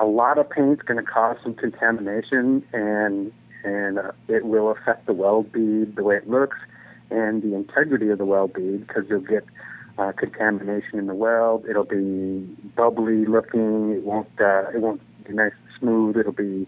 a 0.00 0.04
lot 0.04 0.38
of 0.38 0.50
paint's 0.50 0.82
going 0.82 1.04
to 1.04 1.08
cause 1.08 1.36
some 1.42 1.54
contamination, 1.54 2.64
and 2.72 3.32
and 3.64 3.98
uh, 3.98 4.12
it 4.28 4.44
will 4.44 4.70
affect 4.70 5.06
the 5.06 5.12
weld 5.12 5.52
bead, 5.52 5.96
the 5.96 6.02
way 6.02 6.16
it 6.16 6.28
looks, 6.28 6.56
and 7.10 7.42
the 7.42 7.54
integrity 7.54 8.08
of 8.10 8.18
the 8.18 8.24
weld 8.24 8.52
bead 8.54 8.86
because 8.86 9.04
you'll 9.08 9.20
get 9.20 9.44
uh, 9.98 10.12
contamination 10.12 10.98
in 10.98 11.06
the 11.06 11.14
weld. 11.14 11.64
It'll 11.68 11.84
be 11.84 12.40
bubbly 12.76 13.26
looking. 13.26 13.92
It 13.92 14.02
won't. 14.04 14.28
Uh, 14.40 14.70
it 14.74 14.80
won't 14.80 15.00
be 15.26 15.34
nice 15.34 15.52
smooth. 15.78 16.16
It'll 16.16 16.32
be 16.32 16.66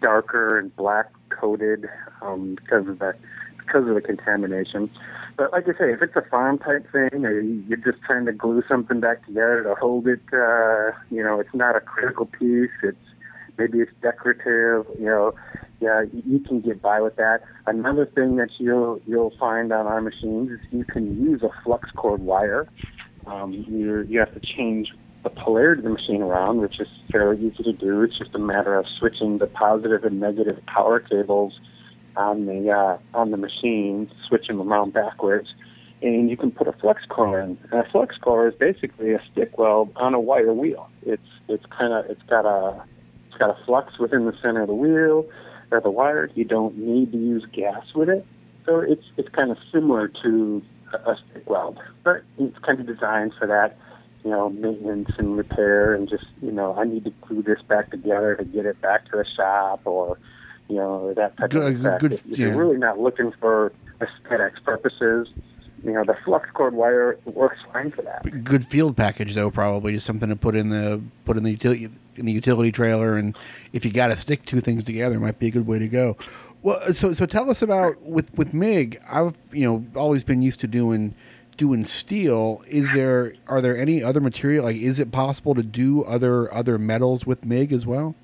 darker 0.00 0.58
and 0.58 0.74
black 0.76 1.10
coated 1.38 1.88
um, 2.22 2.56
because 2.56 2.88
of 2.88 2.98
the 2.98 3.14
because 3.58 3.86
of 3.86 3.94
the 3.94 4.00
contamination. 4.00 4.90
But 5.36 5.52
like 5.52 5.64
I 5.64 5.72
say, 5.72 5.92
if 5.92 6.02
it's 6.02 6.16
a 6.16 6.22
farm 6.22 6.58
type 6.58 6.90
thing, 6.90 7.24
or 7.24 7.40
you're 7.40 7.76
just 7.78 8.02
trying 8.04 8.24
to 8.26 8.32
glue 8.32 8.62
something 8.68 9.00
back 9.00 9.24
together 9.26 9.62
to 9.62 9.74
hold 9.74 10.08
it, 10.08 10.20
uh, 10.32 10.92
you 11.10 11.22
know, 11.22 11.38
it's 11.38 11.54
not 11.54 11.76
a 11.76 11.80
critical 11.80 12.26
piece. 12.26 12.70
It's 12.82 12.96
maybe 13.58 13.80
it's 13.80 13.92
decorative. 14.02 14.86
You 14.98 15.06
know, 15.06 15.34
yeah, 15.80 16.04
you 16.12 16.40
can 16.40 16.60
get 16.60 16.82
by 16.82 17.00
with 17.00 17.16
that. 17.16 17.42
Another 17.66 18.06
thing 18.06 18.36
that 18.36 18.50
you'll 18.58 19.00
you'll 19.06 19.34
find 19.38 19.72
on 19.72 19.86
our 19.86 20.00
machines 20.00 20.50
is 20.50 20.58
you 20.70 20.84
can 20.84 21.22
use 21.22 21.42
a 21.42 21.50
flux 21.62 21.90
core 21.92 22.16
wire. 22.16 22.68
Um, 23.26 23.52
you 23.52 24.02
you 24.08 24.18
have 24.18 24.34
to 24.34 24.40
change 24.40 24.88
the 25.22 25.30
polarity 25.30 25.80
of 25.80 25.84
the 25.84 25.90
machine 25.90 26.22
around, 26.22 26.60
which 26.60 26.80
is 26.80 26.88
fairly 27.10 27.38
easy 27.46 27.62
to 27.62 27.72
do. 27.72 28.02
It's 28.02 28.16
just 28.16 28.34
a 28.34 28.38
matter 28.38 28.76
of 28.76 28.86
switching 28.98 29.38
the 29.38 29.46
positive 29.46 30.04
and 30.04 30.20
negative 30.20 30.60
power 30.66 31.00
cables 31.00 31.58
on 32.16 32.46
the 32.46 32.70
uh, 32.70 32.98
on 33.14 33.30
the 33.30 33.36
machine, 33.36 34.10
switching 34.26 34.58
them 34.58 34.72
around 34.72 34.92
backwards, 34.92 35.48
and 36.02 36.30
you 36.30 36.36
can 36.36 36.50
put 36.50 36.68
a 36.68 36.72
flux 36.72 37.02
core 37.08 37.40
in. 37.40 37.58
And 37.70 37.80
a 37.80 37.90
flux 37.90 38.16
core 38.18 38.48
is 38.48 38.54
basically 38.54 39.12
a 39.12 39.22
stick 39.32 39.58
weld 39.58 39.90
on 39.96 40.14
a 40.14 40.20
wire 40.20 40.52
wheel. 40.52 40.88
It's 41.02 41.22
it's 41.48 41.64
kind 41.66 41.92
of 41.92 42.06
it's 42.10 42.22
got 42.28 42.44
a 42.46 42.84
it's 43.28 43.38
got 43.38 43.50
a 43.50 43.64
flux 43.64 43.98
within 43.98 44.26
the 44.26 44.34
center 44.42 44.62
of 44.62 44.68
the 44.68 44.74
wheel 44.74 45.26
or 45.70 45.80
the 45.80 45.90
wire. 45.90 46.30
You 46.34 46.44
don't 46.44 46.76
need 46.78 47.12
to 47.12 47.18
use 47.18 47.44
gas 47.52 47.84
with 47.94 48.08
it, 48.08 48.26
so 48.66 48.80
it's 48.80 49.04
it's 49.16 49.28
kind 49.30 49.50
of 49.50 49.58
similar 49.72 50.08
to 50.22 50.62
a, 50.92 51.10
a 51.10 51.16
stick 51.30 51.48
weld, 51.48 51.78
but 52.04 52.22
it's 52.38 52.58
kind 52.58 52.80
of 52.80 52.86
designed 52.86 53.32
for 53.38 53.46
that 53.46 53.76
you 54.24 54.30
know, 54.30 54.50
maintenance 54.50 55.10
and 55.18 55.36
repair 55.36 55.94
and 55.94 56.08
just, 56.08 56.26
you 56.42 56.52
know, 56.52 56.74
I 56.76 56.84
need 56.84 57.04
to 57.04 57.10
glue 57.22 57.42
this 57.42 57.62
back 57.62 57.90
together 57.90 58.36
to 58.36 58.44
get 58.44 58.66
it 58.66 58.80
back 58.80 59.04
to 59.10 59.18
the 59.18 59.24
shop 59.24 59.82
or, 59.84 60.18
you 60.68 60.76
know, 60.76 61.14
that 61.14 61.36
type 61.36 61.50
good, 61.50 61.74
of 61.74 61.80
effect. 61.80 62.00
Good, 62.00 62.12
if, 62.12 62.26
if 62.26 62.38
yeah. 62.38 62.46
you're 62.48 62.56
really 62.56 62.78
not 62.78 62.98
looking 62.98 63.32
for 63.40 63.72
aesthetics 64.00 64.60
purposes, 64.60 65.28
you 65.84 65.92
know, 65.92 66.04
the 66.04 66.16
flux 66.24 66.50
core 66.50 66.70
wire 66.70 67.18
works 67.24 67.58
fine 67.72 67.90
for 67.92 68.02
that. 68.02 68.44
Good 68.44 68.66
field 68.66 68.96
package 68.96 69.34
though, 69.34 69.50
probably 69.50 69.92
just 69.92 70.06
something 70.06 70.28
to 70.28 70.36
put 70.36 70.56
in 70.56 70.70
the 70.70 71.00
put 71.24 71.36
in 71.36 71.44
the 71.44 71.50
utility 71.52 71.88
in 72.16 72.26
the 72.26 72.32
utility 72.32 72.72
trailer, 72.72 73.16
and 73.16 73.36
if 73.72 73.84
you 73.84 73.92
got 73.92 74.08
to 74.08 74.16
stick 74.16 74.44
two 74.44 74.60
things 74.60 74.82
together, 74.82 75.20
might 75.20 75.38
be 75.38 75.46
a 75.46 75.50
good 75.50 75.66
way 75.66 75.78
to 75.78 75.88
go. 75.88 76.16
Well, 76.62 76.92
so 76.92 77.12
so 77.14 77.26
tell 77.26 77.48
us 77.50 77.62
about 77.62 78.02
with 78.02 78.34
with 78.36 78.52
Mig. 78.52 79.00
I've 79.08 79.36
you 79.52 79.64
know 79.64 79.86
always 79.98 80.24
been 80.24 80.42
used 80.42 80.60
to 80.60 80.66
doing 80.66 81.14
doing 81.58 81.84
steel, 81.84 82.62
is 82.68 82.94
there 82.94 83.34
are 83.48 83.60
there 83.60 83.76
any 83.76 84.02
other 84.02 84.20
material? 84.20 84.64
Like, 84.64 84.76
is 84.76 84.98
it 84.98 85.12
possible 85.12 85.54
to 85.54 85.62
do 85.62 86.02
other 86.04 86.52
other 86.54 86.78
metals 86.78 87.26
with 87.26 87.44
MIG 87.44 87.72
as 87.74 87.84
well? 87.84 88.14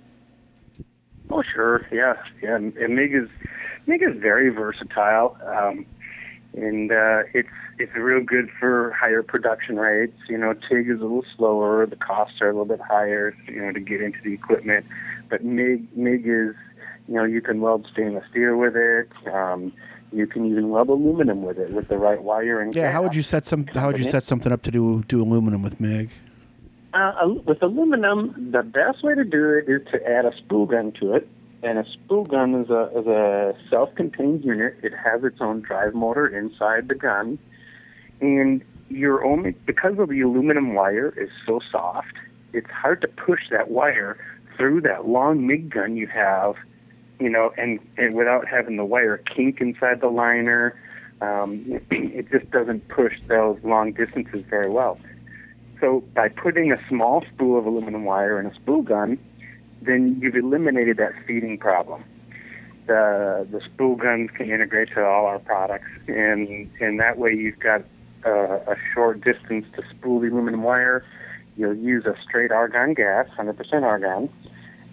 Oh, 1.28 1.42
sure. 1.42 1.86
Yeah, 1.92 2.14
yeah. 2.42 2.56
And 2.56 2.74
MIG 2.74 3.14
is 3.14 3.28
MIG 3.86 4.02
is 4.02 4.20
very 4.20 4.48
versatile, 4.48 5.36
um, 5.46 5.84
and 6.54 6.90
uh, 6.90 7.24
it's 7.34 7.48
it's 7.78 7.94
real 7.94 8.22
good 8.22 8.48
for 8.58 8.92
higher 8.92 9.22
production 9.22 9.76
rates. 9.76 10.16
You 10.28 10.38
know, 10.38 10.54
TIG 10.54 10.88
is 10.88 11.00
a 11.00 11.02
little 11.02 11.24
slower. 11.36 11.84
The 11.86 11.96
costs 11.96 12.40
are 12.40 12.48
a 12.48 12.52
little 12.52 12.64
bit 12.64 12.80
higher. 12.80 13.36
You 13.46 13.60
know, 13.60 13.72
to 13.72 13.80
get 13.80 14.00
into 14.00 14.18
the 14.22 14.32
equipment, 14.32 14.86
but 15.28 15.44
MIG 15.44 15.96
MIG 15.96 16.26
is 16.26 16.54
you 17.08 17.14
know 17.14 17.24
you 17.24 17.42
can 17.42 17.60
weld 17.60 17.86
stainless 17.92 18.24
steel 18.30 18.56
with 18.56 18.76
it. 18.76 19.08
Um, 19.26 19.72
you 20.14 20.26
can 20.26 20.46
even 20.46 20.68
weld 20.70 20.88
aluminum 20.88 21.42
with 21.42 21.58
it 21.58 21.72
with 21.72 21.88
the 21.88 21.98
right 21.98 22.22
wiring. 22.22 22.72
Yeah, 22.72 22.92
how 22.92 23.02
would 23.02 23.14
you 23.14 23.22
set 23.22 23.44
some? 23.44 23.66
How 23.66 23.88
would 23.88 23.98
you 23.98 24.04
set 24.04 24.22
something 24.22 24.52
up 24.52 24.62
to 24.62 24.70
do 24.70 25.02
do 25.08 25.20
aluminum 25.20 25.62
with 25.62 25.80
MIG? 25.80 26.10
Uh, 26.92 27.34
with 27.44 27.60
aluminum, 27.60 28.50
the 28.52 28.62
best 28.62 29.02
way 29.02 29.14
to 29.14 29.24
do 29.24 29.50
it 29.50 29.68
is 29.68 29.82
to 29.90 30.08
add 30.08 30.24
a 30.24 30.36
spool 30.36 30.66
gun 30.66 30.92
to 31.00 31.14
it. 31.14 31.28
And 31.64 31.78
a 31.78 31.84
spool 31.92 32.24
gun 32.24 32.54
is 32.54 32.70
a 32.70 32.90
is 32.96 33.06
a 33.06 33.54
self-contained 33.68 34.44
unit. 34.44 34.76
It 34.82 34.92
has 34.92 35.24
its 35.24 35.38
own 35.40 35.62
drive 35.62 35.94
motor 35.94 36.26
inside 36.26 36.88
the 36.88 36.94
gun, 36.94 37.38
and 38.20 38.62
you're 38.88 39.24
only 39.24 39.52
because 39.66 39.98
of 39.98 40.08
the 40.08 40.20
aluminum 40.20 40.74
wire 40.74 41.12
is 41.16 41.30
so 41.46 41.60
soft. 41.72 42.14
It's 42.52 42.70
hard 42.70 43.00
to 43.00 43.08
push 43.08 43.40
that 43.50 43.70
wire 43.70 44.16
through 44.56 44.82
that 44.82 45.08
long 45.08 45.46
MIG 45.46 45.70
gun 45.70 45.96
you 45.96 46.06
have 46.06 46.54
you 47.18 47.28
know, 47.28 47.52
and, 47.56 47.78
and 47.96 48.14
without 48.14 48.46
having 48.46 48.76
the 48.76 48.84
wire 48.84 49.18
kink 49.18 49.60
inside 49.60 50.00
the 50.00 50.08
liner, 50.08 50.78
um, 51.20 51.80
it 51.90 52.30
just 52.30 52.50
doesn't 52.50 52.88
push 52.88 53.14
those 53.28 53.58
long 53.62 53.92
distances 53.92 54.44
very 54.48 54.70
well. 54.70 54.98
So 55.80 56.02
by 56.14 56.28
putting 56.28 56.72
a 56.72 56.76
small 56.88 57.24
spool 57.32 57.58
of 57.58 57.66
aluminum 57.66 58.04
wire 58.04 58.40
in 58.40 58.46
a 58.46 58.54
spool 58.54 58.82
gun, 58.82 59.18
then 59.82 60.18
you've 60.20 60.36
eliminated 60.36 60.96
that 60.96 61.12
feeding 61.26 61.58
problem. 61.58 62.04
The 62.86 63.46
the 63.50 63.60
spool 63.64 63.96
guns 63.96 64.30
can 64.36 64.50
integrate 64.50 64.90
to 64.94 65.04
all 65.04 65.26
our 65.26 65.38
products, 65.38 65.88
and 66.06 66.70
and 66.80 67.00
that 67.00 67.18
way 67.18 67.32
you've 67.32 67.58
got 67.58 67.82
uh, 68.26 68.58
a 68.66 68.76
short 68.94 69.20
distance 69.22 69.66
to 69.76 69.82
spool 69.90 70.20
the 70.20 70.28
aluminum 70.28 70.62
wire, 70.62 71.04
you'll 71.56 71.74
use 71.74 72.04
a 72.06 72.14
straight 72.22 72.50
argon 72.50 72.94
gas, 72.94 73.26
100% 73.38 73.82
argon, 73.82 74.28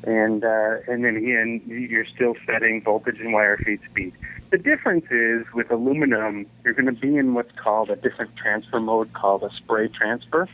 and 0.03 0.43
uh, 0.43 0.77
and 0.87 1.03
then 1.03 1.15
again 1.15 1.61
you're 1.65 2.05
still 2.05 2.35
setting 2.45 2.81
voltage 2.83 3.19
and 3.19 3.33
wire 3.33 3.57
feed 3.57 3.79
speed. 3.89 4.13
The 4.51 4.57
difference 4.57 5.05
is 5.11 5.45
with 5.53 5.71
aluminum, 5.71 6.45
you're 6.63 6.73
going 6.73 6.93
to 6.93 6.99
be 6.99 7.15
in 7.15 7.33
what's 7.33 7.51
called 7.57 7.89
a 7.89 7.95
different 7.95 8.35
transfer 8.35 8.79
mode 8.79 9.13
called 9.13 9.43
a 9.43 9.49
spray 9.55 9.87
transfer, 9.87 10.49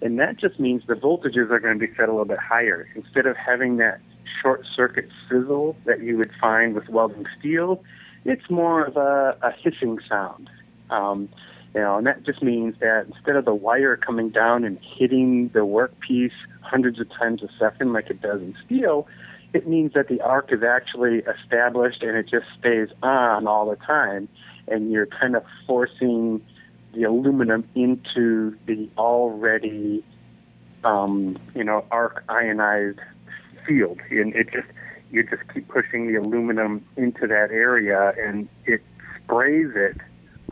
and 0.00 0.18
that 0.18 0.38
just 0.38 0.60
means 0.60 0.82
the 0.86 0.94
voltages 0.94 1.50
are 1.50 1.58
going 1.58 1.78
to 1.78 1.86
be 1.86 1.92
set 1.94 2.08
a 2.08 2.12
little 2.12 2.24
bit 2.24 2.38
higher. 2.38 2.88
Instead 2.94 3.26
of 3.26 3.36
having 3.36 3.78
that 3.78 4.00
short 4.40 4.64
circuit 4.76 5.08
sizzle 5.28 5.76
that 5.86 6.02
you 6.02 6.16
would 6.18 6.30
find 6.40 6.74
with 6.74 6.88
welding 6.88 7.26
steel, 7.38 7.82
it's 8.24 8.48
more 8.50 8.84
of 8.84 8.96
a, 8.96 9.36
a 9.42 9.52
hissing 9.62 9.98
sound. 10.08 10.48
Um, 10.90 11.28
you 11.74 11.80
know, 11.80 11.96
and 11.96 12.06
that 12.06 12.24
just 12.24 12.42
means 12.42 12.74
that 12.80 13.06
instead 13.06 13.36
of 13.36 13.44
the 13.44 13.54
wire 13.54 13.96
coming 13.96 14.28
down 14.28 14.64
and 14.64 14.78
hitting 14.80 15.48
the 15.48 15.60
workpiece 15.60 16.30
hundreds 16.62 17.00
of 17.00 17.08
times 17.10 17.42
a 17.42 17.48
second 17.58 17.92
like 17.92 18.10
it 18.10 18.20
does 18.20 18.40
in 18.40 18.54
steel, 18.64 19.06
it 19.52 19.68
means 19.68 19.92
that 19.94 20.08
the 20.08 20.20
arc 20.20 20.52
is 20.52 20.62
actually 20.62 21.18
established 21.18 22.02
and 22.02 22.16
it 22.16 22.28
just 22.28 22.46
stays 22.58 22.88
on 23.02 23.46
all 23.46 23.68
the 23.68 23.76
time. 23.76 24.28
And 24.68 24.90
you're 24.90 25.06
kind 25.06 25.36
of 25.36 25.44
forcing 25.66 26.40
the 26.94 27.04
aluminum 27.04 27.68
into 27.74 28.56
the 28.66 28.88
already, 28.96 30.04
um, 30.84 31.38
you 31.54 31.64
know, 31.64 31.84
arc 31.90 32.24
ionized 32.28 33.00
field. 33.66 34.00
And 34.10 34.34
it 34.34 34.50
just, 34.52 34.68
you 35.10 35.22
just 35.22 35.42
keep 35.52 35.68
pushing 35.68 36.06
the 36.06 36.18
aluminum 36.18 36.84
into 36.96 37.26
that 37.26 37.50
area 37.50 38.14
and 38.18 38.48
it 38.64 38.82
sprays 39.22 39.70
it 39.74 39.96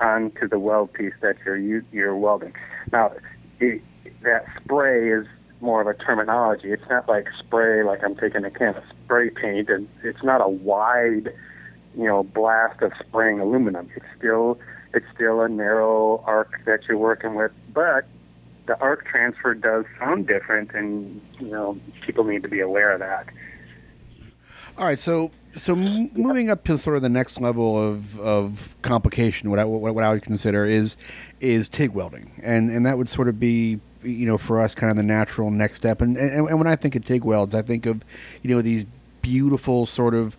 onto 0.01 0.49
the 0.49 0.59
weld 0.59 0.93
piece 0.93 1.15
that 1.21 1.37
you're 1.45 1.57
you're 1.93 2.17
welding. 2.17 2.55
Now, 2.93 3.13
it, 3.61 3.83
that 4.23 4.45
spray 4.63 5.11
is 5.11 5.27
more 5.61 5.81
of 5.81 5.87
a 5.87 5.95
terminology. 5.95 6.73
It's 6.73 6.89
not 6.89 7.09
like 7.09 7.29
spray 7.39 7.83
like 7.83 8.03
I'm 8.03 8.17
taking 8.17 8.45
a 8.45 8.51
can 8.51 8.77
of 8.77 8.85
spray 9.05 9.31
paint, 9.31 9.69
and 9.69 9.89
it's 10.03 10.23
not 10.23 10.41
a 10.41 10.49
wide, 10.49 11.33
you 11.97 12.05
know, 12.05 12.23
blast 12.23 12.83
of 12.83 12.93
spraying 13.01 13.41
aluminum. 13.41 13.89
It's 13.95 14.07
still 14.17 14.59
it's 14.93 15.07
still 15.15 15.41
a 15.41 15.49
narrow 15.49 16.23
arc 16.27 16.65
that 16.65 16.81
you're 16.89 16.99
working 16.99 17.35
with, 17.35 17.53
but 17.73 18.07
the 18.67 18.79
arc 18.81 19.07
transfer 19.07 19.55
does 19.55 19.85
sound 19.99 20.27
different, 20.27 20.73
and 20.75 21.21
you 21.39 21.49
know 21.49 21.79
people 22.05 22.25
need 22.25 22.43
to 22.43 22.49
be 22.49 22.61
aware 22.61 22.93
of 22.93 23.01
that. 23.01 23.27
All 24.79 24.87
right, 24.87 24.99
so 24.99 25.31
so 25.57 25.75
moving 25.75 26.49
up 26.49 26.65
to 26.65 26.79
sort 26.79 26.97
of 26.97 27.03
the 27.03 27.09
next 27.09 27.41
level 27.41 27.79
of, 27.79 28.19
of 28.21 28.77
complication, 28.83 29.51
what 29.51 29.59
I 29.59 29.65
what, 29.65 30.05
I 30.05 30.13
would 30.13 30.23
consider 30.23 30.65
is 30.65 30.97
is 31.41 31.69
TIG 31.69 31.93
welding, 31.93 32.41
and 32.43 32.71
and 32.71 32.87
that 32.87 32.97
would 32.97 33.09
sort 33.09 33.29
of 33.29 33.41
be 33.41 33.81
you 34.03 34.27
know 34.27 34.39
for 34.39 34.61
us 34.61 34.75
kind 34.75 34.91
of 34.91 34.97
the 34.97 35.03
natural 35.03 35.51
next 35.51 35.77
step. 35.77 36.01
And 36.01 36.17
and, 36.17 36.49
and 36.49 36.59
when 36.59 36.67
I 36.67 36.77
think 36.77 36.95
of 36.95 37.05
TIG 37.05 37.25
welds, 37.25 37.55
I 37.55 37.63
think 37.63 37.87
of 37.87 38.05
you 38.43 38.51
know 38.51 38.63
these 38.63 38.85
beautiful 39.23 39.87
sort 39.87 40.15
of 40.15 40.37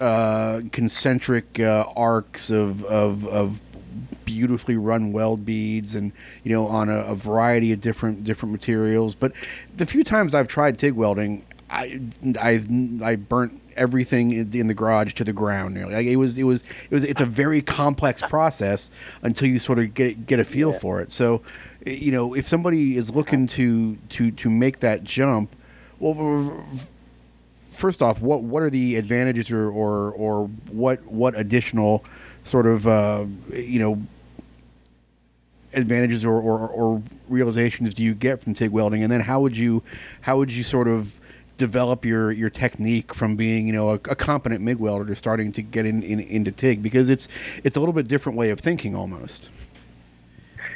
uh, 0.00 0.60
concentric 0.72 1.60
uh, 1.60 1.84
arcs 1.96 2.50
of, 2.50 2.84
of 2.84 3.26
of 3.26 3.60
beautifully 4.24 4.76
run 4.76 5.12
weld 5.12 5.44
beads 5.44 5.94
and 5.94 6.12
you 6.44 6.52
know 6.52 6.66
on 6.66 6.88
a, 6.88 6.98
a, 6.98 7.14
variety 7.14 7.72
of 7.72 7.80
different 7.80 8.22
different 8.22 8.52
materials 8.52 9.14
but 9.14 9.32
the 9.76 9.86
few 9.86 10.04
times 10.04 10.34
i've 10.34 10.46
tried 10.46 10.78
TIG 10.78 10.92
welding 10.92 11.44
i 11.70 12.00
i 12.38 12.62
i 13.02 13.16
burnt 13.16 13.60
everything 13.78 14.32
in 14.32 14.66
the 14.66 14.74
garage 14.74 15.14
to 15.14 15.24
the 15.24 15.32
ground. 15.32 15.80
Like 15.80 16.06
it 16.06 16.16
was, 16.16 16.36
it 16.36 16.44
was, 16.44 16.62
it 16.90 16.94
was. 16.94 17.04
It's 17.04 17.20
a 17.20 17.26
very 17.26 17.62
complex 17.62 18.22
process 18.28 18.90
until 19.22 19.48
you 19.48 19.58
sort 19.58 19.78
of 19.78 19.94
get 19.94 20.26
get 20.26 20.40
a 20.40 20.44
feel 20.44 20.72
yeah. 20.72 20.78
for 20.78 21.00
it. 21.00 21.12
So, 21.12 21.42
you 21.86 22.12
know, 22.12 22.34
if 22.34 22.48
somebody 22.48 22.96
is 22.96 23.10
looking 23.10 23.46
to 23.48 23.96
to 24.10 24.30
to 24.30 24.50
make 24.50 24.80
that 24.80 25.04
jump, 25.04 25.54
well, 25.98 26.66
first 27.70 28.02
off, 28.02 28.20
what 28.20 28.42
what 28.42 28.62
are 28.62 28.70
the 28.70 28.96
advantages 28.96 29.50
or 29.50 29.70
or, 29.70 30.10
or 30.10 30.46
what 30.70 31.04
what 31.06 31.38
additional 31.38 32.04
sort 32.44 32.66
of 32.66 32.86
uh, 32.86 33.24
you 33.52 33.78
know 33.78 34.02
advantages 35.74 36.24
or, 36.24 36.40
or, 36.40 36.66
or 36.68 37.02
realizations 37.28 37.92
do 37.94 38.02
you 38.02 38.14
get 38.14 38.42
from 38.42 38.54
TIG 38.54 38.70
welding, 38.70 39.02
and 39.02 39.12
then 39.12 39.20
how 39.20 39.40
would 39.40 39.56
you 39.56 39.82
how 40.22 40.36
would 40.38 40.50
you 40.50 40.62
sort 40.62 40.88
of 40.88 41.14
develop 41.58 42.04
your 42.04 42.30
your 42.30 42.48
technique 42.48 43.12
from 43.12 43.36
being 43.36 43.66
you 43.66 43.72
know 43.72 43.90
a, 43.90 43.94
a 43.94 44.16
competent 44.16 44.62
MIG 44.62 44.78
welder 44.78 45.04
to 45.04 45.14
starting 45.14 45.52
to 45.52 45.60
get 45.60 45.84
in, 45.84 46.02
in, 46.02 46.20
into 46.20 46.50
TIG 46.50 46.82
because 46.82 47.10
it's 47.10 47.28
it's 47.64 47.76
a 47.76 47.80
little 47.80 47.92
bit 47.92 48.08
different 48.08 48.38
way 48.38 48.48
of 48.50 48.60
thinking 48.60 48.94
almost. 48.94 49.50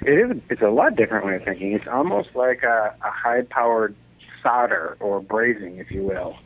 It 0.05 0.19
is. 0.19 0.43
It's 0.51 0.63
a 0.63 0.69
lot 0.69 0.97
different 0.97 1.25
way 1.25 1.37
of 1.37 1.45
thinking. 1.45 1.73
It's 1.73 1.87
almost 1.87 2.35
like 2.35 2.65
a, 2.65 2.95
a 3.03 3.11
high 3.11 3.43
powered 3.43 3.95
solder 4.43 4.97
or 4.99 5.23
brazing, 5.23 5.79
if 5.79 5.93
you 5.93 6.03
will, 6.03 6.37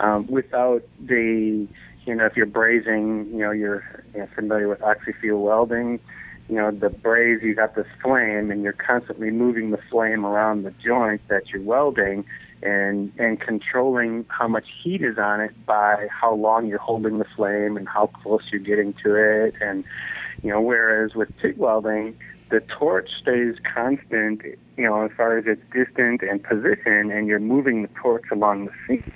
um, 0.00 0.26
without 0.26 0.82
the 1.00 1.66
you 2.04 2.14
know 2.14 2.26
if 2.26 2.36
you're 2.36 2.46
brazing, 2.46 3.30
you 3.30 3.38
know 3.38 3.52
you're 3.52 3.84
you 4.12 4.20
know, 4.20 4.28
familiar 4.34 4.68
with 4.68 4.80
oxyfuel 4.80 5.40
welding. 5.40 6.00
You 6.48 6.56
know 6.56 6.72
the 6.72 6.90
braze, 6.90 7.40
you 7.42 7.54
got 7.54 7.76
this 7.76 7.86
flame, 8.02 8.50
and 8.50 8.62
you're 8.62 8.74
constantly 8.74 9.30
moving 9.30 9.70
the 9.70 9.80
flame 9.90 10.26
around 10.26 10.64
the 10.64 10.72
joint 10.84 11.22
that 11.28 11.50
you're 11.50 11.62
welding 11.62 12.24
and 12.64 13.12
and 13.18 13.40
controlling 13.40 14.24
how 14.28 14.48
much 14.48 14.64
heat 14.82 15.02
is 15.02 15.18
on 15.18 15.40
it 15.40 15.66
by 15.66 16.06
how 16.10 16.34
long 16.34 16.66
you're 16.66 16.78
holding 16.78 17.18
the 17.18 17.26
flame 17.36 17.76
and 17.76 17.88
how 17.88 18.06
close 18.06 18.42
you're 18.50 18.60
getting 18.60 18.94
to 19.04 19.14
it. 19.14 19.54
And 19.60 19.84
you 20.42 20.50
know 20.50 20.60
whereas 20.60 21.14
with 21.14 21.28
TIG 21.40 21.58
welding 21.58 22.16
the 22.50 22.60
torch 22.78 23.08
stays 23.20 23.56
constant 23.74 24.42
you 24.76 24.84
know 24.84 25.04
as 25.04 25.10
far 25.16 25.38
as 25.38 25.44
its 25.46 25.62
distance 25.72 26.20
and 26.22 26.42
position 26.42 27.10
and 27.10 27.26
you're 27.26 27.40
moving 27.40 27.82
the 27.82 27.88
torch 28.00 28.24
along 28.32 28.66
the 28.66 28.72
seam. 28.88 29.12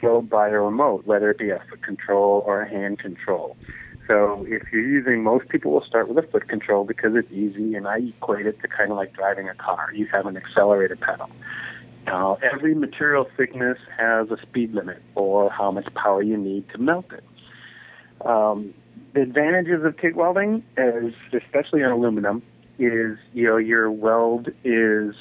Controlled 0.00 0.30
by 0.30 0.48
a 0.48 0.60
remote 0.60 1.06
whether 1.06 1.30
it 1.30 1.38
be 1.38 1.50
a 1.50 1.62
foot 1.70 1.82
control 1.82 2.42
or 2.46 2.62
a 2.62 2.68
hand 2.68 2.98
control 2.98 3.56
so 4.08 4.46
if 4.48 4.62
you're 4.72 4.88
using, 4.88 5.22
most 5.22 5.48
people 5.50 5.70
will 5.70 5.84
start 5.84 6.08
with 6.08 6.16
a 6.16 6.26
foot 6.26 6.48
control 6.48 6.84
because 6.84 7.12
it's 7.14 7.30
easy, 7.30 7.74
and 7.74 7.86
I 7.86 7.98
equate 7.98 8.46
it 8.46 8.60
to 8.62 8.68
kind 8.68 8.90
of 8.90 8.96
like 8.96 9.12
driving 9.12 9.48
a 9.48 9.54
car. 9.54 9.90
You 9.94 10.06
have 10.10 10.26
an 10.26 10.36
accelerator 10.36 10.96
pedal. 10.96 11.28
Now, 12.06 12.38
every 12.42 12.74
material 12.74 13.26
thickness 13.36 13.76
has 13.98 14.30
a 14.30 14.38
speed 14.40 14.72
limit 14.72 15.02
or 15.14 15.50
how 15.50 15.70
much 15.70 15.92
power 15.94 16.22
you 16.22 16.38
need 16.38 16.66
to 16.70 16.78
melt 16.78 17.04
it. 17.12 17.24
Um, 18.26 18.72
the 19.12 19.20
advantages 19.20 19.84
of 19.84 19.98
TIG 19.98 20.16
welding, 20.16 20.64
is 20.78 21.12
especially 21.34 21.84
on 21.84 21.92
aluminum, 21.92 22.42
is 22.78 23.18
you 23.34 23.46
know 23.46 23.58
your 23.58 23.90
weld 23.90 24.48
is 24.64 25.14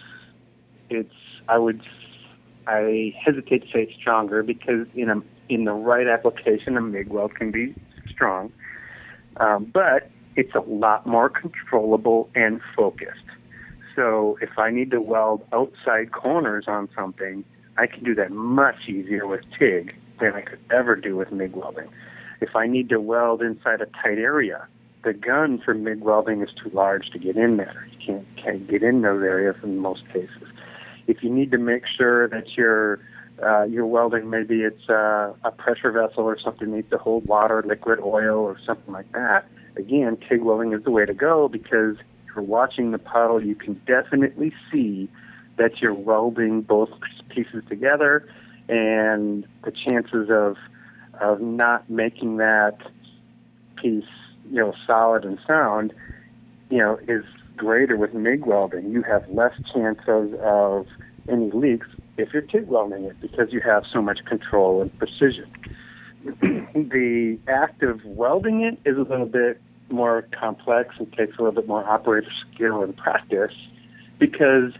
it's 0.90 1.14
I 1.50 1.58
would 1.58 1.82
I 2.68 3.14
hesitate 3.26 3.64
to 3.64 3.68
say 3.68 3.80
it's 3.84 3.96
stronger 4.00 4.44
because 4.44 4.88
in 4.96 5.10
a 5.10 5.22
in 5.50 5.66
the 5.66 5.74
right 5.74 6.08
application 6.08 6.78
a 6.78 6.82
MIG 6.82 7.10
weld 7.10 7.36
can 7.36 7.52
be 7.52 7.76
strong. 8.10 8.52
Um, 9.40 9.70
but 9.74 10.10
it's 10.36 10.54
a 10.56 10.62
lot 10.62 11.06
more 11.06 11.30
controllable 11.30 12.30
and 12.36 12.62
focused. 12.76 13.24
So 13.96 14.38
if 14.42 14.58
I 14.58 14.70
need 14.70 14.92
to 14.92 15.02
weld 15.02 15.42
outside 15.52 16.12
corners 16.12 16.66
on 16.68 16.88
something, 16.96 17.44
I 17.78 17.88
can 17.88 18.04
do 18.04 18.14
that 18.16 18.32
much 18.32 18.88
easier 18.88 19.26
with 19.26 19.42
TIG 19.58 19.96
than 20.20 20.34
I 20.34 20.42
could 20.42 20.60
ever 20.72 20.96
do 20.96 21.16
with 21.16 21.32
MIG 21.32 21.56
welding. 21.56 21.90
If 22.42 22.56
I 22.56 22.68
need 22.68 22.90
to 22.90 23.00
weld 23.00 23.42
inside 23.42 23.82
a 23.82 23.88
tight 23.88 24.20
area, 24.20 24.68
the 25.04 25.14
gun 25.14 25.60
for 25.64 25.74
MIG 25.74 26.02
welding 26.02 26.42
is 26.42 26.50
too 26.62 26.70
large 26.72 27.10
to 27.12 27.20
get 27.20 27.38
in 27.38 27.58
there. 27.58 27.88
You 27.92 28.06
can't, 28.06 28.28
can't 28.38 28.68
get 28.68 28.84
in 28.84 29.02
those 29.02 29.24
areas 29.24 29.56
in 29.64 29.78
most 29.78 30.06
cases. 30.08 30.48
If 31.08 31.24
you 31.24 31.30
need 31.30 31.52
to 31.52 31.58
make 31.58 31.84
sure 31.88 32.28
that 32.28 32.56
you're 32.56 33.00
uh, 33.44 33.64
you're 33.64 33.86
welding, 33.86 34.30
maybe 34.30 34.62
it's 34.62 34.90
uh, 34.90 35.34
a 35.44 35.52
pressure 35.52 35.92
vessel 35.92 36.24
or 36.24 36.40
something 36.40 36.74
needs 36.74 36.90
to 36.90 36.98
hold 36.98 37.26
water, 37.28 37.64
liquid 37.66 38.00
oil, 38.00 38.40
or 38.40 38.58
something 38.66 38.94
like 38.94 39.12
that. 39.12 39.46
Again, 39.76 40.18
TIG 40.28 40.42
welding 40.42 40.74
is 40.74 40.84
the 40.84 40.92
way 40.92 41.06
to 41.06 41.14
go 41.14 41.48
because 41.48 41.98
you're 42.26 42.44
watching 42.44 42.92
the 42.92 42.98
puddle, 42.98 43.44
you 43.44 43.56
can 43.56 43.80
definitely 43.86 44.54
see 44.72 45.08
that 45.58 45.82
you're 45.82 45.94
welding 45.94 46.62
both 46.62 46.90
pieces 47.30 47.64
together, 47.70 48.28
and 48.70 49.46
the 49.64 49.72
chances 49.72 50.30
of 50.30 50.58
of 51.20 51.42
not 51.42 51.90
making 51.90 52.38
that 52.38 52.78
piece, 53.76 54.06
you 54.52 54.58
know, 54.58 54.74
solid 54.86 55.26
and 55.26 55.40
sound, 55.48 55.92
you 56.70 56.78
know, 56.78 57.00
is 57.08 57.24
greater 57.56 57.98
with 57.98 58.14
MIG 58.14 58.46
welding. 58.46 58.92
You 58.92 59.02
have 59.02 59.28
less 59.30 59.54
chances 59.74 60.36
of 60.42 60.86
any 61.28 61.50
leaks 61.50 61.88
if 62.18 62.34
you're 62.34 62.42
TIG 62.42 62.68
welding 62.68 63.04
it 63.06 63.20
because 63.22 63.52
you 63.52 63.62
have 63.62 63.84
so 63.92 64.02
much 64.02 64.20
control 64.26 64.82
and 64.82 64.98
precision. 64.98 65.52
the 66.26 67.40
act 67.48 67.84
of 67.84 68.04
welding 68.04 68.62
it 68.62 68.80
is 68.90 68.98
a 68.98 69.02
little 69.02 69.26
bit 69.26 69.62
more 69.90 70.28
complex 70.38 70.96
and 71.00 71.12
takes 71.14 71.38
a 71.38 71.42
little 71.42 71.54
bit 71.54 71.68
more 71.68 71.88
operator 71.88 72.30
skill 72.54 72.84
and 72.84 72.98
practice 72.98 73.54
because 74.20 74.74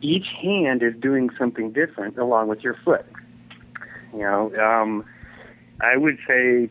each 0.00 0.26
hand 0.40 0.82
is 0.82 0.94
doing 1.00 1.30
something 1.38 1.72
different 1.72 2.18
along 2.18 2.48
with 2.48 2.60
your 2.60 2.76
foot. 2.84 3.06
You 4.12 4.20
know, 4.20 4.54
um, 4.56 5.04
I 5.80 5.96
would 5.96 6.18
say 6.28 6.70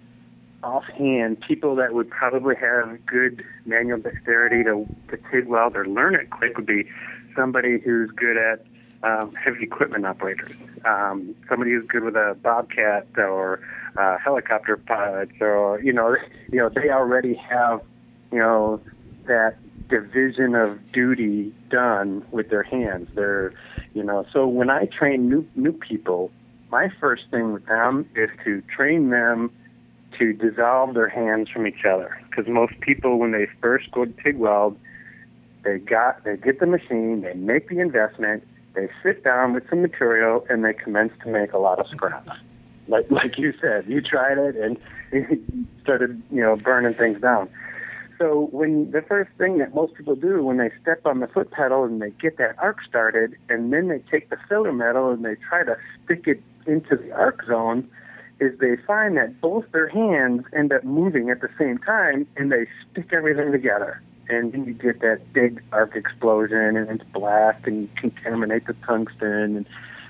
offhand, 0.64 1.42
people 1.42 1.76
that 1.76 1.94
would 1.94 2.10
probably 2.10 2.56
have 2.56 3.06
good 3.06 3.44
manual 3.66 4.00
dexterity 4.00 4.64
to, 4.64 4.86
to 5.10 5.18
TIG 5.30 5.48
weld 5.48 5.76
or 5.76 5.86
learn 5.86 6.16
it 6.16 6.30
quick 6.30 6.56
would 6.56 6.66
be 6.66 6.86
somebody 7.36 7.80
who's 7.80 8.10
good 8.12 8.38
at 8.38 8.66
um, 9.04 9.34
heavy 9.36 9.64
equipment 9.64 10.06
operators, 10.06 10.52
um, 10.86 11.36
somebody 11.50 11.72
who's 11.72 11.86
good 11.88 12.04
with 12.04 12.16
a 12.16 12.38
bobcat 12.42 13.08
or 13.18 13.60
uh, 13.98 14.18
helicopter 14.18 14.78
pilots, 14.78 15.34
or 15.42 15.80
you 15.82 15.94
know, 15.94 16.16
you 16.52 16.60
know, 16.60 16.70
they 16.70 16.90
already 16.90 17.36
have, 17.36 17.82
you 18.32 18.40
know, 18.40 18.82
that 19.28 19.56
division 19.90 20.56
of 20.56 20.80
duty 20.92 21.54
done 21.70 22.26
with 22.32 22.50
their 22.50 22.64
hands. 22.64 23.10
They're, 23.14 23.54
you 23.94 24.04
know, 24.04 24.26
so 24.32 24.48
when 24.48 24.70
I 24.70 24.86
train 24.86 25.30
new 25.30 25.46
new 25.56 25.74
people, 25.74 26.32
my 26.72 26.90
first 27.00 27.24
thing 27.30 27.54
with 27.54 27.66
them 27.66 28.10
is 28.16 28.30
to 28.46 28.62
train 28.76 29.10
them 29.10 29.52
to 30.18 30.34
dissolve 30.34 30.94
their 30.94 31.10
hands 31.10 31.50
from 31.50 31.68
each 31.68 31.86
other. 31.86 32.20
Because 32.30 32.46
most 32.48 32.80
people, 32.82 33.20
when 33.20 33.32
they 33.32 33.48
first 33.62 33.92
go 33.92 34.06
to 34.06 34.14
TIG 34.24 34.38
weld, 34.38 34.78
they 35.64 35.78
got 35.78 36.24
they 36.24 36.38
get 36.38 36.60
the 36.60 36.66
machine, 36.66 37.22
they 37.22 37.34
make 37.34 37.70
the 37.70 37.80
investment, 37.80 38.44
they 38.74 38.90
sit 39.04 39.24
down 39.24 39.54
with 39.54 39.70
some 39.70 39.82
material, 39.82 40.46
and 40.50 40.64
they 40.66 40.74
commence 40.74 41.14
to 41.24 41.30
make 41.30 41.54
a 41.54 41.58
lot 41.58 41.80
of 41.80 41.88
scraps. 41.88 42.30
Like 42.88 43.10
like 43.10 43.38
you 43.38 43.54
said, 43.62 43.86
you 43.88 44.02
tried 44.02 44.38
it 44.38 44.56
and 44.56 44.78
started 45.84 46.22
you 46.32 46.42
know 46.42 46.56
burning 46.56 46.94
things 46.96 47.22
down. 47.22 47.50
So 48.18 48.50
when 48.52 48.92
the 48.92 49.02
first 49.02 49.32
thing 49.38 49.58
that 49.58 49.74
most 49.74 49.96
people 49.96 50.16
do 50.16 50.44
when 50.44 50.58
they 50.58 50.72
step 50.82 51.06
on 51.06 51.20
the 51.20 51.28
foot 51.28 51.52
pedal 51.52 51.84
and 51.84 52.02
they 52.02 52.12
get 52.12 52.38
that 52.38 52.56
arc 52.60 52.78
started, 52.88 53.38
and 53.50 53.72
then 53.72 53.88
they 53.88 54.00
take 54.12 54.30
the 54.30 54.38
filler 54.50 54.74
metal 54.74 55.12
and 55.12 55.24
they 55.24 55.36
try 55.36 55.64
to 55.64 55.78
stick 56.06 56.28
it 56.28 56.42
into 56.66 56.96
the 56.96 57.12
arc 57.12 57.46
zone, 57.46 57.90
is 58.40 58.58
they 58.60 58.76
find 58.88 59.18
that 59.18 59.40
both 59.40 59.66
their 59.72 59.88
hands 59.88 60.46
end 60.56 60.72
up 60.72 60.84
moving 60.84 61.30
at 61.30 61.42
the 61.42 61.50
same 61.58 61.78
time 61.78 62.28
and 62.36 62.52
they 62.52 62.68
stick 62.92 63.12
everything 63.14 63.52
together 63.52 64.02
and 64.30 64.52
then 64.52 64.66
you 64.66 64.74
get 64.74 65.02
that 65.02 65.34
big 65.34 65.62
arc 65.72 65.96
explosion 65.96 66.78
and 66.78 66.90
it's 66.90 67.04
blast 67.12 67.66
and 67.66 67.94
contaminate 67.98 68.66
the 68.68 68.74
tungsten 68.86 69.58
and 69.58 69.66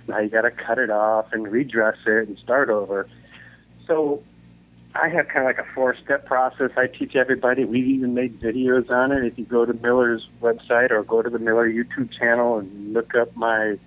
now 0.08 0.20
you 0.20 0.30
got 0.30 0.42
to 0.42 0.52
cut 0.52 0.78
it 0.78 0.90
off 0.90 1.28
and 1.32 1.50
redress 1.52 1.98
it 2.06 2.28
and 2.28 2.38
start 2.38 2.70
over. 2.70 3.08
So 3.88 4.22
I 4.96 5.10
have 5.10 5.28
kind 5.28 5.40
of 5.40 5.46
like 5.46 5.58
a 5.58 5.74
four-step 5.74 6.26
process 6.26 6.72
I 6.78 6.88
teach 6.88 7.16
everybody. 7.16 7.66
We've 7.66 7.88
even 7.88 8.14
made 8.14 8.40
videos 8.40 8.90
on 8.92 9.12
it. 9.12 9.24
If 9.26 9.38
you 9.38 9.46
go 9.46 9.66
to 9.66 9.74
Miller's 9.74 10.28
website 10.42 10.92
or 10.92 11.04
go 11.04 11.22
to 11.22 11.30
the 11.30 11.40
Miller 11.40 11.70
YouTube 11.70 12.12
channel 12.12 12.60
and 12.60 12.94
look 12.94 13.16
up 13.16 13.36
my 13.36 13.78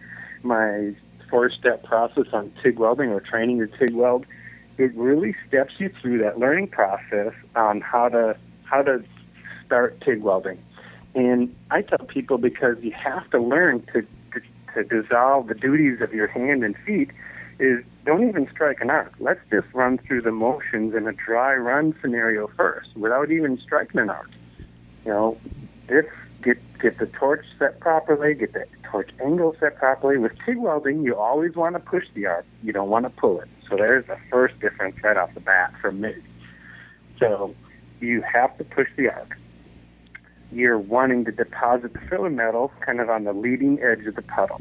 my 0.43 0.95
four-step 1.31 1.85
process 1.85 2.27
on 2.33 2.53
TIG 2.62 2.79
welding 2.79 3.11
or 3.11 3.21
training 3.21 3.57
your 3.57 3.67
TIG 3.67 3.95
weld, 3.95 4.27
it 4.79 4.95
really 4.95 5.35
steps 5.49 5.75
you 5.79 5.91
through 6.01 6.19
that 6.19 6.39
learning 6.39 6.69
process 6.69 7.33
on 7.55 7.81
how 7.81 8.09
to 8.09 8.37
how 8.65 8.83
to 8.83 9.03
start 9.66 10.00
TIG 10.00 10.22
welding. 10.22 10.62
And 11.14 11.55
I 11.70 11.83
tell 11.83 12.07
people 12.07 12.38
because 12.38 12.76
you 12.83 12.92
have 12.92 13.29
to 13.31 13.40
learn 13.40 13.87
to, 13.92 14.02
to, 14.02 14.40
to 14.74 14.85
dissolve 14.85 15.48
the 15.48 15.55
duties 15.55 16.00
of 16.00 16.12
your 16.12 16.26
hand 16.26 16.62
and 16.62 16.76
feet 16.87 17.11
is 17.59 17.83
don't 18.05 18.29
even 18.29 18.46
strike 18.50 18.81
an 18.81 18.90
arc. 18.90 19.12
Let's 19.18 19.40
just 19.50 19.66
run 19.72 19.98
through 19.98 20.22
the 20.22 20.31
motions 20.31 20.94
in 20.94 21.09
a 21.09 21.12
dry 21.12 21.55
run 21.55 21.94
scenario 22.02 22.50
first 22.57 22.94
without 22.96 23.31
even 23.31 23.59
striking 23.59 23.98
an 23.98 24.11
arc. 24.11 24.31
You 25.05 25.11
know, 25.11 25.38
this 25.88 26.05
get 26.42 26.59
get 26.81 26.98
the 26.98 27.07
torch 27.07 27.46
set 27.59 27.81
properly, 27.81 28.35
get 28.35 28.52
the 28.52 28.66
torch 28.85 29.11
angle 29.24 29.57
set 29.59 29.76
properly. 29.76 30.18
With 30.18 30.33
TIG 30.44 30.59
welding, 30.59 31.02
you 31.02 31.16
always 31.16 31.55
want 31.55 31.76
to 31.76 31.81
push 31.81 32.05
the 32.14 32.26
arc. 32.26 32.44
You 32.62 32.74
don't 32.74 32.90
want 32.90 33.07
to 33.07 33.11
pull 33.11 33.40
it. 33.40 33.48
So 33.70 33.76
there's 33.76 34.07
the 34.07 34.18
first 34.31 34.61
difference 34.61 34.96
right 35.02 35.16
off 35.16 35.33
the 35.33 35.40
bat 35.40 35.72
from 35.81 36.00
me. 36.02 36.14
So 37.18 37.55
you 38.00 38.22
have 38.22 38.57
to 38.59 38.64
push 38.64 38.88
the 38.96 39.09
arc 39.09 39.38
you're 40.57 40.79
wanting 40.79 41.25
to 41.27 41.33
deposit 41.33 41.92
the 41.92 41.99
filler 42.09 42.31
metal 42.31 42.73
kind 42.85 43.01
of 43.01 43.11
on 43.11 43.25
the 43.25 43.33
leading 43.33 43.81
edge 43.81 44.07
of 44.07 44.14
the 44.14 44.23
puddle. 44.23 44.61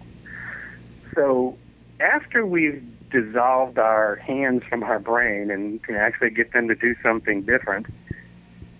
So 1.16 1.58
after 2.00 2.46
we've 2.46 2.84
dissolved 3.10 3.78
our 3.78 4.16
hands 4.18 4.64
from 4.70 4.84
our 4.84 5.00
brain 5.00 5.50
and 5.50 5.82
can 5.84 5.96
actually 5.96 6.32
get 6.32 6.52
them 6.52 6.68
to 6.68 6.76
do 6.76 6.96
something 7.02 7.44
different, 7.44 7.88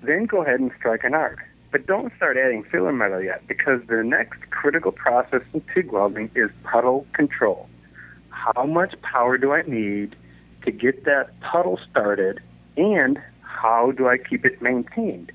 then 0.04 0.26
go 0.26 0.42
ahead 0.42 0.60
and 0.60 0.72
strike 0.78 1.04
an 1.04 1.14
arc. 1.14 1.40
But 1.72 1.88
don't 1.88 2.12
start 2.18 2.38
adding 2.38 2.64
filler 2.64 2.92
metal 2.92 3.22
yet 3.22 3.48
because 3.48 3.82
the 3.88 4.04
next 4.04 4.50
critical 4.50 4.92
process 4.92 5.42
in 5.54 5.62
TIG 5.74 5.92
welding 5.92 6.30
is 6.36 6.50
puddle 6.64 7.08
control. 7.14 7.70
How 8.30 8.66
much 8.66 8.96
power 9.02 9.38
do 9.38 9.54
I 9.54 9.62
need 9.64 10.16
to 10.64 10.72
get 10.72 11.06
that 11.06 11.40
puddle 11.40 11.80
started 11.90 12.42
and 12.78 13.22
how 13.42 13.92
do 13.92 14.08
I 14.08 14.18
keep 14.18 14.46
it 14.46 14.62
maintained? 14.62 15.32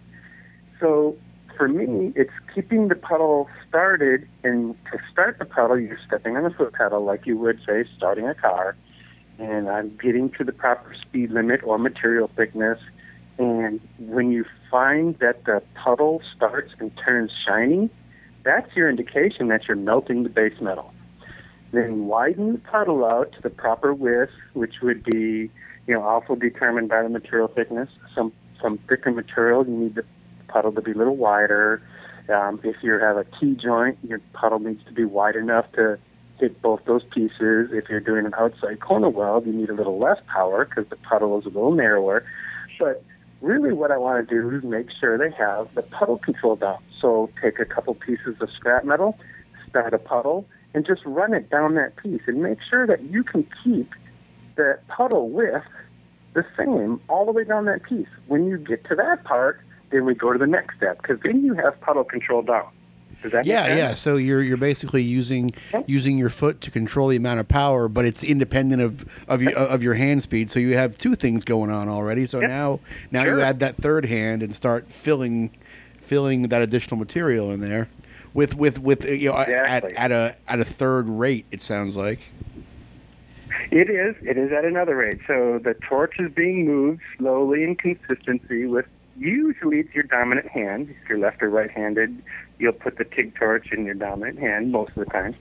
So 0.79 1.17
for 1.61 1.69
me, 1.69 2.11
it's 2.17 2.33
keeping 2.55 2.89
the 2.89 2.95
pedal 2.95 3.47
started. 3.69 4.27
And 4.43 4.75
to 4.91 4.99
start 5.13 5.39
the 5.39 5.45
pedal, 5.45 5.79
you're 5.79 5.99
stepping 6.07 6.35
on 6.39 6.45
the 6.45 6.51
foot 6.51 6.73
pedal 6.73 7.05
like 7.05 7.27
you 7.27 7.37
would, 7.37 7.61
say, 7.67 7.85
starting 7.99 8.27
a 8.27 8.35
car. 8.35 8.77
And 9.39 9.69
I'm 9.69 9.95
getting 10.03 10.31
to 10.39 10.45
the 10.45 10.53
proper 10.53 10.95
speed 10.99 11.31
limit 11.31 11.61
or 11.63 11.77
material 11.77 12.31
thickness. 12.35 12.79
And 13.37 13.79
when 13.99 14.33
you 14.33 14.47
find 14.71 15.19
that 15.19 15.45
the 15.45 15.63
puddle 15.75 16.23
starts 16.35 16.73
and 16.79 16.91
turns 16.97 17.31
shiny, 17.47 17.91
that's 18.43 18.75
your 18.75 18.89
indication 18.89 19.49
that 19.49 19.69
you're 19.69 19.77
melting 19.77 20.23
the 20.23 20.31
base 20.31 20.59
metal. 20.63 20.95
Then 21.73 22.07
widen 22.07 22.55
the 22.55 22.59
puddle 22.61 23.05
out 23.05 23.33
to 23.33 23.43
the 23.43 23.51
proper 23.51 23.93
width, 23.93 24.33
which 24.55 24.77
would 24.83 25.05
be, 25.05 25.51
you 25.87 25.95
know, 25.95 26.03
also 26.03 26.37
determined 26.37 26.89
by 26.89 27.03
the 27.03 27.11
material 27.11 27.49
thickness. 27.49 27.91
Some 28.15 28.33
some 28.63 28.79
thicker 28.89 29.11
material, 29.11 29.67
you 29.67 29.75
need 29.75 29.95
to 29.95 30.05
puddle 30.53 30.73
to 30.73 30.81
be 30.81 30.93
a 30.93 30.97
little 30.97 31.17
wider. 31.17 31.83
Um, 32.29 32.61
if 32.63 32.77
you 32.83 32.93
have 32.93 33.17
a 33.17 33.25
T 33.39 33.55
joint, 33.55 33.99
your 34.03 34.21
puddle 34.33 34.59
needs 34.59 34.85
to 34.85 34.93
be 34.93 35.05
wide 35.05 35.37
enough 35.37 35.71
to 35.73 35.99
hit 36.39 36.61
both 36.63 36.81
those 36.87 37.03
pieces. 37.05 37.71
If 37.73 37.89
you're 37.89 38.01
doing 38.01 38.27
an 38.27 38.35
outside 38.39 38.81
corner 38.81 39.09
weld, 39.09 39.47
you 39.47 39.53
need 39.53 39.71
a 39.71 39.75
little 39.75 39.99
less 39.99 40.19
power 40.27 40.65
because 40.65 40.89
the 40.89 40.97
puddle 40.97 41.39
is 41.39 41.45
a 41.45 41.49
little 41.49 41.75
narrower. 41.75 42.25
But 42.79 43.03
really 43.41 43.73
what 43.73 43.91
I 43.91 43.99
want 43.99 44.29
to 44.29 44.35
do 44.35 44.57
is 44.57 44.63
make 44.65 44.89
sure 44.99 45.19
they 45.19 45.35
have 45.37 45.69
the 45.75 45.83
puddle 45.83 46.19
control 46.19 46.57
down. 46.57 46.79
So 47.01 47.31
take 47.43 47.59
a 47.59 47.65
couple 47.65 47.95
pieces 47.95 48.37
of 48.41 48.49
scrap 48.51 48.85
metal, 48.85 49.19
start 49.69 49.95
a 49.95 49.99
puddle, 49.99 50.47
and 50.75 50.87
just 50.87 51.03
run 51.05 51.35
it 51.35 51.51
down 51.51 51.75
that 51.75 51.97
piece 51.97 52.23
and 52.27 52.43
make 52.43 52.59
sure 52.69 52.87
that 52.87 53.03
you 53.05 53.25
can 53.25 53.47
keep 53.65 53.91
the 54.57 54.79
puddle 54.89 55.31
width 55.31 55.65
the 56.35 56.45
same 56.57 57.01
all 57.09 57.27
the 57.27 57.33
way 57.33 57.45
down 57.45 57.65
that 57.65 57.83
piece. 57.83 58.09
When 58.29 58.47
you 58.47 58.57
get 58.57 58.85
to 58.89 58.95
that 58.95 59.25
part, 59.25 59.61
then 59.91 60.05
we 60.05 60.15
go 60.15 60.33
to 60.33 60.39
the 60.39 60.47
next 60.47 60.77
step 60.77 61.01
because 61.03 61.19
then 61.23 61.45
you 61.45 61.55
have 61.55 61.81
puddle 61.81 62.05
control 62.05 62.43
down. 62.43 62.69
Does 63.23 63.33
that 63.33 63.45
yeah, 63.45 63.77
yeah. 63.77 63.95
So 63.95 64.17
you're 64.17 64.43
you're 64.43 64.57
basically 64.57 65.03
using 65.03 65.53
using 65.87 66.17
your 66.17 66.31
foot 66.31 66.61
to 66.63 66.71
control 66.71 67.09
the 67.09 67.17
amount 67.17 67.41
of 67.41 67.49
power, 67.49 67.87
but 67.87 68.07
it's 68.07 68.25
independent 68.25 68.81
of 68.81 69.05
of 69.29 69.43
your 69.43 69.53
of 69.53 69.83
your 69.83 69.95
hand 69.95 70.23
speed. 70.23 70.51
So 70.51 70.59
you 70.59 70.75
have 70.77 70.97
two 70.97 71.15
things 71.15 71.45
going 71.45 71.71
on 71.71 71.89
already. 71.89 72.25
So 72.25 72.41
now 72.41 72.81
now 73.11 73.25
sure. 73.25 73.39
you 73.39 73.43
add 73.43 73.61
that 73.61 73.77
third 73.77 74.07
hand 74.07 74.43
and 74.43 74.55
start 74.55 74.91
filling 74.91 75.51
filling 76.01 76.43
that 76.49 76.63
additional 76.63 76.99
material 76.99 77.51
in 77.51 77.61
there 77.61 77.89
with 78.33 78.57
with 78.57 78.79
with 78.79 79.05
you 79.05 79.31
know 79.31 79.39
exactly. 79.39 79.95
at, 79.97 80.13
at 80.13 80.13
a 80.13 80.37
at 80.49 80.61
a 80.61 80.65
third 80.65 81.09
rate. 81.09 81.47
It 81.51 81.63
sounds 81.63 81.97
like. 81.97 82.21
It 83.71 83.89
is. 83.89 84.17
It 84.23 84.37
is 84.37 84.51
at 84.51 84.65
another 84.65 84.97
rate. 84.97 85.21
So 85.27 85.61
the 85.63 85.75
torch 85.75 86.19
is 86.19 86.33
being 86.33 86.67
moved 86.67 87.03
slowly 87.19 87.63
in 87.63 87.77
consistency 87.77 88.67
with 88.67 88.87
usually 89.21 89.81
it's 89.81 89.95
your 89.95 90.05
dominant 90.05 90.49
hand. 90.49 90.89
If 90.89 91.09
you're 91.09 91.19
left 91.19 91.43
or 91.43 91.51
right-handed, 91.51 92.23
you'll 92.59 92.73
put 92.73 92.97
the 92.97 93.05
TIG 93.05 93.37
torch 93.37 93.69
in 93.71 93.85
your 93.85 93.95
dominant 93.95 94.39
hand 94.39 94.73
most 94.73 94.91
of 94.97 95.05
the 95.05 95.05
time. 95.05 95.37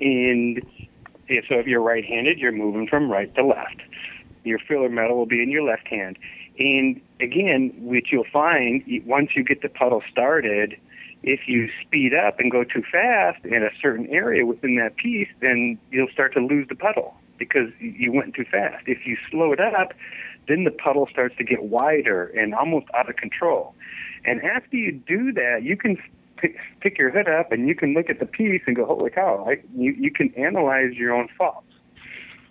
And 0.00 0.62
so 1.28 1.56
if 1.56 1.66
you're 1.66 1.82
right-handed, 1.82 2.38
you're 2.38 2.52
moving 2.52 2.88
from 2.88 3.10
right 3.10 3.32
to 3.34 3.44
left. 3.44 3.82
Your 4.44 4.58
filler 4.58 4.88
metal 4.88 5.16
will 5.16 5.26
be 5.26 5.42
in 5.42 5.50
your 5.50 5.62
left 5.62 5.86
hand. 5.86 6.18
And 6.58 7.00
again, 7.20 7.72
which 7.78 8.08
you'll 8.10 8.24
find 8.32 8.82
once 9.06 9.30
you 9.36 9.44
get 9.44 9.62
the 9.62 9.68
puddle 9.68 10.02
started, 10.10 10.76
if 11.22 11.40
you 11.46 11.68
speed 11.86 12.12
up 12.14 12.40
and 12.40 12.50
go 12.50 12.64
too 12.64 12.82
fast 12.90 13.44
in 13.44 13.62
a 13.62 13.70
certain 13.80 14.08
area 14.08 14.44
within 14.44 14.76
that 14.76 14.96
piece, 14.96 15.28
then 15.40 15.78
you'll 15.90 16.10
start 16.12 16.34
to 16.34 16.40
lose 16.40 16.66
the 16.68 16.74
puddle 16.74 17.14
because 17.38 17.68
you 17.78 18.10
went 18.12 18.34
too 18.34 18.44
fast. 18.50 18.84
If 18.86 19.06
you 19.06 19.16
slow 19.30 19.52
it 19.52 19.60
up, 19.60 19.92
then 20.48 20.64
the 20.64 20.70
puddle 20.70 21.08
starts 21.10 21.36
to 21.38 21.44
get 21.44 21.62
wider 21.64 22.26
and 22.26 22.54
almost 22.54 22.86
out 22.94 23.08
of 23.08 23.16
control. 23.16 23.74
And 24.24 24.42
after 24.42 24.76
you 24.76 24.92
do 24.92 25.32
that, 25.32 25.60
you 25.62 25.76
can 25.76 25.96
pick, 26.80 26.98
your 26.98 27.10
hood 27.10 27.28
up 27.28 27.52
and 27.52 27.68
you 27.68 27.74
can 27.74 27.94
look 27.94 28.10
at 28.10 28.18
the 28.18 28.26
piece 28.26 28.62
and 28.66 28.74
go, 28.74 28.84
holy 28.84 29.10
cow, 29.10 29.46
I, 29.48 29.62
you, 29.76 29.92
you 29.92 30.10
can 30.10 30.32
analyze 30.34 30.94
your 30.94 31.12
own 31.12 31.28
faults. 31.38 31.66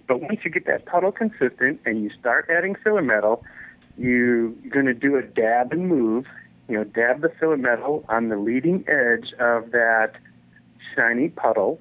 But 0.07 0.21
once 0.21 0.39
you 0.43 0.51
get 0.51 0.65
that 0.65 0.85
puddle 0.85 1.11
consistent 1.11 1.79
and 1.85 2.03
you 2.03 2.09
start 2.19 2.49
adding 2.49 2.75
filler 2.75 3.01
metal, 3.01 3.43
you, 3.97 4.57
you're 4.61 4.71
going 4.71 4.85
to 4.85 4.93
do 4.93 5.17
a 5.17 5.21
dab 5.21 5.71
and 5.71 5.87
move. 5.87 6.25
You 6.67 6.77
know, 6.77 6.83
dab 6.85 7.21
the 7.21 7.31
filler 7.39 7.57
metal 7.57 8.05
on 8.07 8.29
the 8.29 8.37
leading 8.37 8.85
edge 8.87 9.33
of 9.39 9.71
that 9.71 10.13
shiny 10.95 11.29
puddle, 11.29 11.79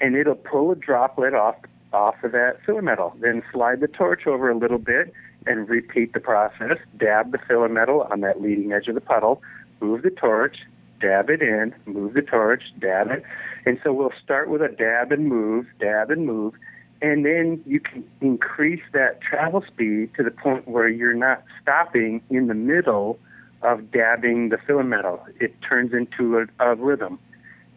and 0.00 0.16
it'll 0.16 0.34
pull 0.34 0.72
a 0.72 0.76
droplet 0.76 1.34
off 1.34 1.56
off 1.92 2.16
of 2.24 2.32
that 2.32 2.58
filler 2.64 2.82
metal. 2.82 3.14
Then 3.20 3.42
slide 3.52 3.80
the 3.80 3.88
torch 3.88 4.26
over 4.26 4.50
a 4.50 4.56
little 4.56 4.78
bit 4.78 5.12
and 5.46 5.68
repeat 5.68 6.12
the 6.12 6.20
process. 6.20 6.78
Dab 6.96 7.32
the 7.32 7.38
filler 7.38 7.68
metal 7.68 8.06
on 8.10 8.20
that 8.20 8.40
leading 8.40 8.72
edge 8.72 8.88
of 8.88 8.94
the 8.94 9.00
puddle, 9.00 9.42
move 9.80 10.02
the 10.02 10.10
torch, 10.10 10.58
dab 11.00 11.28
it 11.30 11.42
in, 11.42 11.74
move 11.86 12.14
the 12.14 12.22
torch, 12.22 12.62
dab 12.78 13.10
it. 13.10 13.22
And 13.66 13.78
so 13.82 13.92
we'll 13.92 14.12
start 14.22 14.48
with 14.48 14.62
a 14.62 14.68
dab 14.68 15.12
and 15.12 15.28
move, 15.28 15.66
dab 15.78 16.10
and 16.10 16.26
move, 16.26 16.54
and 17.02 17.26
then 17.26 17.60
you 17.66 17.80
can 17.80 18.04
increase 18.20 18.82
that 18.92 19.20
travel 19.20 19.64
speed 19.66 20.14
to 20.16 20.22
the 20.22 20.30
point 20.30 20.68
where 20.68 20.88
you're 20.88 21.14
not 21.14 21.42
stopping 21.60 22.22
in 22.30 22.46
the 22.46 22.54
middle 22.54 23.18
of 23.62 23.90
dabbing 23.90 24.50
the 24.50 24.58
filler 24.58 24.84
metal. 24.84 25.24
It 25.40 25.54
turns 25.62 25.92
into 25.92 26.38
a, 26.38 26.46
a 26.64 26.74
rhythm. 26.76 27.18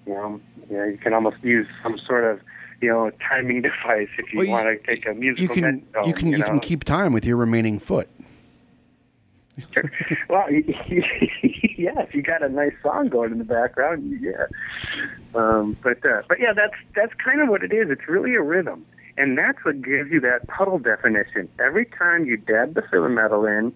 You 0.05 0.13
know, 0.13 0.41
you 0.69 0.77
know, 0.77 0.83
you 0.85 0.97
can 0.97 1.13
almost 1.13 1.37
use 1.43 1.67
some 1.81 1.97
sort 1.97 2.23
of 2.23 2.39
you 2.81 2.89
know 2.89 3.11
timing 3.27 3.61
device 3.69 4.09
if 4.17 4.31
you, 4.33 4.39
Well, 4.39 4.45
you- 4.45 4.51
want 4.51 4.67
to 4.67 4.87
take 4.87 5.07
a 5.07 5.13
musical 5.13 5.55
You 5.55 5.61
can 5.61 5.75
metronome, 5.85 6.07
you 6.09 6.13
can 6.13 6.27
you, 6.29 6.37
know? 6.39 6.45
can 6.45 6.59
keep 6.59 6.83
time 6.83 7.13
with 7.13 7.25
your 7.25 7.37
remaining 7.37 7.79
foot. 7.79 8.09
well, 10.29 10.51
yeah, 10.51 12.01
if 12.01 12.13
you 12.13 12.21
got 12.21 12.43
a 12.43 12.49
nice 12.49 12.73
song 12.83 13.07
going 13.07 13.31
in 13.31 13.37
the 13.37 13.45
background, 13.45 14.19
yeah. 14.21 14.47
Um, 15.33 15.77
but 15.81 16.05
uh, 16.05 16.23
but 16.27 16.39
yeah, 16.41 16.51
that's 16.53 16.73
that's 16.93 17.13
kind 17.23 17.41
of 17.41 17.47
what 17.47 17.63
it 17.63 17.71
is. 17.71 17.89
It's 17.89 18.05
really 18.09 18.35
a 18.35 18.41
rhythm, 18.41 18.85
and 19.17 19.37
that's 19.37 19.63
what 19.63 19.81
gives 19.81 20.11
you 20.11 20.19
that 20.21 20.47
puddle 20.47 20.77
definition. 20.77 21.47
Every 21.57 21.85
time 21.85 22.25
you 22.25 22.35
dab 22.35 22.73
the 22.73 22.81
filler 22.81 23.07
metal 23.07 23.45
in, 23.45 23.71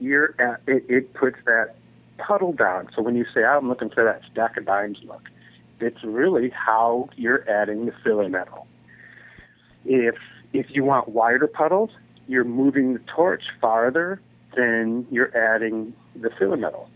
you're 0.00 0.34
at, 0.40 0.62
it, 0.66 0.84
it 0.88 1.14
puts 1.14 1.36
that 1.46 1.76
puddle 2.18 2.52
down. 2.52 2.88
So 2.96 3.00
when 3.02 3.14
you 3.14 3.24
say, 3.32 3.44
"I'm 3.44 3.68
looking 3.68 3.90
for 3.90 4.02
that 4.02 4.22
stack 4.32 4.56
of 4.56 4.66
dimes," 4.66 4.98
look, 5.04 5.29
it's 5.82 6.02
really 6.04 6.50
how 6.50 7.08
you're 7.16 7.48
adding 7.48 7.86
the 7.86 7.92
filler 8.04 8.28
metal. 8.28 8.66
If 9.84 10.16
if 10.52 10.66
you 10.70 10.84
want 10.84 11.08
wider 11.08 11.46
puddles, 11.46 11.90
you're 12.26 12.44
moving 12.44 12.94
the 12.94 13.00
torch 13.00 13.44
farther 13.60 14.20
than 14.56 15.06
you're 15.10 15.36
adding 15.36 15.94
the 16.16 16.30
filler 16.30 16.56
metal. 16.56 16.88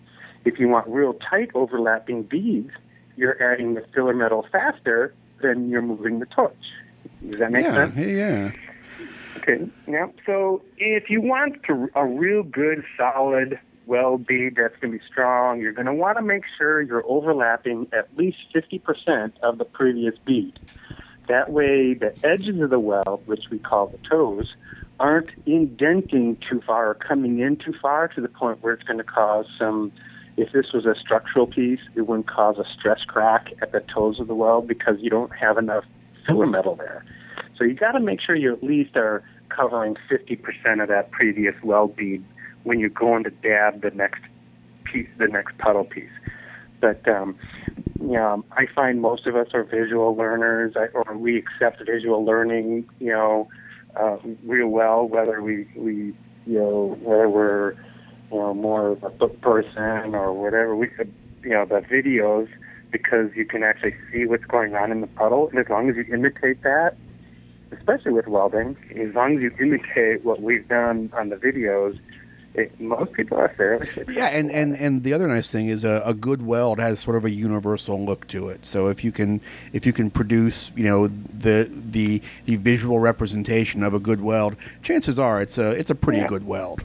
If 0.45 0.59
you 0.59 0.68
want 0.68 0.89
real 0.89 1.14
tight 1.14 1.51
overlapping 1.55 2.24
beads, 2.24 2.70
you're 3.16 3.41
adding 3.43 3.74
the 3.74 3.85
filler 3.95 4.14
metal 4.14 4.47
faster 4.51 5.14
than 5.41 5.70
you're 5.70 5.82
moving 5.82 6.18
the 6.18 6.26
torch. 6.26 6.57
Does 7.30 7.39
that 7.39 7.53
make 7.53 7.64
yeah, 7.64 7.74
sense? 7.74 7.97
yeah, 7.97 8.07
yeah. 8.07 8.53
Okay. 9.39 9.68
Yeah. 9.87 10.07
So 10.26 10.62
if 10.78 11.11
you 11.11 11.20
want 11.20 11.62
to, 11.64 11.89
a 11.95 12.07
real 12.07 12.43
good, 12.43 12.85
solid 12.97 13.59
well 13.87 14.18
bead 14.18 14.57
that's 14.57 14.74
going 14.80 14.93
to 14.93 14.99
be 14.99 15.05
strong, 15.11 15.61
you're 15.61 15.72
going 15.72 15.87
to 15.87 15.95
want 15.95 16.16
to 16.18 16.22
make 16.22 16.45
sure 16.59 16.80
you're 16.80 17.05
overlapping 17.07 17.89
at 17.93 18.09
least 18.16 18.39
50% 18.55 19.32
of 19.43 19.59
the 19.59 19.64
previous 19.64 20.14
bead. 20.24 20.59
That 21.28 21.51
way, 21.51 21.95
the 21.95 22.14
edges 22.22 22.61
of 22.61 22.70
the 22.70 22.78
weld, 22.78 23.22
which 23.26 23.45
we 23.51 23.59
call 23.59 23.87
the 23.87 23.99
toes, 24.09 24.55
aren't 25.01 25.30
indenting 25.47 26.37
too 26.49 26.61
far 26.66 26.91
or 26.91 26.95
coming 26.95 27.41
in 27.41 27.57
too 27.57 27.74
far 27.80 28.09
to 28.09 28.20
the 28.20 28.28
point 28.28 28.62
where 28.62 28.74
it's 28.74 28.82
going 28.82 28.99
to 28.99 29.05
cause 29.05 29.47
some. 29.59 29.93
If 30.37 30.53
this 30.53 30.72
was 30.74 30.85
a 30.85 30.95
structural 30.99 31.47
piece, 31.47 31.80
it 31.95 32.03
wouldn't 32.03 32.28
cause 32.28 32.59
a 32.59 32.64
stress 32.76 33.05
crack 33.07 33.53
at 33.62 33.72
the 33.72 33.80
toes 33.80 34.18
of 34.18 34.26
the 34.26 34.35
weld 34.35 34.66
because 34.66 34.97
you 35.01 35.09
don't 35.09 35.32
have 35.35 35.59
enough 35.59 35.85
filler 36.26 36.47
metal 36.47 36.74
there. 36.74 37.05
So 37.57 37.64
you 37.64 37.74
got 37.74 37.93
to 37.93 38.01
make 38.01 38.20
sure 38.20 38.35
you 38.35 38.53
at 38.53 38.62
least 38.62 38.97
are 38.97 39.22
covering 39.49 39.97
50% 40.11 40.82
of 40.82 40.89
that 40.89 41.11
previous 41.12 41.55
weld 41.62 41.95
bead 41.95 42.24
when 42.64 42.80
you're 42.80 42.88
going 42.90 43.24
to 43.24 43.30
dab 43.30 43.82
the 43.82 43.90
next 43.90 44.22
piece, 44.84 45.08
the 45.18 45.28
next 45.28 45.56
puddle 45.58 45.84
piece. 45.84 46.10
But 46.80 47.06
um, 47.08 47.38
you 48.00 48.12
know, 48.12 48.44
I 48.52 48.66
find 48.74 49.00
most 49.00 49.26
of 49.26 49.36
us 49.36 49.48
are 49.54 49.64
visual 49.64 50.14
learners, 50.14 50.74
or 50.92 51.16
we 51.16 51.38
accept 51.38 51.82
visual 51.86 52.24
learning, 52.24 52.86
you 52.98 53.12
know, 53.12 53.48
uh, 53.96 54.18
real 54.44 54.68
well. 54.68 55.06
Whether 55.06 55.40
we 55.40 55.66
we 55.76 56.14
you 56.46 56.58
know 56.58 56.98
whether 57.00 57.28
we're 57.28 57.72
you 58.30 58.38
know 58.38 58.52
more 58.54 58.88
of 58.88 59.02
a 59.04 59.10
book 59.10 59.40
person 59.40 60.14
or 60.14 60.32
whatever, 60.32 60.76
we 60.76 60.88
could 60.88 61.12
you 61.42 61.50
know 61.50 61.64
the 61.64 61.80
videos 61.80 62.48
because 62.90 63.30
you 63.34 63.44
can 63.44 63.62
actually 63.62 63.94
see 64.12 64.26
what's 64.26 64.44
going 64.44 64.74
on 64.74 64.92
in 64.92 65.00
the 65.00 65.06
puddle, 65.06 65.48
and 65.48 65.58
as 65.58 65.66
long 65.68 65.88
as 65.88 65.96
you 65.96 66.04
imitate 66.12 66.62
that, 66.62 66.96
especially 67.72 68.12
with 68.12 68.26
welding, 68.28 68.76
as 68.90 69.14
long 69.14 69.36
as 69.36 69.42
you 69.42 69.50
imitate 69.60 70.24
what 70.24 70.40
we've 70.40 70.68
done 70.68 71.10
on 71.12 71.28
the 71.28 71.36
videos, 71.36 71.98
it, 72.55 72.80
most 72.80 73.12
people 73.12 73.36
are 73.38 73.48
fairly 73.57 73.84
successful. 73.86 74.14
Yeah, 74.14 74.26
and, 74.28 74.50
and, 74.50 74.74
and 74.76 75.02
the 75.02 75.12
other 75.12 75.26
nice 75.26 75.50
thing 75.50 75.66
is 75.68 75.84
a, 75.84 76.02
a 76.05 76.14
good 76.14 76.42
weld 76.42 76.78
has 76.78 77.00
sort 77.00 77.16
of 77.16 77.24
a 77.24 77.30
universal 77.30 78.05
look 78.05 78.26
to 78.28 78.48
it. 78.48 78.64
So 78.64 78.88
if 78.88 79.02
you 79.05 79.11
can 79.12 79.40
if 79.72 79.86
you 79.86 79.92
can 79.92 80.11
produce 80.11 80.70
you 80.76 80.84
know 80.84 81.09
the 81.09 81.68
the 81.70 82.22
the 82.46 82.57
visual 82.57 83.00
representation 83.00 83.82
of 83.82 83.92
a 83.94 83.98
good 83.98 84.20
weld, 84.20 84.57
chances 84.82 85.18
are 85.18 85.42
it's 85.42 85.59
a 85.59 85.70
it's 85.72 85.90
a 85.90 85.94
pretty 85.94 86.20
Yeah. 86.20 86.28
good 86.28 86.46
weld. 86.46 86.84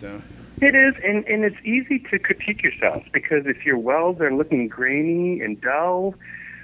So 0.00 0.20
It 0.60 0.74
is, 0.74 0.94
and, 1.02 1.24
and 1.26 1.44
it's 1.44 1.56
easy 1.64 1.98
to 2.10 2.18
critique 2.18 2.62
yourself 2.62 3.02
because 3.12 3.46
if 3.46 3.64
your 3.64 3.78
welds 3.78 4.20
are 4.20 4.32
looking 4.34 4.68
grainy 4.68 5.40
and 5.40 5.60
dull, 5.60 6.14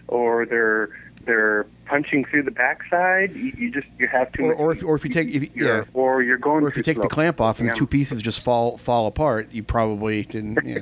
or 0.08 0.46
they're 0.46 0.90
they're 1.30 1.66
punching 1.86 2.24
through 2.24 2.42
the 2.42 2.50
backside, 2.50 3.34
you, 3.34 3.52
you 3.56 3.70
just 3.70 3.86
you 3.98 4.08
have 4.08 4.32
too 4.32 4.42
or, 4.44 4.48
much. 4.48 4.58
or 4.58 4.72
if 4.72 4.84
or 4.84 4.94
if 4.96 5.04
you 5.04 5.10
take 5.10 5.28
if 5.28 5.42
you, 5.44 5.50
yeah, 5.54 5.84
or 5.94 6.22
you're 6.22 6.36
going 6.38 6.64
or 6.64 6.68
if 6.68 6.76
you 6.76 6.82
take 6.82 7.00
the 7.00 7.08
clamp 7.08 7.40
off 7.40 7.58
and 7.60 7.66
Yeah. 7.68 7.74
the 7.74 7.78
two 7.78 7.86
pieces 7.86 8.20
just 8.20 8.40
fall 8.40 8.76
fall 8.76 9.06
apart, 9.06 9.48
you 9.52 9.62
probably 9.62 10.24
didn't. 10.24 10.58
Yeah, 10.64 10.80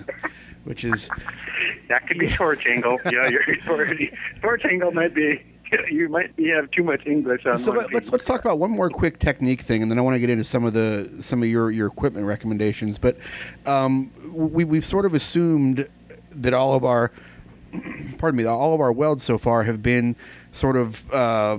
which 0.64 0.84
is 0.84 1.09
That 1.88 2.07
could 2.07 2.18
be 2.18 2.28
torch 2.30 2.66
angle. 2.66 2.99
Yeah, 3.12 3.28
your 3.28 3.42
torch, 3.64 4.12
torch 4.42 4.64
angle 4.64 4.90
might 4.92 5.14
be. 5.14 5.42
You 5.90 6.09
might 6.09 6.30
you 6.38 6.55
have 6.55 6.70
too 6.70 6.82
much 6.82 7.07
English 7.07 7.44
on. 7.44 7.59
so 7.59 7.72
let, 7.72 7.92
let's 7.92 8.11
let's 8.11 8.24
talk 8.24 8.40
about 8.40 8.59
one 8.59 8.70
more 8.70 8.88
quick 8.88 9.18
technique 9.18 9.61
thing, 9.61 9.82
and 9.82 9.90
then 9.90 9.99
I 9.99 10.01
want 10.01 10.14
to 10.14 10.18
get 10.18 10.30
into 10.30 10.42
some 10.44 10.64
of 10.64 10.72
the 10.72 11.11
some 11.20 11.42
of 11.42 11.49
your 11.51 11.70
your 11.70 11.86
equipment 11.88 12.24
recommendations. 12.24 12.96
But 12.96 13.18
um, 13.66 14.11
we 14.32 14.64
we've 14.64 14.84
sort 14.84 15.05
of 15.05 15.12
assumed 15.12 15.86
that 16.30 16.55
all 16.55 16.74
of 16.74 16.84
our 16.86 17.12
pardon 18.19 18.37
me 18.39 18.45
all 18.45 18.75
of 18.75 18.81
our 18.81 18.93
welds 18.93 19.25
so 19.25 19.39
far 19.39 19.62
have 19.62 19.83
been 19.83 20.16
sort 20.53 20.77
of 20.77 21.11
uh, 21.12 21.59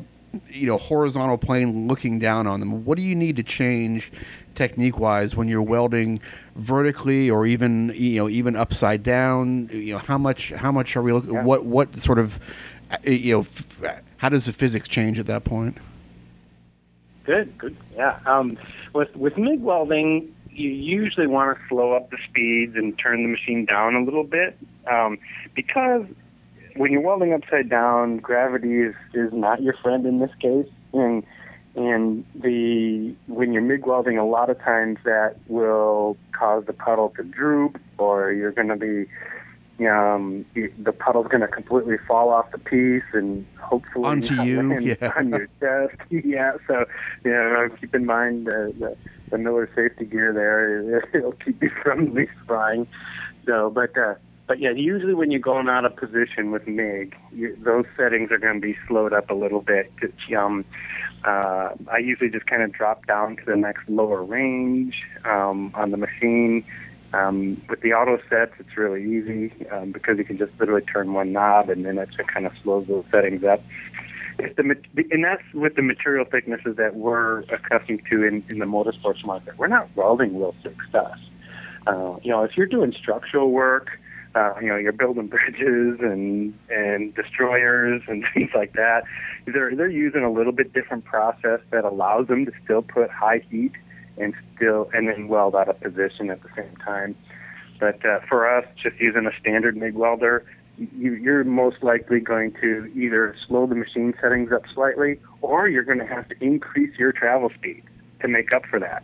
you 0.50 0.68
know 0.68 0.78
horizontal 0.78 1.38
plane 1.38 1.88
looking 1.88 2.20
down 2.20 2.48
on 2.48 2.60
them. 2.60 2.86
What 2.86 2.98
do 2.98 3.04
you 3.04 3.16
need 3.16 3.36
to 3.38 3.44
change 3.44 4.12
technique 4.56 5.00
wise 5.00 5.36
when 5.36 5.48
you're 5.48 5.62
welding 5.62 6.20
vertically 6.56 7.30
or 7.30 7.46
even 7.46 7.92
you 7.96 8.18
know 8.18 8.30
even 8.30 8.56
upside 8.56 9.04
down? 9.04 9.70
You 9.72 9.94
know 9.94 10.00
how 10.00 10.18
much 10.18 10.52
how 10.52 10.72
much 10.72 10.96
are 10.96 11.02
we 11.02 11.14
looking? 11.14 11.34
Yeah. 11.34 11.44
What 11.44 11.66
what 11.66 11.96
sort 11.96 12.20
of 12.20 12.40
uh, 12.92 12.98
you 13.04 13.34
know 13.34 13.40
f- 13.42 14.02
how 14.18 14.30
does 14.30 14.46
the 14.46 14.54
physics 14.54 14.88
change 14.88 15.20
at 15.20 15.28
that 15.28 15.44
point? 15.44 15.78
Good, 17.24 17.58
good. 17.58 17.78
Yeah. 17.96 18.20
Um, 18.26 18.58
with 18.94 19.16
with 19.16 19.38
MIG 19.38 19.62
welding, 19.62 20.34
you 20.60 20.70
usually 20.70 21.28
want 21.28 21.58
to 21.58 21.64
slow 21.70 21.94
up 21.94 22.10
the 22.10 22.18
speeds 22.30 22.76
and 22.76 22.98
turn 23.00 23.24
the 23.24 23.30
machine 23.30 23.66
down 23.66 23.96
a 23.96 24.04
little 24.04 24.24
bit 24.24 24.58
um, 24.92 25.18
because 25.56 26.06
when 26.76 26.92
you're 26.92 27.02
welding 27.02 27.34
upside 27.34 27.70
down, 27.70 28.18
gravity 28.18 28.82
is, 28.82 28.96
is 29.14 29.32
not 29.34 29.62
your 29.62 29.74
friend 29.82 30.06
in 30.06 30.20
this 30.20 30.32
case. 30.42 30.68
And 30.94 31.24
and 31.76 32.26
the 32.36 33.16
when 33.28 33.54
you're 33.54 33.62
MIG 33.62 33.86
welding, 33.86 34.18
a 34.18 34.26
lot 34.26 34.50
of 34.50 34.60
times 34.60 34.98
that 35.06 35.36
will 35.48 36.18
cause 36.32 36.66
the 36.66 36.74
puddle 36.74 37.14
to 37.16 37.24
droop, 37.24 37.80
or 37.98 38.32
you're 38.32 38.52
going 38.52 38.70
to 38.70 38.76
be 38.76 39.08
um, 39.88 40.46
the 40.56 40.92
puddle's 40.92 41.28
going 41.28 41.42
to 41.42 41.48
completely 41.48 41.98
fall 42.08 42.30
off 42.30 42.52
the 42.52 42.58
piece 42.58 43.04
and 43.14 43.46
hopefully 43.60 44.06
Onto 44.06 44.42
you, 44.42 44.80
yeah. 44.80 45.14
on 45.16 45.30
your 45.30 45.48
chest. 45.60 45.96
yeah, 46.10 46.54
so 46.68 46.86
you 47.24 47.32
know, 47.32 47.70
keep 47.80 47.96
in 47.96 48.06
mind 48.06 48.48
the, 48.48 48.74
the, 48.78 48.98
the 49.30 49.38
Miller 49.38 49.70
safety 49.76 50.06
gear 50.06 50.34
there. 50.34 51.10
It'll 51.14 51.34
keep 51.34 51.62
you 51.62 51.72
from 51.84 52.08
at 52.08 52.14
least 52.14 52.32
frying. 52.46 52.88
So, 53.46 53.70
but 53.70 53.98
uh, 53.98 54.16
but 54.50 54.60
yeah, 54.60 54.72
usually 54.72 55.14
when 55.14 55.30
you're 55.30 55.40
going 55.40 55.70
out 55.70 55.86
of 55.86 55.96
position 55.96 56.50
with 56.50 56.68
MIG, 56.68 57.16
you, 57.32 57.56
those 57.64 57.86
settings 57.96 58.32
are 58.32 58.40
going 58.40 58.56
to 58.56 58.60
be 58.60 58.76
slowed 58.88 59.14
up 59.14 59.30
a 59.30 59.36
little 59.36 59.62
bit. 59.62 59.92
It's, 60.02 60.14
um, 60.36 60.66
uh, 61.24 61.70
I 61.92 62.00
usually 62.00 62.32
just 62.32 62.48
kind 62.48 62.64
of 62.64 62.72
drop 62.72 63.06
down 63.06 63.36
to 63.38 63.46
the 63.46 63.56
next 63.56 63.88
lower 63.88 64.24
range 64.24 65.04
um, 65.24 65.72
on 65.76 65.92
the 65.92 65.98
machine. 65.98 66.66
Um, 67.14 67.62
with 67.70 67.82
the 67.82 67.94
auto 67.94 68.20
sets, 68.28 68.54
it's 68.60 68.76
really 68.76 69.04
easy 69.04 69.68
um, 69.68 69.92
because 69.92 70.18
you 70.18 70.24
can 70.24 70.40
just 70.40 70.52
literally 70.60 70.82
turn 70.82 71.14
one 71.14 71.32
knob 71.32 71.70
and 71.70 71.86
then 71.86 72.00
it 72.00 72.10
kind 72.28 72.48
of 72.48 72.54
slows 72.64 72.88
those 72.88 73.06
settings 73.12 73.44
up. 73.44 73.62
It's 74.40 74.56
the, 74.56 75.04
and 75.12 75.24
that's 75.24 75.44
with 75.54 75.76
the 75.76 75.82
material 75.82 76.26
thicknesses 76.26 76.78
that 76.78 76.96
we're 76.96 77.42
accustomed 77.42 78.02
to 78.10 78.24
in, 78.24 78.44
in 78.50 78.60
the 78.60 78.66
motorsports 78.66 79.26
market. 79.26 79.58
We're 79.58 79.68
not 79.68 79.90
welding 79.96 80.40
real 80.40 80.56
thick 80.64 80.78
stuff. 80.90 81.18
Uh, 81.86 82.18
you 82.24 82.32
know, 82.32 82.44
if 82.44 82.56
you're 82.56 82.66
doing 82.66 82.94
structural 82.94 83.52
work, 83.52 83.90
uh, 84.36 84.54
you 84.62 84.68
know, 84.68 84.78
you're 84.78 84.94
building 84.94 85.28
bridges 85.28 86.00
and 86.02 86.58
and 86.70 87.14
destroyers 87.16 88.02
and 88.08 88.24
things 88.34 88.52
like 88.56 88.74
that. 88.74 89.04
They're 89.46 89.76
they're 89.76 89.90
using 89.90 90.24
a 90.24 90.32
little 90.32 90.54
bit 90.54 90.74
different 90.74 91.06
process 91.06 91.60
that 91.72 91.84
allows 91.84 92.28
them 92.28 92.46
to 92.46 92.52
still 92.64 92.82
put 92.82 93.10
high 93.10 93.42
heat 93.50 93.74
and 94.18 94.34
still 94.56 94.90
and 94.94 95.08
then 95.08 95.28
weld 95.28 95.56
out 95.56 95.68
of 95.68 95.82
position 95.82 96.30
at 96.30 96.42
the 96.44 96.50
same 96.56 96.76
time. 96.78 97.16
But 97.80 98.06
uh, 98.06 98.20
for 98.28 98.48
us, 98.48 98.66
just 98.82 99.00
using 99.00 99.26
a 99.26 99.32
standard 99.40 99.76
MIG 99.78 99.96
welder, 99.96 100.46
you're 100.98 101.44
most 101.44 101.84
likely 101.84 102.20
going 102.20 102.54
to 102.62 102.92
either 102.96 103.36
slow 103.48 103.68
the 103.68 103.76
machine 103.76 104.14
settings 104.22 104.52
up 104.52 104.64
slightly 104.74 105.20
or 105.42 105.68
you're 105.68 105.84
going 105.84 106.00
to 106.00 106.06
have 106.06 106.28
to 106.30 106.44
increase 106.44 106.98
your 106.98 107.12
travel 107.12 107.50
speed 107.50 107.84
to 108.22 108.28
make 108.28 108.54
up 108.54 108.66
for 108.66 108.80
that. 108.80 109.04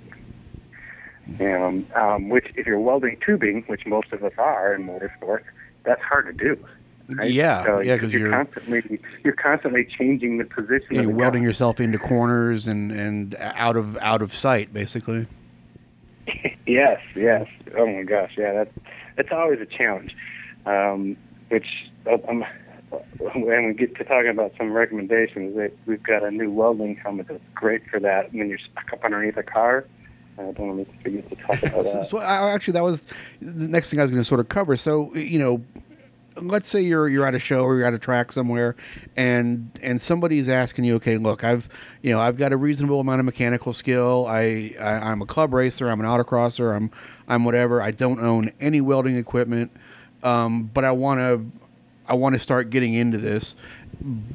Um, 1.40 1.88
um, 1.96 2.30
which, 2.30 2.54
if 2.56 2.68
you're 2.68 2.80
welding 2.80 3.18
tubing, 3.26 3.64
which 3.64 3.86
most 3.88 4.14
of 4.14 4.24
us 4.24 4.34
are 4.38 4.76
in 4.76 4.86
motorsports, 4.86 5.44
that's 5.84 6.02
hard 6.02 6.28
to 6.28 6.34
do. 6.34 6.64
Right? 7.10 7.32
Yeah, 7.32 7.64
so 7.64 7.80
yeah, 7.82 7.96
because 7.96 8.14
you're, 8.14 8.28
you're, 8.28 8.32
constantly 8.32 9.00
you're 9.24 9.34
constantly 9.34 9.86
changing 9.86 10.38
the 10.38 10.46
position. 10.46 10.88
you're 10.92 11.10
welding 11.10 11.44
yourself 11.44 11.80
into 11.80 12.00
corners 12.00 12.68
and, 12.68 12.92
and 12.92 13.36
out 13.40 13.76
of 13.76 13.98
out 13.98 14.22
of 14.22 14.34
sight, 14.34 14.74
basically. 14.74 15.28
yes, 16.68 17.00
yes. 17.16 17.48
Oh 17.78 17.86
my 17.86 18.04
gosh, 18.04 18.32
yeah. 18.38 18.54
That's 18.54 18.72
that's 19.18 19.32
always 19.32 19.60
a 19.60 19.66
challenge. 19.66 20.16
Um, 20.66 21.18
which 21.50 21.68
um, 22.08 22.44
when 23.20 23.68
we 23.68 23.74
get 23.74 23.96
to 23.96 24.04
talking 24.04 24.30
about 24.30 24.54
some 24.58 24.72
recommendations, 24.72 25.56
that 25.56 25.72
we've 25.86 26.04
got 26.04 26.24
a 26.24 26.32
new 26.32 26.52
welding 26.52 26.96
helmet 26.96 27.28
that's 27.28 27.44
great 27.54 27.82
for 27.90 28.00
that. 28.00 28.34
When 28.34 28.50
you're 28.50 28.60
stuck 28.72 28.94
up 28.94 29.04
underneath 29.04 29.38
a 29.38 29.44
car, 29.44 29.86
I 30.38 30.44
don't 30.44 30.60
want 30.60 30.90
to 30.90 31.04
forget 31.04 31.30
to 31.30 31.36
talk 31.36 31.64
about 31.64 31.86
that. 31.94 32.10
so, 32.10 32.18
I, 32.18 32.52
actually, 32.52 32.74
that 32.74 32.84
was 32.84 33.08
the 33.42 33.68
next 33.68 33.90
thing 33.90 34.00
I 34.00 34.04
was 34.04 34.12
going 34.12 34.22
to 34.22 34.28
sort 34.28 34.40
of 34.40 34.50
cover. 34.50 34.76
So, 34.76 35.14
you 35.16 35.40
know, 35.40 35.64
let's 36.42 36.68
say 36.68 36.82
you're 36.82 37.08
you're 37.08 37.26
at 37.26 37.36
a 37.36 37.40
show 37.40 37.64
or 37.64 37.78
you're 37.78 37.86
at 37.86 37.94
a 37.94 38.00
track 38.00 38.32
somewhere, 38.32 38.76
and 39.16 39.70
and 39.82 40.02
somebody's 40.02 40.50
asking 40.50 40.86
you, 40.86 40.96
okay, 40.96 41.18
look, 41.18 41.44
I've 41.44 41.70
you 42.02 42.12
know 42.12 42.20
I've 42.20 42.38
got 42.38 42.54
a 42.54 42.58
reasonable 42.58 43.00
amount 43.00 43.20
of 43.20 43.26
mechanical 43.26 43.74
skill. 43.74 44.26
I, 44.28 44.74
I 44.80 45.12
am 45.12 45.22
a 45.22 45.26
club 45.26 45.54
racer. 45.54 45.90
I'm 45.90 46.00
an 46.00 46.06
autocrosser. 46.06 46.76
I'm 46.76 46.92
I'm 47.28 47.46
whatever. 47.46 47.82
I 47.82 47.92
don't 47.92 48.20
own 48.20 48.52
any 48.60 48.82
welding 48.82 49.18
equipment, 49.18 49.72
um, 50.26 50.70
but 50.74 50.84
I 50.84 50.92
want 50.92 51.20
to 51.20 51.46
I 52.08 52.16
want 52.16 52.36
to 52.36 52.40
start 52.40 52.70
getting 52.70 52.94
into 52.94 53.18
this. 53.18 53.56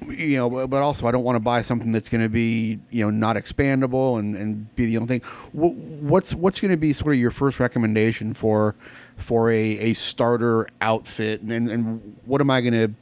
You 0.09 0.36
know, 0.36 0.66
but 0.66 0.80
also 0.80 1.07
I 1.07 1.11
don't 1.11 1.22
want 1.22 1.36
to 1.36 1.41
buy 1.41 1.61
something 1.61 1.93
that's 1.93 2.09
going 2.09 2.22
to 2.22 2.30
be 2.30 2.78
you 2.91 3.05
know 3.05 3.11
not 3.11 3.36
expandable 3.36 4.18
and, 4.18 4.34
and 4.34 4.74
be 4.74 4.86
the 4.86 4.97
only 4.97 5.18
thing. 5.18 5.20
What's 5.53 6.34
what's 6.34 6.61
going 6.61 6.70
to 6.70 6.76
be 6.76 6.93
sort 6.93 7.14
of 7.14 7.20
your 7.20 7.30
first 7.30 7.61
recommendation 7.61 8.32
for 8.32 8.74
for 9.16 9.51
a, 9.51 9.61
a 9.78 9.93
starter 9.93 10.66
outfit, 10.80 11.43
and, 11.43 11.70
and, 11.70 12.16
what 12.24 12.41
am 12.41 12.49
I 12.49 12.62
going 12.62 12.72
to 12.72 12.95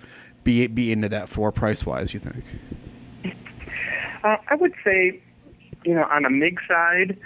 be 0.42 0.66
be 0.66 0.90
into 0.90 1.08
that 1.10 1.28
for 1.28 1.52
price 1.52 1.86
wise? 1.86 2.12
You 2.12 2.20
think? 2.20 2.44
Uh, 4.24 4.36
I 4.48 4.56
would 4.56 4.74
say, 4.82 5.20
you 5.84 5.94
know, 5.94 6.04
on 6.10 6.24
a 6.24 6.30
MIG 6.30 6.58
side, 6.66 7.16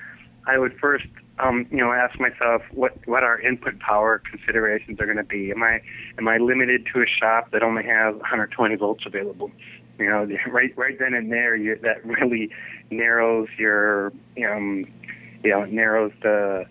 I 0.47 0.59
would 0.59 0.79
first 0.79 1.07
um, 1.39 1.67
you 1.71 1.79
know, 1.79 1.91
I 1.91 1.97
ask 1.97 2.19
myself 2.21 2.63
what 2.73 2.93
what 3.07 3.23
our 3.23 3.41
input 3.41 3.79
power 3.81 4.23
considerations 4.31 5.01
are 5.01 5.07
going 5.07 5.17
to 5.17 5.25
be. 5.25 5.51
Am 5.51 5.63
I 5.63 5.81
am 6.19 6.29
I 6.29 6.39
limited 6.39 6.87
to 6.93 7.03
a 7.03 7.07
shop 7.07 7.51
that 7.53 7.63
only 7.63 7.85
has 7.85 8.15
120 8.17 8.77
volts 8.77 9.05
available? 9.07 9.51
You 9.99 10.11
know, 10.11 10.29
right 10.51 10.77
right 10.77 10.99
then 10.99 11.15
and 11.15 11.33
there, 11.33 11.57
you, 11.57 11.79
that 11.83 12.05
really 12.05 12.51
narrows 12.91 13.49
your 13.59 14.13
um, 14.47 14.85
you 15.43 15.51
know 15.51 15.65
narrows 15.65 16.13
the 16.23 16.67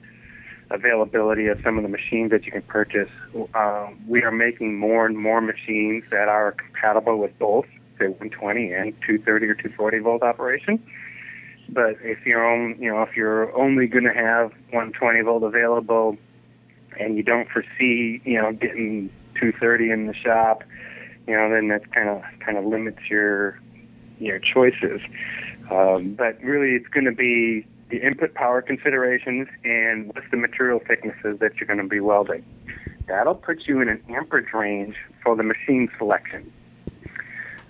availability 0.69 1.47
of 1.47 1.59
some 1.63 1.77
of 1.77 1.83
the 1.83 1.89
machines 1.89 2.31
that 2.31 2.45
you 2.45 2.51
can 2.51 2.61
purchase. 2.61 3.09
Um, 3.53 3.99
we 4.07 4.23
are 4.23 4.31
making 4.31 4.77
more 4.77 5.05
and 5.05 5.17
more 5.17 5.41
machines 5.41 6.05
that 6.11 6.29
are 6.29 6.53
compatible 6.53 7.17
with 7.17 7.37
both, 7.39 7.65
say 7.99 8.07
120 8.07 8.71
and 8.71 8.93
230 9.01 9.47
or 9.47 9.55
240 9.55 9.99
volt 9.99 10.23
operation. 10.23 10.81
But 11.71 11.95
if 12.01 12.25
you're 12.25 12.45
on, 12.45 12.75
you 12.79 12.91
know, 12.91 13.01
if 13.01 13.15
you're 13.15 13.55
only 13.57 13.87
going 13.87 14.03
to 14.03 14.13
have 14.13 14.51
120 14.71 15.21
volt 15.21 15.43
available, 15.43 16.17
and 16.99 17.15
you 17.15 17.23
don't 17.23 17.47
foresee, 17.49 18.21
you 18.25 18.41
know, 18.41 18.51
getting 18.51 19.09
230 19.35 19.91
in 19.91 20.07
the 20.07 20.13
shop, 20.13 20.63
you 21.27 21.33
know, 21.33 21.49
then 21.49 21.69
that 21.69 21.93
kind 21.93 22.09
of 22.09 22.21
kind 22.45 22.57
of 22.57 22.65
limits 22.65 22.99
your 23.09 23.59
your 24.19 24.39
choices. 24.39 25.01
Um, 25.71 26.15
but 26.15 26.41
really, 26.41 26.75
it's 26.75 26.87
going 26.87 27.05
to 27.05 27.13
be 27.13 27.65
the 27.89 28.05
input 28.05 28.33
power 28.33 28.61
considerations 28.61 29.47
and 29.63 30.07
what's 30.07 30.29
the 30.31 30.37
material 30.37 30.79
thicknesses 30.85 31.39
that 31.39 31.55
you're 31.55 31.67
going 31.67 31.79
to 31.79 31.87
be 31.87 31.99
welding. 31.99 32.45
That'll 33.07 33.35
put 33.35 33.67
you 33.67 33.81
in 33.81 33.89
an 33.89 34.01
amperage 34.09 34.53
range 34.53 34.95
for 35.23 35.35
the 35.35 35.43
machine 35.43 35.89
selection. 35.97 36.51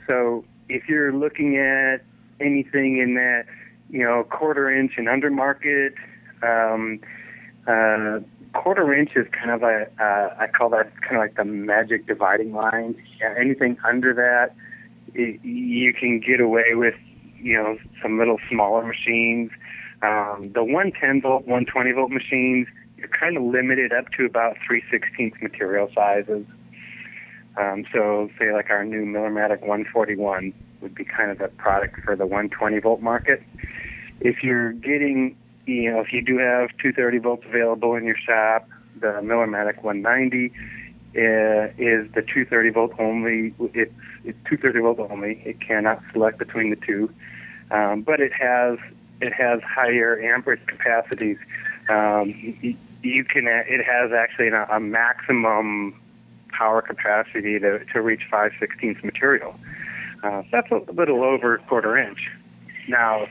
So 0.07 0.43
if 0.69 0.87
you're 0.87 1.13
looking 1.13 1.57
at 1.57 2.03
anything 2.39 2.97
in 2.97 3.15
that 3.15 3.45
you 3.91 4.03
know, 4.03 4.25
quarter 4.29 4.71
inch 4.71 4.93
and 4.97 5.09
under 5.09 5.29
market. 5.29 5.93
Um, 6.41 6.99
uh, 7.67 8.19
quarter 8.53 8.93
inch 8.93 9.11
is 9.15 9.27
kind 9.31 9.51
of 9.51 9.63
a, 9.63 9.87
uh, 9.99 10.35
I 10.39 10.47
call 10.47 10.69
that 10.69 10.91
kind 11.01 11.17
of 11.17 11.21
like 11.21 11.35
the 11.35 11.45
magic 11.45 12.07
dividing 12.07 12.53
line. 12.53 12.95
Yeah, 13.19 13.35
anything 13.37 13.77
under 13.87 14.13
that, 14.13 14.55
it, 15.13 15.43
you 15.43 15.93
can 15.93 16.21
get 16.21 16.39
away 16.39 16.73
with, 16.73 16.95
you 17.37 17.55
know, 17.55 17.77
some 18.01 18.17
little 18.17 18.39
smaller 18.49 18.85
machines. 18.85 19.51
Um, 20.01 20.51
the 20.53 20.63
110 20.63 21.21
volt, 21.21 21.41
120 21.45 21.91
volt 21.91 22.11
machines, 22.11 22.67
you're 22.97 23.09
kind 23.09 23.35
of 23.35 23.43
limited 23.43 23.91
up 23.91 24.05
to 24.17 24.25
about 24.25 24.55
3 24.65 24.81
16th 24.91 25.41
material 25.41 25.89
sizes. 25.93 26.45
Um, 27.57 27.83
so, 27.91 28.29
say 28.39 28.53
like 28.53 28.69
our 28.69 28.85
new 28.85 29.03
Millermatic 29.03 29.59
141 29.59 30.53
would 30.79 30.95
be 30.95 31.03
kind 31.03 31.29
of 31.29 31.37
the 31.37 31.49
product 31.49 31.99
for 32.05 32.15
the 32.15 32.25
120 32.25 32.79
volt 32.79 33.01
market 33.01 33.43
if 34.21 34.43
you're 34.43 34.71
getting, 34.73 35.35
you 35.65 35.91
know, 35.91 35.99
if 35.99 36.13
you 36.13 36.21
do 36.21 36.37
have 36.37 36.69
230 36.77 37.17
volts 37.17 37.43
available 37.47 37.95
in 37.95 38.05
your 38.05 38.15
shop, 38.15 38.67
the 38.99 39.19
Millermatic 39.21 39.83
190 39.83 40.53
uh, 41.13 41.73
is 41.77 42.09
the 42.13 42.21
230 42.21 42.69
volt 42.69 42.91
only. 42.99 43.53
It's, 43.73 43.91
it's 44.23 44.37
230 44.49 44.79
volt 44.79 44.99
only. 45.11 45.41
It 45.43 45.59
cannot 45.59 46.01
select 46.13 46.37
between 46.37 46.69
the 46.69 46.77
two, 46.77 47.11
um, 47.71 48.03
but 48.03 48.19
it 48.19 48.31
has 48.31 48.77
it 49.19 49.33
has 49.33 49.59
higher 49.63 50.19
amperage 50.21 50.65
capacities. 50.67 51.37
Um, 51.89 52.33
you, 53.01 53.25
can 53.25 53.45
it 53.47 53.85
has 53.85 54.11
actually 54.11 54.49
a, 54.49 54.65
a 54.71 54.79
maximum 54.79 55.99
power 56.49 56.81
capacity 56.81 57.59
to, 57.59 57.83
to 57.85 58.01
reach 58.01 58.21
5 58.29 58.51
16ths 58.61 59.03
material. 59.03 59.55
Uh, 60.23 60.43
that's 60.51 60.69
a 60.71 60.91
little 60.91 61.23
over 61.23 61.55
a 61.55 61.59
quarter 61.67 61.97
inch. 61.97 62.29
Now, 62.87 63.27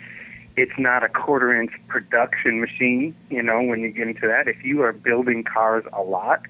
it's 0.60 0.78
not 0.78 1.02
a 1.02 1.08
quarter 1.08 1.58
inch 1.58 1.72
production 1.88 2.60
machine. 2.60 3.16
You 3.30 3.42
know, 3.42 3.62
when 3.62 3.80
you 3.80 3.90
get 3.90 4.08
into 4.08 4.26
that, 4.26 4.46
if 4.46 4.62
you 4.62 4.82
are 4.82 4.92
building 4.92 5.42
cars 5.42 5.84
a 5.92 6.02
lot, 6.02 6.42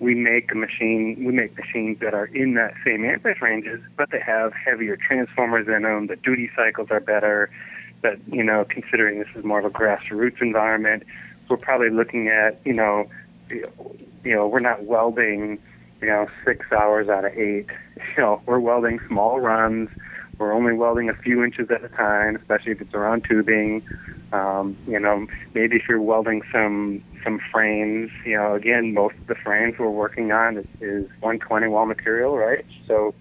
we 0.00 0.14
make 0.16 0.50
a 0.50 0.56
machine. 0.56 1.22
We 1.24 1.32
make 1.32 1.56
machines 1.56 2.00
that 2.00 2.14
are 2.14 2.26
in 2.26 2.54
that 2.54 2.74
same 2.84 3.04
amperage 3.04 3.40
ranges, 3.40 3.80
but 3.96 4.10
they 4.10 4.20
have 4.20 4.52
heavier 4.52 4.96
transformers 4.96 5.68
in 5.68 5.82
them. 5.82 6.08
The 6.08 6.16
duty 6.16 6.50
cycles 6.56 6.88
are 6.90 6.98
better. 6.98 7.48
But 8.02 8.18
you 8.26 8.42
know, 8.42 8.66
considering 8.68 9.20
this 9.20 9.28
is 9.36 9.44
more 9.44 9.60
of 9.60 9.64
a 9.64 9.70
grassroots 9.70 10.42
environment, 10.42 11.04
we're 11.48 11.56
probably 11.56 11.90
looking 11.90 12.26
at 12.28 12.60
you 12.64 12.72
know, 12.72 13.08
you 13.50 13.70
know, 14.24 14.48
we're 14.48 14.58
not 14.58 14.82
welding, 14.82 15.60
you 16.00 16.08
know, 16.08 16.26
six 16.44 16.66
hours 16.72 17.08
out 17.08 17.24
of 17.24 17.32
eight. 17.32 17.66
You 18.16 18.22
know, 18.22 18.42
we're 18.46 18.58
welding 18.60 19.00
small 19.08 19.40
runs 19.40 19.88
we're 20.44 20.52
only 20.52 20.74
welding 20.74 21.08
a 21.08 21.14
few 21.14 21.42
inches 21.42 21.70
at 21.70 21.82
a 21.82 21.88
time, 21.88 22.36
especially 22.36 22.72
if 22.72 22.80
it's 22.82 22.92
around 22.92 23.24
tubing. 23.24 23.82
Um, 24.30 24.76
you 24.86 25.00
know, 25.00 25.26
maybe 25.54 25.76
if 25.76 25.88
you're 25.88 26.02
welding 26.02 26.42
some 26.52 27.02
some 27.22 27.40
frames, 27.50 28.10
you 28.26 28.36
know, 28.36 28.54
again, 28.54 28.92
most 28.92 29.14
of 29.16 29.26
the 29.26 29.36
frames 29.36 29.78
we're 29.78 29.88
working 29.88 30.32
on 30.32 30.58
is, 30.58 30.66
is 30.82 31.08
120 31.20 31.68
wall 31.68 31.86
material, 31.86 32.36
right? 32.36 32.66
So, 32.86 33.14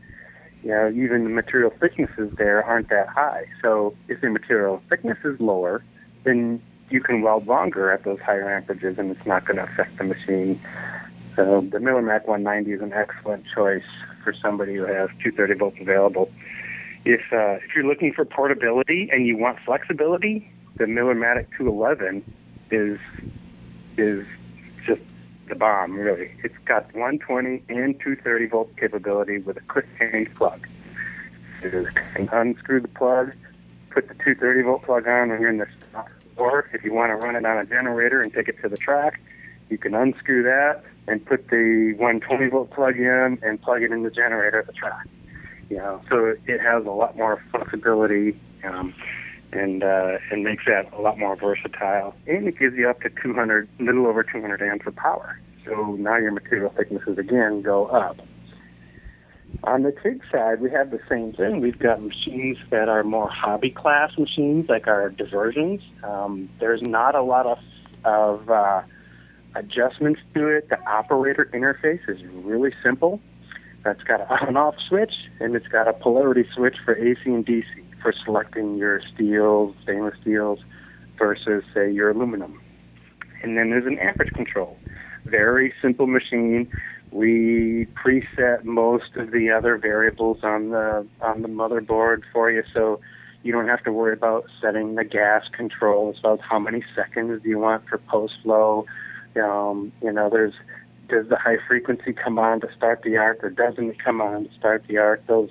you 0.63 0.71
know, 0.71 0.89
even 0.89 1.23
the 1.23 1.29
material 1.29 1.71
thicknesses 1.79 2.33
there 2.37 2.61
aren't 2.61 2.89
that 2.89 3.07
high. 3.07 3.45
So 3.61 3.95
if 4.09 4.19
the 4.19 4.29
material 4.29 4.81
thickness 4.89 5.17
is 5.23 5.39
lower, 5.39 5.81
then 6.25 6.61
you 6.89 6.99
can 6.99 7.21
weld 7.21 7.47
longer 7.47 7.89
at 7.89 8.03
those 8.03 8.19
higher 8.19 8.43
amperages, 8.43 8.97
and 8.97 9.11
it's 9.11 9.25
not 9.25 9.45
going 9.45 9.57
to 9.57 9.63
affect 9.63 9.97
the 9.97 10.03
machine. 10.03 10.59
So 11.37 11.61
the 11.61 11.79
Mac 11.79 12.27
190 12.27 12.73
is 12.73 12.81
an 12.81 12.91
excellent 12.91 13.45
choice 13.55 13.85
for 14.25 14.33
somebody 14.33 14.75
who 14.75 14.83
has 14.83 15.09
230 15.23 15.53
volts 15.53 15.77
available. 15.79 16.29
If 17.05 17.21
uh, 17.33 17.59
if 17.63 17.75
you're 17.75 17.85
looking 17.85 18.13
for 18.13 18.23
portability 18.23 19.09
and 19.11 19.27
you 19.27 19.37
want 19.37 19.59
flexibility, 19.65 20.49
the 20.77 20.85
Millermatic 20.85 21.47
211 21.57 22.23
is 22.71 22.99
is 23.97 24.25
just 24.85 25.01
the 25.49 25.55
bomb. 25.55 25.97
Really, 25.97 26.31
it's 26.43 26.57
got 26.65 26.85
120 26.93 27.63
and 27.67 27.99
230 27.99 28.45
volt 28.47 28.77
capability 28.77 29.39
with 29.39 29.57
a 29.57 29.61
quick 29.61 29.85
change 29.99 30.33
plug. 30.35 30.67
You 31.61 31.87
can 32.13 32.29
unscrew 32.31 32.81
the 32.81 32.87
plug, 32.87 33.33
put 33.89 34.07
the 34.07 34.15
230 34.15 34.61
volt 34.63 34.83
plug 34.83 35.07
on 35.07 35.29
when 35.29 35.41
you're 35.41 35.49
in 35.49 35.57
the 35.57 35.67
shop, 35.91 36.09
or 36.37 36.69
if 36.73 36.83
you 36.83 36.93
want 36.93 37.09
to 37.11 37.15
run 37.15 37.35
it 37.35 37.45
on 37.45 37.57
a 37.57 37.65
generator 37.65 38.21
and 38.21 38.33
take 38.33 38.47
it 38.47 38.61
to 38.61 38.69
the 38.69 38.77
track, 38.77 39.19
you 39.69 39.77
can 39.77 39.93
unscrew 39.93 40.43
that 40.43 40.83
and 41.07 41.25
put 41.25 41.49
the 41.49 41.93
120 41.97 42.49
volt 42.49 42.71
plug 42.71 42.97
in 42.97 43.39
and 43.41 43.61
plug 43.61 43.81
it 43.81 43.91
in 43.91 44.03
the 44.03 44.09
generator 44.09 44.59
at 44.59 44.67
the 44.67 44.73
track. 44.73 45.05
You 45.69 45.77
know, 45.77 46.01
so 46.09 46.35
it 46.45 46.61
has 46.61 46.85
a 46.85 46.91
lot 46.91 47.17
more 47.17 47.41
flexibility 47.51 48.39
um, 48.63 48.93
and 49.51 49.83
uh, 49.83 50.17
and 50.31 50.43
makes 50.43 50.65
that 50.65 50.91
a 50.93 51.01
lot 51.01 51.17
more 51.17 51.35
versatile. 51.35 52.15
And 52.27 52.47
it 52.47 52.59
gives 52.59 52.75
you 52.75 52.89
up 52.89 53.01
to 53.01 53.09
200, 53.09 53.67
little 53.79 54.07
over 54.07 54.23
200 54.23 54.61
amps 54.61 54.87
of 54.87 54.95
power. 54.95 55.39
So 55.65 55.95
now 55.97 56.17
your 56.17 56.31
material 56.31 56.73
thicknesses 56.75 57.17
again 57.17 57.61
go 57.61 57.87
up. 57.87 58.19
On 59.63 59.83
the 59.83 59.91
TIG 59.91 60.21
side, 60.31 60.59
we 60.61 60.69
have 60.71 60.91
the 60.91 60.99
same 61.07 61.31
thing. 61.33 61.61
We've 61.61 61.77
got 61.77 62.01
machines 62.01 62.57
that 62.69 62.89
are 62.89 63.03
more 63.03 63.29
hobby 63.29 63.69
class 63.69 64.11
machines, 64.17 64.67
like 64.67 64.87
our 64.87 65.09
diversions. 65.09 65.81
Um, 66.03 66.49
there's 66.59 66.81
not 66.81 67.15
a 67.15 67.21
lot 67.21 67.45
of, 67.45 67.59
of 68.03 68.49
uh, 68.49 68.81
adjustments 69.55 70.19
to 70.33 70.47
it. 70.47 70.69
The 70.69 70.81
operator 70.85 71.49
interface 71.53 72.01
is 72.09 72.21
really 72.25 72.73
simple. 72.83 73.21
That's 73.83 74.03
got 74.03 74.21
an 74.21 74.27
on-off 74.29 74.75
switch, 74.87 75.13
and 75.39 75.55
it's 75.55 75.67
got 75.67 75.87
a 75.87 75.93
polarity 75.93 76.45
switch 76.53 76.77
for 76.83 76.95
AC 76.95 77.19
and 77.25 77.45
DC 77.45 77.65
for 78.01 78.13
selecting 78.25 78.77
your 78.77 79.01
steels, 79.13 79.75
stainless 79.83 80.15
steels, 80.21 80.59
versus, 81.17 81.63
say, 81.73 81.91
your 81.91 82.11
aluminum. 82.11 82.61
And 83.41 83.57
then 83.57 83.69
there's 83.69 83.85
an 83.85 83.99
amperage 83.99 84.33
control. 84.33 84.77
Very 85.25 85.73
simple 85.81 86.07
machine 86.07 86.69
we 87.13 87.87
preset 87.93 88.63
most 88.63 89.15
of 89.15 89.31
the 89.31 89.51
other 89.51 89.77
variables 89.77 90.39
on 90.43 90.71
the 90.71 91.07
on 91.21 91.43
the 91.43 91.47
motherboard 91.47 92.23
for 92.33 92.49
you, 92.49 92.63
so 92.73 92.99
you 93.43 93.51
don't 93.51 93.67
have 93.67 93.83
to 93.83 93.91
worry 93.91 94.13
about 94.13 94.45
setting 94.59 94.95
the 94.95 95.03
gas 95.03 95.47
control 95.51 96.13
as 96.15 96.23
well 96.23 96.33
as 96.33 96.39
how 96.41 96.57
many 96.57 96.83
seconds 96.95 97.43
do 97.43 97.49
you 97.49 97.59
want 97.59 97.87
for 97.87 97.99
post 97.99 98.33
flow. 98.41 98.85
Um, 99.35 99.91
you 100.01 100.11
know, 100.11 100.29
there's 100.29 100.53
does 101.13 101.29
the 101.29 101.37
high 101.37 101.57
frequency 101.67 102.11
come 102.13 102.39
on 102.39 102.59
to 102.61 102.67
start 102.75 103.03
the 103.03 103.17
arc 103.17 103.43
or 103.43 103.49
doesn't 103.49 103.89
it 103.89 104.03
come 104.03 104.19
on 104.19 104.45
to 104.45 104.53
start 104.57 104.83
the 104.87 104.97
arc? 104.97 105.25
Those, 105.27 105.49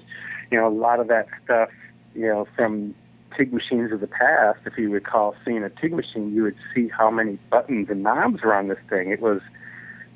you 0.50 0.58
know, 0.58 0.66
a 0.66 0.74
lot 0.74 0.98
of 0.98 1.08
that 1.08 1.28
stuff, 1.44 1.68
you 2.14 2.26
know, 2.26 2.46
from 2.56 2.94
TIG 3.36 3.52
machines 3.52 3.92
of 3.92 4.00
the 4.00 4.08
past, 4.08 4.58
if 4.66 4.76
you 4.76 4.90
recall 4.90 5.34
seeing 5.44 5.62
a 5.62 5.70
TIG 5.70 5.94
machine, 5.94 6.34
you 6.34 6.42
would 6.42 6.56
see 6.74 6.88
how 6.88 7.10
many 7.10 7.38
buttons 7.50 7.88
and 7.90 8.02
knobs 8.02 8.42
were 8.42 8.54
on 8.54 8.68
this 8.68 8.78
thing. 8.90 9.10
It 9.10 9.20
was 9.20 9.40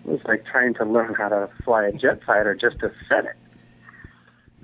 it 0.05 0.11
was 0.11 0.21
like 0.25 0.45
trying 0.45 0.75
to 0.75 0.85
learn 0.85 1.15
how 1.15 1.29
to 1.29 1.49
fly 1.65 1.87
a 1.87 1.93
jet 1.93 2.21
fighter 2.25 2.55
just 2.55 2.79
to 2.81 2.93
set 3.09 3.25
it. 3.25 3.37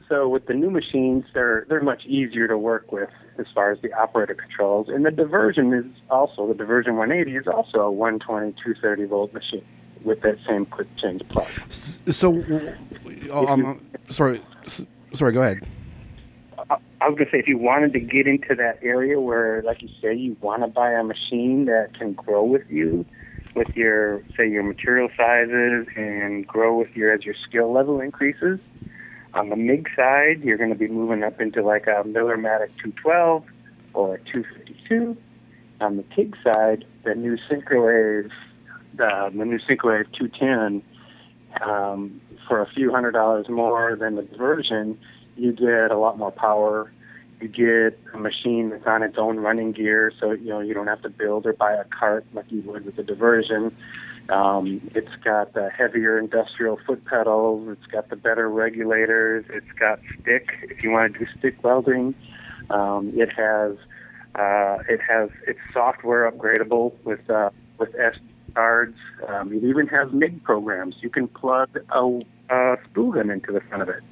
So 0.09 0.29
with 0.29 0.47
the 0.47 0.55
new 0.55 0.71
machines, 0.71 1.25
they're 1.33 1.65
they're 1.69 1.83
much 1.83 2.05
easier 2.07 2.49
to 2.49 2.59
work 2.59 2.93
with 2.93 3.11
as 3.39 3.47
far 3.55 3.71
as 3.71 3.81
the 3.81 3.93
operator 3.95 4.35
controls. 4.35 4.89
And 4.89 5.07
the 5.07 5.11
diversion 5.11 5.73
is 5.73 5.87
also 6.11 6.47
the 6.47 6.55
diversion 6.55 6.97
180 6.97 7.37
is 7.37 7.47
also 7.47 7.79
a 7.79 7.91
120 7.91 8.53
230 8.53 9.05
volt 9.05 9.33
machine 9.33 9.65
with 10.05 10.21
that 10.23 10.39
same 10.47 10.67
quick 10.67 10.89
change 10.97 11.27
plug. 11.29 11.49
So, 11.71 12.43
um, 13.33 13.81
sorry, 14.11 14.41
sorry, 15.13 15.33
go 15.33 15.43
ahead. 15.43 15.67
I 16.71 17.09
was 17.09 17.17
going 17.19 17.27
to 17.27 17.33
say, 17.33 17.39
if 17.39 17.49
you 17.49 17.59
wanted 17.59 17.93
to 17.95 18.01
get 18.01 18.29
into 18.29 18.55
that 18.55 18.79
area 18.81 19.21
where, 19.21 19.61
like 19.63 19.83
you 19.83 19.89
say, 20.01 20.15
you 20.15 20.37
want 20.41 20.63
to 20.63 20.69
buy 20.69 20.93
a 20.93 21.03
machine 21.03 21.65
that 21.65 21.99
can 21.99 22.13
grow 22.13 22.45
with 22.45 22.63
you, 22.71 23.05
with 23.55 23.69
your 23.75 24.23
say 24.37 24.49
your 24.49 24.63
material 24.63 25.09
sizes 25.17 25.87
and 25.97 26.47
grow 26.47 26.79
with 26.79 26.91
your 26.95 27.13
as 27.13 27.25
your 27.25 27.35
skill 27.47 27.73
level 27.73 28.01
increases. 28.01 28.59
On 29.35 29.49
the 29.49 29.57
MIG 29.57 29.89
side, 29.97 30.43
you're 30.43 30.59
going 30.59 30.71
to 30.71 30.77
be 30.77 30.89
moving 30.89 31.23
up 31.23 31.41
into 31.41 31.63
like 31.63 31.87
a 31.87 32.05
Millermatic 32.05 32.69
212 32.83 33.45
or 33.95 34.15
a 34.15 34.19
252. 34.31 35.17
On 35.81 35.97
the 35.97 36.05
TIG 36.15 36.37
side, 36.45 36.85
the 37.05 37.15
new 37.15 37.37
Syncrowave, 37.51 38.31
the, 38.97 39.31
the 39.37 39.45
new 39.45 39.59
Syncrowave 39.59 40.13
210, 40.13 40.83
um, 41.63 42.21
for 42.49 42.61
a 42.61 42.67
few 42.71 42.91
hundred 42.91 43.13
dollars 43.13 43.49
more 43.49 43.97
than 43.97 44.17
the 44.17 44.23
diversion, 44.23 44.99
you 45.37 45.53
get 45.53 45.91
a 45.91 45.99
lot 45.99 46.19
more 46.19 46.31
power 46.31 46.91
you 47.43 47.49
get 47.49 47.99
a 48.15 48.19
machine 48.19 48.71
that's 48.71 48.87
on 48.87 49.03
its 49.03 49.17
own 49.19 49.39
running 49.39 49.73
gear, 49.73 50.13
so 50.21 50.31
you 50.31 50.49
know 50.49 50.61
you 50.61 50.75
don't 50.75 50.87
have 50.87 51.03
to 51.03 51.11
build 51.11 51.45
or 51.45 51.53
buy 51.53 51.73
a 51.73 51.85
cart 51.85 52.25
like 52.33 52.47
you 52.51 52.63
would 52.63 52.87
with 52.87 52.97
the 52.97 53.03
diversion. 53.03 53.77
Um, 54.29 54.81
it's 54.95 55.15
got 55.25 55.53
the 55.53 55.69
heavier 55.69 56.19
industrial 56.19 56.79
foot 56.87 57.05
pedals. 57.05 57.69
It's 57.69 57.91
got 57.91 58.09
the 58.11 58.17
better 58.17 58.49
regulators. 58.49 59.45
It's 59.51 59.73
got 59.79 59.99
stick 60.21 60.51
if 60.63 60.85
you 60.85 60.93
want 60.93 61.15
to 61.15 61.19
do 61.19 61.27
stick 61.37 61.63
welding. 61.65 62.15
Um, 62.71 63.13
it 63.17 63.31
has 63.33 63.77
uh, 64.37 64.79
it 64.89 65.01
has 65.01 65.31
it's 65.47 65.59
software 65.73 66.31
upgradable 66.31 66.95
with 67.03 67.29
uh, 67.29 67.51
with 67.79 67.93
SD 67.95 68.21
cards. 68.55 68.97
Um, 69.29 69.53
it 69.53 69.65
even 69.65 69.87
has 69.89 70.13
MIG 70.13 70.43
programs. 70.45 70.97
You 71.01 71.11
can 71.11 71.29
plug 71.29 71.71
a, 71.91 72.21
a 72.51 72.77
spool 72.85 73.13
gun 73.13 73.31
into 73.31 73.53
the 73.53 73.61
front 73.61 73.83
of 73.83 73.89
it. 73.89 74.03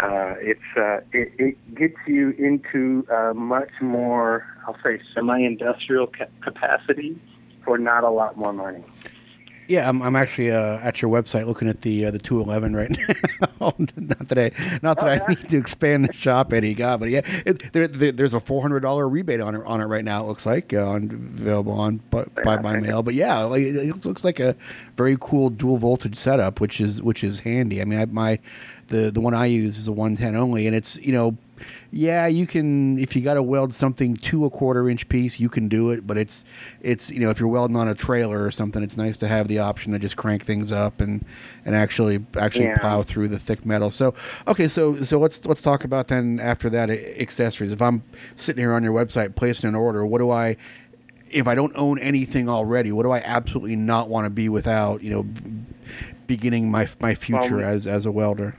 Uh, 0.00 0.34
it's 0.38 0.60
uh, 0.76 1.00
it, 1.12 1.32
it 1.38 1.74
gets 1.74 1.96
you 2.06 2.30
into 2.32 3.06
a 3.10 3.32
much 3.32 3.70
more, 3.80 4.46
I'll 4.66 4.76
say, 4.84 5.00
semi-industrial 5.14 6.08
ca- 6.08 6.26
capacity 6.42 7.18
for 7.64 7.78
not 7.78 8.04
a 8.04 8.10
lot 8.10 8.36
more 8.36 8.52
money. 8.52 8.84
Yeah, 9.68 9.86
I'm, 9.86 10.00
I'm 10.02 10.16
actually 10.16 10.50
uh, 10.50 10.78
at 10.78 11.02
your 11.02 11.10
website 11.10 11.46
looking 11.46 11.68
at 11.68 11.82
the 11.82 12.06
uh, 12.06 12.10
the 12.10 12.18
211 12.18 12.74
right 12.74 12.90
now. 13.60 13.74
not 13.96 14.28
that 14.28 14.38
I 14.38 14.78
not 14.82 14.98
that 14.98 15.06
oh, 15.06 15.12
yeah. 15.12 15.24
I 15.28 15.34
need 15.34 15.48
to 15.50 15.58
expand 15.58 16.06
the 16.06 16.12
shop 16.14 16.54
any 16.54 16.72
God, 16.72 17.00
but 17.00 17.10
yeah, 17.10 17.20
it, 17.44 17.72
there, 17.74 17.86
there, 17.86 18.12
there's 18.12 18.32
a 18.32 18.40
four 18.40 18.62
hundred 18.62 18.80
dollar 18.80 19.06
rebate 19.06 19.40
on 19.40 19.54
it 19.54 19.62
on 19.66 19.82
it 19.82 19.84
right 19.84 20.04
now. 20.04 20.24
It 20.24 20.28
looks 20.28 20.46
like 20.46 20.72
uh, 20.72 20.88
on, 20.88 21.10
available 21.38 21.72
on 21.72 21.98
by, 22.10 22.24
by, 22.44 22.56
by 22.56 22.80
mail. 22.80 23.02
But 23.02 23.12
yeah, 23.14 23.40
like, 23.42 23.60
it 23.60 24.06
looks 24.06 24.24
like 24.24 24.40
a 24.40 24.56
very 24.96 25.18
cool 25.20 25.50
dual 25.50 25.76
voltage 25.76 26.16
setup, 26.16 26.60
which 26.60 26.80
is 26.80 27.02
which 27.02 27.22
is 27.22 27.40
handy. 27.40 27.82
I 27.82 27.84
mean, 27.84 28.00
I, 28.00 28.06
my 28.06 28.38
the 28.86 29.10
the 29.10 29.20
one 29.20 29.34
I 29.34 29.46
use 29.46 29.76
is 29.76 29.86
a 29.86 29.92
110 29.92 30.34
only, 30.34 30.66
and 30.66 30.74
it's 30.74 30.96
you 30.98 31.12
know 31.12 31.36
yeah, 31.90 32.26
you 32.26 32.46
can 32.46 32.98
if 32.98 33.16
you 33.16 33.22
got 33.22 33.34
to 33.34 33.42
weld 33.42 33.74
something 33.74 34.16
to 34.16 34.44
a 34.44 34.50
quarter 34.50 34.88
inch 34.88 35.08
piece, 35.08 35.40
you 35.40 35.48
can 35.48 35.68
do 35.68 35.90
it. 35.90 36.06
But 36.06 36.18
it's 36.18 36.44
it's 36.80 37.10
you 37.10 37.20
know 37.20 37.30
if 37.30 37.40
you're 37.40 37.48
welding 37.48 37.76
on 37.76 37.88
a 37.88 37.94
trailer 37.94 38.44
or 38.44 38.50
something, 38.50 38.82
it's 38.82 38.96
nice 38.96 39.16
to 39.18 39.28
have 39.28 39.48
the 39.48 39.58
option 39.58 39.92
to 39.92 39.98
just 39.98 40.16
crank 40.16 40.44
things 40.44 40.72
up 40.72 41.00
and 41.00 41.24
and 41.64 41.74
actually 41.74 42.24
actually 42.36 42.66
yeah. 42.66 42.78
plow 42.78 43.02
through 43.02 43.28
the 43.28 43.38
thick 43.38 43.64
metal. 43.64 43.90
So 43.90 44.14
okay, 44.46 44.68
so 44.68 45.02
so 45.02 45.18
let's 45.18 45.44
let's 45.44 45.62
talk 45.62 45.84
about 45.84 46.08
then 46.08 46.40
after 46.40 46.68
that 46.70 46.90
eh, 46.90 47.14
accessories. 47.18 47.72
If 47.72 47.82
I'm 47.82 48.02
sitting 48.36 48.60
here 48.60 48.72
on 48.72 48.82
your 48.82 48.92
website 48.92 49.34
placing 49.34 49.68
an 49.68 49.74
order, 49.74 50.04
what 50.04 50.18
do 50.18 50.30
I 50.30 50.56
if 51.30 51.46
I 51.46 51.54
don't 51.54 51.72
own 51.74 51.98
anything 51.98 52.48
already, 52.48 52.92
what 52.92 53.02
do 53.02 53.10
I 53.10 53.18
absolutely 53.18 53.76
not 53.76 54.08
want 54.08 54.24
to 54.26 54.30
be 54.30 54.48
without? 54.48 55.02
You 55.02 55.10
know, 55.10 55.26
beginning 56.26 56.70
my 56.70 56.88
my 57.00 57.14
future 57.14 57.56
well, 57.56 57.68
as 57.68 57.86
as 57.86 58.06
a 58.06 58.12
welder. 58.12 58.56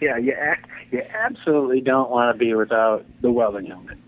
yeah, 0.00 0.16
you 0.16 0.34
you 0.92 1.02
absolutely 1.12 1.80
don't 1.80 2.10
want 2.10 2.34
to 2.34 2.38
be 2.38 2.54
without 2.54 3.04
the 3.20 3.30
welding 3.30 3.66
helmet. 3.66 3.98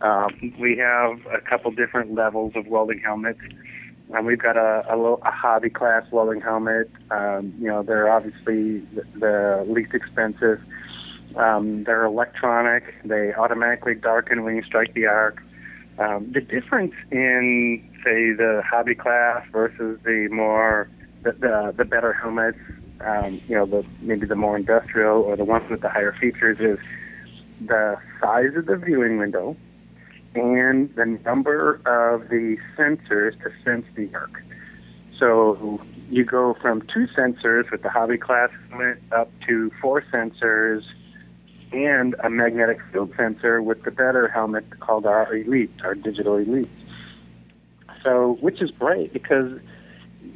Um, 0.00 0.54
we 0.58 0.76
have 0.78 1.20
a 1.26 1.40
couple 1.40 1.70
different 1.70 2.14
levels 2.14 2.52
of 2.56 2.66
welding 2.66 2.98
helmets. 2.98 3.40
Um, 4.12 4.26
we've 4.26 4.38
got 4.38 4.56
a, 4.56 4.84
a, 4.90 4.96
little, 4.96 5.22
a 5.24 5.30
hobby 5.30 5.70
class 5.70 6.04
welding 6.10 6.40
helmet. 6.40 6.90
Um, 7.10 7.54
you 7.58 7.68
know, 7.68 7.82
they're 7.82 8.10
obviously 8.10 8.80
the, 8.80 9.04
the 9.14 9.66
least 9.68 9.94
expensive. 9.94 10.60
Um, 11.36 11.84
they're 11.84 12.04
electronic. 12.04 12.94
They 13.04 13.32
automatically 13.32 13.94
darken 13.94 14.42
when 14.42 14.56
you 14.56 14.62
strike 14.64 14.92
the 14.94 15.06
arc. 15.06 15.42
Um, 15.98 16.32
the 16.32 16.40
difference 16.40 16.94
in, 17.10 17.88
say, 18.04 18.32
the 18.32 18.62
hobby 18.68 18.94
class 18.94 19.46
versus 19.52 19.98
the 20.04 20.28
more 20.30 20.90
the, 21.22 21.32
the, 21.32 21.74
the 21.76 21.84
better 21.84 22.12
helmets 22.12 22.58
um, 23.04 23.40
you 23.48 23.56
know, 23.56 23.66
the 23.66 23.84
maybe 24.00 24.26
the 24.26 24.36
more 24.36 24.56
industrial 24.56 25.22
or 25.22 25.36
the 25.36 25.44
ones 25.44 25.68
with 25.70 25.80
the 25.80 25.88
higher 25.88 26.14
features 26.20 26.58
is 26.60 26.78
the 27.66 27.96
size 28.20 28.56
of 28.56 28.66
the 28.66 28.76
viewing 28.76 29.18
window 29.18 29.56
and 30.34 30.94
the 30.96 31.04
number 31.24 31.74
of 31.86 32.28
the 32.28 32.56
sensors 32.76 33.32
to 33.42 33.50
sense 33.64 33.86
the 33.94 34.08
arc. 34.14 34.42
So 35.18 35.80
you 36.10 36.24
go 36.24 36.56
from 36.60 36.82
two 36.82 37.06
sensors 37.16 37.70
with 37.70 37.82
the 37.82 37.90
hobby 37.90 38.18
class 38.18 38.50
up 39.12 39.30
to 39.46 39.70
four 39.80 40.02
sensors 40.12 40.82
and 41.72 42.14
a 42.22 42.30
magnetic 42.30 42.78
field 42.92 43.12
sensor 43.16 43.62
with 43.62 43.82
the 43.84 43.90
better 43.90 44.28
helmet 44.28 44.64
called 44.80 45.06
our 45.06 45.34
Elite, 45.34 45.70
our 45.84 45.94
digital 45.94 46.36
Elite. 46.36 46.68
So, 48.02 48.36
which 48.40 48.60
is 48.60 48.70
great 48.72 49.12
because 49.12 49.58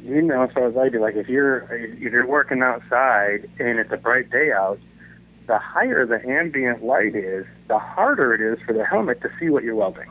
you 0.03 0.21
know 0.21 0.43
as 0.43 0.51
far 0.51 0.67
as 0.67 0.77
I 0.77 0.89
do, 0.89 0.99
like 0.99 1.15
if 1.15 1.27
you're 1.27 1.59
if 1.73 2.11
you're 2.11 2.27
working 2.27 2.61
outside 2.61 3.49
and 3.59 3.79
it's 3.79 3.91
a 3.91 3.97
bright 3.97 4.29
day 4.29 4.51
out, 4.51 4.79
the 5.47 5.57
higher 5.57 6.05
the 6.05 6.25
ambient 6.27 6.83
light 6.83 7.15
is, 7.15 7.45
the 7.67 7.79
harder 7.79 8.33
it 8.33 8.41
is 8.41 8.63
for 8.65 8.73
the 8.73 8.85
helmet 8.85 9.21
to 9.21 9.29
see 9.39 9.49
what 9.49 9.63
you're 9.63 9.75
welding. 9.75 10.09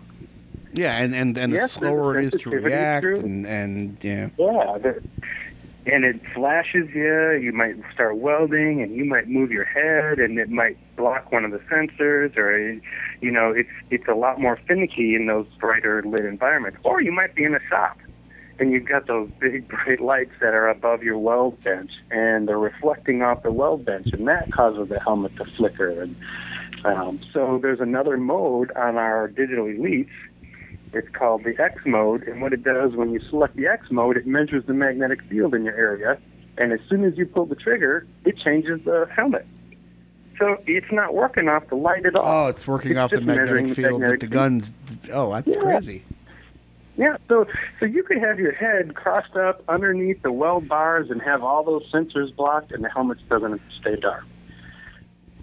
Yeah, 0.73 0.99
and 1.03 1.15
and, 1.15 1.37
and 1.37 1.53
yes, 1.53 1.75
the 1.75 1.81
slower 1.81 2.19
it 2.19 2.25
is 2.25 2.41
to 2.43 2.51
react, 2.51 3.07
and 3.07 3.47
and 3.47 3.97
yeah. 4.03 4.29
Yeah, 4.39 4.79
the, 4.79 5.03
and 5.87 6.05
it 6.05 6.21
flashes 6.35 6.91
you. 6.93 7.33
You 7.33 7.53
might 7.53 7.77
start 7.95 8.17
welding, 8.17 8.83
and 8.83 8.95
you 8.95 9.05
might 9.05 9.29
move 9.29 9.51
your 9.51 9.65
head, 9.65 10.19
and 10.19 10.39
it 10.39 10.51
might 10.51 10.77
block 10.97 11.31
one 11.31 11.45
of 11.45 11.53
the 11.53 11.61
sensors, 11.71 12.37
or 12.37 12.59
you 13.21 13.31
know, 13.31 13.53
it's 13.53 13.71
it's 13.91 14.07
a 14.09 14.15
lot 14.15 14.41
more 14.41 14.59
finicky 14.67 15.15
in 15.15 15.27
those 15.27 15.47
brighter 15.59 16.03
lit 16.03 16.25
environments. 16.25 16.79
Or 16.83 17.01
you 17.01 17.13
might 17.13 17.35
be 17.35 17.45
in 17.45 17.55
a 17.55 17.61
shop, 17.69 17.99
and 18.59 18.73
you've 18.73 18.87
got 18.87 19.07
those 19.07 19.29
big 19.39 19.69
bright 19.87 20.01
lights 20.01 20.33
that 20.41 20.55
are 20.55 20.69
above 20.69 21.03
your 21.03 21.19
weld 21.19 21.63
bench 21.63 21.93
and 22.11 22.49
they're 22.49 22.59
reflecting 22.59 23.23
off 23.23 23.43
the 23.43 23.53
weld 23.53 23.85
bench 23.85 24.09
and 24.13 24.27
that 24.27 24.51
causes 24.51 24.89
the 24.89 25.01
helmet 25.01 25.35
to 25.37 25.45
flicker 25.45 26.03
and 26.03 26.17
um, 26.85 27.19
so 27.33 27.59
there's 27.61 27.81
another 27.81 28.17
mode 28.17 28.71
on 28.73 28.97
our 28.97 29.29
digital 29.29 29.65
elites 29.67 30.11
it's 30.93 31.09
called 31.15 31.45
the 31.45 31.55
X 31.61 31.83
mode 31.85 32.23
and 32.25 32.41
what 32.41 32.53
it 32.53 32.63
does 32.63 32.95
when 32.95 33.11
you 33.13 33.21
select 33.29 33.57
the 33.57 33.67
X 33.67 33.91
mode 33.91 34.17
it 34.17 34.27
measures 34.27 34.65
the 34.67 34.75
magnetic 34.75 35.21
field 35.23 35.55
in 35.55 35.65
your 35.65 35.75
area 35.77 36.19
and 36.59 36.73
as 36.73 36.81
soon 36.89 37.05
as 37.05 37.17
you 37.19 37.27
pull 37.27 37.47
the 37.47 37.55
trigger, 37.55 38.07
it 38.25 38.39
changes 38.39 38.83
the 38.85 39.07
helmet. 39.15 39.47
So 40.39 40.57
it's 40.67 40.91
not 40.91 41.15
working 41.15 41.49
off 41.49 41.69
the 41.69 41.75
light 41.77 42.05
at 42.07 42.15
all. 42.15 42.47
Oh, 42.47 42.49
it's 42.49 42.67
working 42.67 42.93
It's 42.93 42.99
off 42.99 43.11
the 43.11 43.21
magnetic 43.21 43.69
the 43.69 43.75
field 43.75 43.93
that 43.93 43.99
magnetic 44.01 44.21
the 44.21 44.27
guns. 44.27 44.73
Oh, 45.13 45.33
that's 45.33 45.49
Yeah. 45.49 45.61
crazy. 45.61 46.03
Yeah, 46.97 47.19
so 47.29 47.47
so 47.79 47.85
you 47.85 48.03
could 48.03 48.19
have 48.19 48.39
your 48.39 48.53
head 48.53 48.95
crossed 48.95 49.37
up 49.37 49.63
underneath 49.69 50.23
the 50.23 50.33
weld 50.33 50.67
bars 50.67 51.11
and 51.11 51.21
have 51.21 51.43
all 51.43 51.63
those 51.63 51.91
sensors 51.93 52.35
blocked, 52.35 52.73
and 52.73 52.83
the 52.83 52.89
helmet 52.89 53.19
doesn't 53.29 53.61
stay 53.79 53.97
dark. 53.97 54.25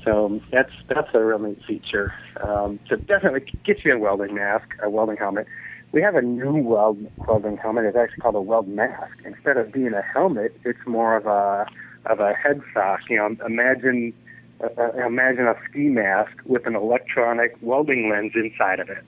So 0.04 0.42
that's 0.52 0.72
that's 0.90 1.10
a 1.14 1.24
real 1.24 1.40
neat 1.40 1.62
feature. 1.68 2.12
Um, 2.42 2.80
so 2.90 2.96
definitely 2.96 3.54
get 3.64 3.86
you 3.86 3.94
a 3.94 4.00
welding 4.00 4.34
mask, 4.34 4.68
a 4.82 4.90
welding 4.90 5.18
helmet. 5.18 5.46
We 5.92 6.02
have 6.02 6.16
a 6.16 6.24
new 6.24 6.58
weld 6.58 7.08
welding 7.28 7.58
helmet. 7.58 7.86
It's 7.86 7.96
actually 7.96 8.22
called 8.22 8.36
a 8.36 8.42
weld 8.42 8.68
mask. 8.68 9.14
Instead 9.24 9.58
of 9.58 9.72
being 9.72 9.94
a 9.94 10.02
helmet, 10.02 10.60
it's 10.66 10.86
more 10.88 11.16
of 11.16 11.28
a 11.28 11.68
of 12.08 12.20
a 12.20 12.34
head 12.34 12.62
sock. 12.74 13.02
You 13.10 13.18
know, 13.18 13.46
imagine 13.46 14.12
uh, 14.60 14.70
uh, 14.76 15.06
imagine 15.06 15.46
a 15.46 15.56
ski 15.70 15.90
mask 15.90 16.32
with 16.46 16.66
an 16.66 16.76
electronic 16.76 17.56
welding 17.62 18.10
lens 18.10 18.32
inside 18.34 18.80
of 18.80 18.90
it 18.90 19.06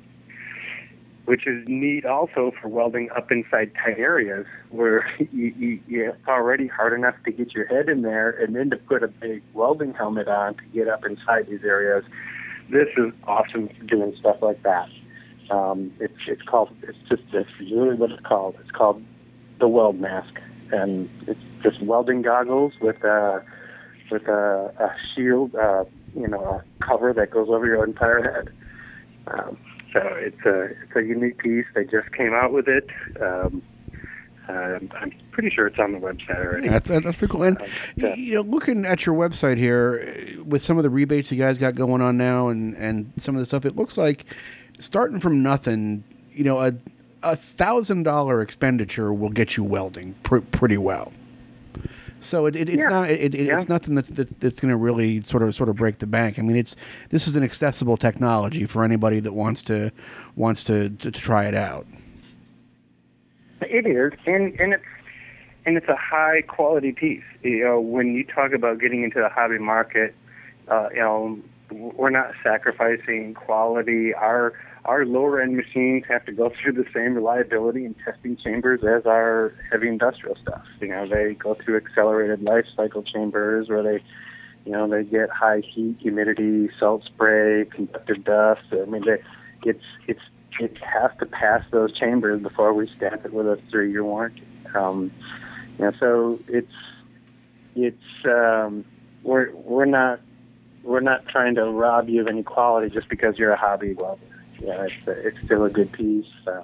which 1.26 1.48
is 1.48 1.68
neat 1.68 2.06
also 2.06 2.54
for 2.62 2.68
welding 2.68 3.10
up 3.16 3.32
inside 3.32 3.72
tight 3.76 3.98
areas 3.98 4.46
where 4.70 5.08
you, 5.32 5.54
you, 5.58 5.80
you, 5.88 6.10
it's 6.10 6.28
already 6.28 6.68
hard 6.68 6.94
enough 6.94 7.16
to 7.26 7.32
get 7.32 7.54
your 7.54 7.66
head 7.66 7.90
in 7.90 8.02
there 8.04 8.30
and 8.30 8.56
then 8.56 8.70
to 8.70 8.78
put 8.78 9.04
a 9.04 9.08
big 9.08 9.42
welding 9.54 9.94
helmet 9.94 10.28
on 10.28 10.56
to 10.56 10.64
get 10.74 10.88
up 10.88 11.06
inside 11.06 11.48
these 11.48 11.64
areas. 11.64 12.06
This 12.70 12.90
is 12.98 13.14
awesome 13.26 13.70
for 13.70 13.84
doing 13.84 14.16
stuff 14.16 14.42
like 14.42 14.62
that. 14.64 14.90
Um, 15.50 15.94
it's 16.00 16.18
it's 16.28 16.42
called 16.42 16.70
it's 16.82 16.98
just 17.08 17.22
it's 17.32 17.50
really 17.60 17.96
what 17.96 18.12
it's 18.12 18.24
called. 18.24 18.56
It's 18.62 18.72
called 18.72 19.04
the 19.60 19.68
weld 19.68 20.00
mask, 20.00 20.42
and 20.72 21.08
it's 21.28 21.40
just 21.62 21.82
welding 21.82 22.24
goggles 22.24 22.74
with 22.82 23.04
a 23.04 23.44
with 24.10 24.28
a, 24.28 24.74
a 24.80 24.96
shield, 25.14 25.56
uh, 25.56 25.86
you 26.16 26.28
know, 26.28 26.44
a 26.44 26.84
cover 26.84 27.14
that 27.14 27.32
goes 27.32 27.50
over 27.50 27.66
your 27.66 27.84
entire 27.84 28.24
head. 28.24 28.50
Um, 29.28 29.58
so 29.96 30.02
it's 30.20 30.46
a 30.46 30.62
it's 30.66 30.96
a 30.96 31.02
unique 31.02 31.40
piece. 31.40 31.66
They 31.74 31.86
just 31.86 32.12
came 32.12 32.34
out 32.34 32.52
with 32.54 32.68
it. 32.68 32.88
Um, 33.20 33.64
um, 34.48 34.92
I'm 35.02 35.12
pretty 35.32 35.50
sure 35.50 35.66
it's 35.66 35.80
on 35.80 35.92
the 35.94 35.98
website 35.98 36.38
already. 36.46 36.68
That's 36.68 36.88
that's 36.88 37.04
pretty 37.18 37.32
cool. 37.32 37.42
And 37.44 37.60
Um, 37.60 37.68
y- 37.98 38.14
you 38.16 38.36
know, 38.36 38.42
looking 38.42 38.86
at 38.86 39.04
your 39.06 39.16
website 39.16 39.58
here, 39.58 40.04
uh, 40.40 40.44
with 40.44 40.62
some 40.62 40.78
of 40.78 40.84
the 40.84 40.90
rebates 40.92 41.32
you 41.32 41.38
guys 41.40 41.58
got 41.58 41.74
going 41.76 42.02
on 42.02 42.16
now, 42.18 42.50
and 42.50 42.76
and 42.76 43.12
some 43.18 43.34
of 43.36 43.40
the 43.40 43.46
stuff, 43.48 43.66
it 43.66 43.76
looks 43.76 43.98
like 43.98 44.26
starting 44.80 45.20
from 45.20 45.42
nothing, 45.42 46.04
you 46.32 46.44
know, 46.44 46.60
a 46.60 46.74
a 47.24 47.36
thousand 47.36 48.04
dollar 48.04 48.40
expenditure 48.42 49.12
will 49.12 49.30
get 49.32 49.58
you 49.58 49.64
welding 49.64 50.14
pr- 50.22 50.38
pretty 50.52 50.78
well. 50.78 51.12
So 52.26 52.46
it, 52.48 52.56
it, 52.56 52.70
it's 52.70 52.84
Yeah. 52.84 52.90
not 52.90 53.10
it, 53.10 53.34
it, 53.36 53.46
Yeah. 53.46 53.56
it's 53.56 53.70
nothing 53.70 53.96
that's 53.96 54.10
that, 54.10 54.40
that's 54.40 54.60
going 54.60 54.72
to 54.72 54.78
really 54.78 55.22
sort 55.22 55.44
of 55.44 55.54
sort 55.56 55.70
of 55.70 55.76
break 55.76 56.00
the 56.00 56.08
bank. 56.08 56.40
I 56.40 56.42
mean, 56.42 56.56
it's 56.56 56.76
this 57.10 57.28
is 57.28 57.36
an 57.36 57.44
accessible 57.44 57.98
technology 57.98 58.66
for 58.66 58.84
anybody 58.84 59.20
that 59.22 59.34
wants 59.34 59.62
to 59.64 59.92
wants 60.36 60.64
to, 60.64 60.90
to, 60.90 61.12
to 61.12 61.22
try 61.22 61.46
it 61.46 61.56
out. 61.56 61.86
It 63.62 63.86
is, 63.88 64.12
and 64.26 64.60
and 64.60 64.74
it's 64.74 64.84
and 65.66 65.78
it's 65.78 65.88
a 65.88 65.96
high 65.96 66.42
quality 66.42 66.92
piece. 66.92 67.24
You 67.42 67.64
know, 67.64 67.80
when 67.80 68.14
you 68.16 68.24
talk 68.26 68.54
about 68.54 68.80
getting 68.80 69.04
into 69.04 69.20
the 69.20 69.30
hobby 69.30 69.58
market, 69.58 70.14
uh, 70.68 70.90
you 70.94 71.00
know, 71.00 71.40
we're 71.72 72.10
not 72.12 72.34
sacrificing 72.44 73.34
quality. 73.34 74.14
Our 74.14 74.54
our 74.86 75.06
lower 75.06 75.42
end 75.42 75.58
machines 75.58 76.06
have 76.08 76.26
to 76.26 76.32
go 76.32 76.50
through 76.62 76.74
the 76.74 76.86
same 76.94 77.16
reliability 77.16 77.86
and 77.86 77.96
testing 78.04 78.38
chambers 78.38 78.84
as 78.84 79.06
our 79.06 79.54
heavy 79.72 79.88
industrial 79.88 80.36
stuff. 80.42 80.66
You 80.80 80.90
know, 80.90 81.08
they 81.08 81.34
go 81.34 81.54
through 81.54 81.78
accelerated 81.78 82.42
life 82.42 82.66
cycle 82.76 83.04
chambers 83.04 83.68
where 83.70 83.84
they, 83.84 84.04
you 84.66 84.72
know, 84.72 84.88
they 84.88 85.04
get 85.04 85.30
high 85.30 85.60
heat, 85.60 85.98
humidity, 86.00 86.70
salt 86.80 87.04
spray, 87.06 87.66
conductive 87.66 88.24
dust. 88.24 88.62
I 88.72 88.86
mean, 88.86 89.04
they, 89.06 89.22
it's 89.64 89.84
it's 90.08 90.22
it 90.60 90.78
has 90.78 91.12
to 91.20 91.26
pass 91.26 91.64
those 91.72 91.92
chambers 91.98 92.42
before 92.42 92.74
we 92.74 92.88
stamp 92.96 93.26
it 93.26 93.34
with 93.34 93.46
a 93.46 93.60
three-year 93.70 94.04
warranty. 94.04 94.44
Um, 94.74 95.12
you 95.78 95.86
know, 95.86 95.92
so 96.00 96.40
it's 96.48 96.72
it's 97.76 98.26
um, 98.26 98.86
we're 99.24 99.52
we're 99.54 99.86
not 99.86 100.22
we're 100.84 101.02
not 101.02 101.28
trying 101.28 101.56
to 101.56 101.66
rob 101.66 102.08
you 102.10 102.22
of 102.22 102.28
any 102.28 102.44
quality 102.44 102.94
just 102.94 103.10
because 103.10 103.38
you're 103.38 103.52
a 103.52 103.58
hobby 103.58 103.94
welder. 103.94 104.35
Yeah, 104.60 104.86
it's 104.86 104.94
it's 105.08 105.46
still 105.46 105.64
a 105.64 105.70
good 105.70 105.92
piece. 105.92 106.26
Uh, 106.48 106.62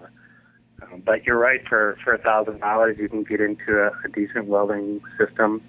um, 0.83 1.01
but 1.05 1.25
you're 1.25 1.37
right. 1.37 1.61
For 1.67 1.97
for 2.03 2.13
a 2.13 2.17
thousand 2.17 2.59
dollars, 2.59 2.97
you 2.99 3.09
can 3.09 3.23
get 3.23 3.41
into 3.41 3.79
a, 3.79 3.91
a 4.05 4.09
decent 4.13 4.47
welding 4.47 5.01
system. 5.17 5.61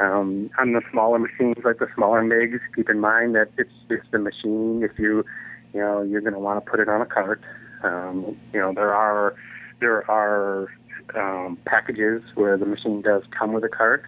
Um, 0.00 0.50
on 0.58 0.74
the 0.74 0.82
smaller 0.92 1.18
machines, 1.18 1.56
like 1.64 1.78
the 1.78 1.88
smaller 1.94 2.22
MIGs, 2.22 2.60
keep 2.76 2.88
in 2.88 3.00
mind 3.00 3.34
that 3.34 3.50
it's 3.56 3.70
it's 3.90 4.06
the 4.12 4.18
machine. 4.18 4.82
If 4.82 4.98
you 4.98 5.24
you 5.74 5.80
know 5.80 6.02
you're 6.02 6.20
going 6.20 6.34
to 6.34 6.38
want 6.38 6.64
to 6.64 6.70
put 6.70 6.80
it 6.80 6.88
on 6.88 7.00
a 7.00 7.06
cart. 7.06 7.42
Um, 7.82 8.36
you 8.52 8.60
know 8.60 8.72
there 8.72 8.94
are 8.94 9.34
there 9.80 10.08
are 10.10 10.68
um, 11.14 11.58
packages 11.64 12.22
where 12.34 12.56
the 12.56 12.66
machine 12.66 13.02
does 13.02 13.22
come 13.36 13.52
with 13.52 13.64
a 13.64 13.68
cart, 13.68 14.04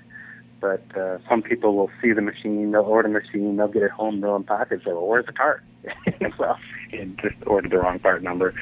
but 0.60 0.84
uh, 0.96 1.18
some 1.28 1.42
people 1.42 1.74
will 1.74 1.90
see 2.02 2.12
the 2.12 2.22
machine, 2.22 2.72
they'll 2.72 2.82
order 2.82 3.08
the 3.08 3.20
machine, 3.20 3.56
they'll 3.56 3.68
get 3.68 3.82
it 3.82 3.90
home, 3.90 4.20
they'll 4.20 4.36
unpack 4.36 4.70
it, 4.70 4.82
well, 4.84 5.06
where's 5.06 5.26
the 5.26 5.32
cart? 5.32 5.62
well, 6.38 6.58
and 6.92 7.18
just 7.18 7.36
ordered 7.46 7.70
the 7.70 7.78
wrong 7.78 7.98
part 7.98 8.22
number. 8.22 8.54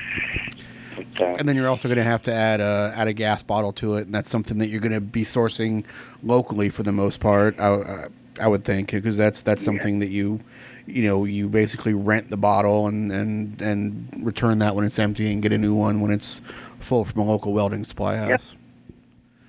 But, 0.97 1.21
uh, 1.21 1.37
And 1.39 1.49
then 1.49 1.57
you're 1.57 1.69
also 1.69 1.89
going 1.89 1.99
to 1.99 2.05
have 2.05 2.23
to 2.25 2.33
add 2.33 2.61
a 2.61 2.93
add 2.97 3.09
a 3.09 3.13
gas 3.13 3.43
bottle 3.43 3.73
to 3.75 3.95
it, 3.95 4.07
and 4.07 4.15
that's 4.15 4.31
something 4.31 4.59
that 4.59 4.69
you're 4.69 4.81
going 4.81 4.93
to 4.93 5.01
be 5.01 5.25
sourcing 5.25 5.85
locally 6.23 6.69
for 6.71 6.83
the 6.83 6.93
most 6.93 7.21
part. 7.21 7.59
I, 7.59 7.75
I, 7.75 8.07
I 8.41 8.49
would 8.49 8.65
think 8.65 8.91
because 8.91 9.17
that's 9.17 9.43
that's 9.43 9.65
something 9.65 10.01
that 10.01 10.09
you 10.09 10.41
you 10.87 11.03
know 11.05 11.25
you 11.25 11.49
basically 11.49 11.95
rent 11.95 12.31
the 12.31 12.37
bottle 12.37 12.89
and 12.89 13.13
and 13.13 13.61
and 13.61 14.23
return 14.25 14.59
that 14.59 14.75
when 14.75 14.85
it's 14.85 14.99
empty 14.99 15.33
and 15.33 15.43
get 15.43 15.53
a 15.53 15.59
new 15.59 15.75
one 15.75 16.01
when 16.01 16.11
it's 16.11 16.41
full 16.81 17.05
from 17.05 17.23
a 17.23 17.25
local 17.25 17.53
welding 17.53 17.85
supply 17.85 18.17
house. 18.17 18.55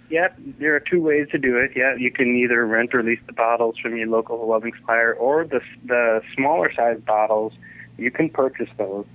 Yeah, 0.09 0.29
there 0.57 0.75
are 0.75 0.79
two 0.79 1.01
ways 1.01 1.27
to 1.31 1.37
do 1.37 1.57
it. 1.57 1.71
Yeah, 1.75 1.93
you 1.95 2.11
can 2.11 2.35
either 2.35 2.65
rent 2.65 2.95
or 2.95 3.03
lease 3.03 3.19
the 3.27 3.33
bottles 3.33 3.77
from 3.77 3.95
your 3.95 4.07
local 4.07 4.45
welding 4.47 4.73
supplier, 4.75 5.13
or 5.13 5.45
the 5.45 5.61
the 5.85 6.21
smaller 6.35 6.73
size 6.73 6.99
bottles, 7.05 7.53
you 7.99 8.11
can 8.11 8.29
purchase 8.29 8.69
those. 8.77 9.05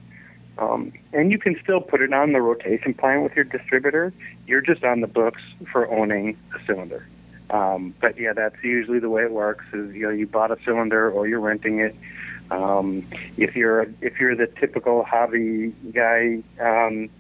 Um, 0.56 0.92
and 1.12 1.32
you 1.32 1.38
can 1.38 1.56
still 1.62 1.80
put 1.80 2.00
it 2.00 2.12
on 2.12 2.32
the 2.32 2.40
rotation 2.40 2.94
plan 2.94 3.22
with 3.22 3.32
your 3.34 3.44
distributor. 3.44 4.12
You're 4.46 4.60
just 4.60 4.84
on 4.84 5.00
the 5.00 5.08
books 5.08 5.42
for 5.72 5.90
owning 5.90 6.38
a 6.54 6.64
cylinder. 6.64 7.06
Um, 7.50 7.94
but 8.00 8.18
yeah, 8.18 8.32
that's 8.32 8.56
usually 8.62 9.00
the 9.00 9.10
way 9.10 9.22
it 9.22 9.32
works. 9.32 9.64
Is 9.72 9.94
you 9.94 10.02
know 10.02 10.10
you 10.10 10.26
bought 10.26 10.50
a 10.50 10.56
cylinder 10.64 11.10
or 11.10 11.26
you're 11.26 11.40
renting 11.40 11.80
it. 11.80 11.94
Um, 12.50 13.06
if 13.36 13.56
you're 13.56 13.86
if 14.00 14.18
you're 14.20 14.36
the 14.36 14.46
typical 14.46 15.04
hobby 15.04 15.74
guy, 15.92 16.42
um, 16.60 17.10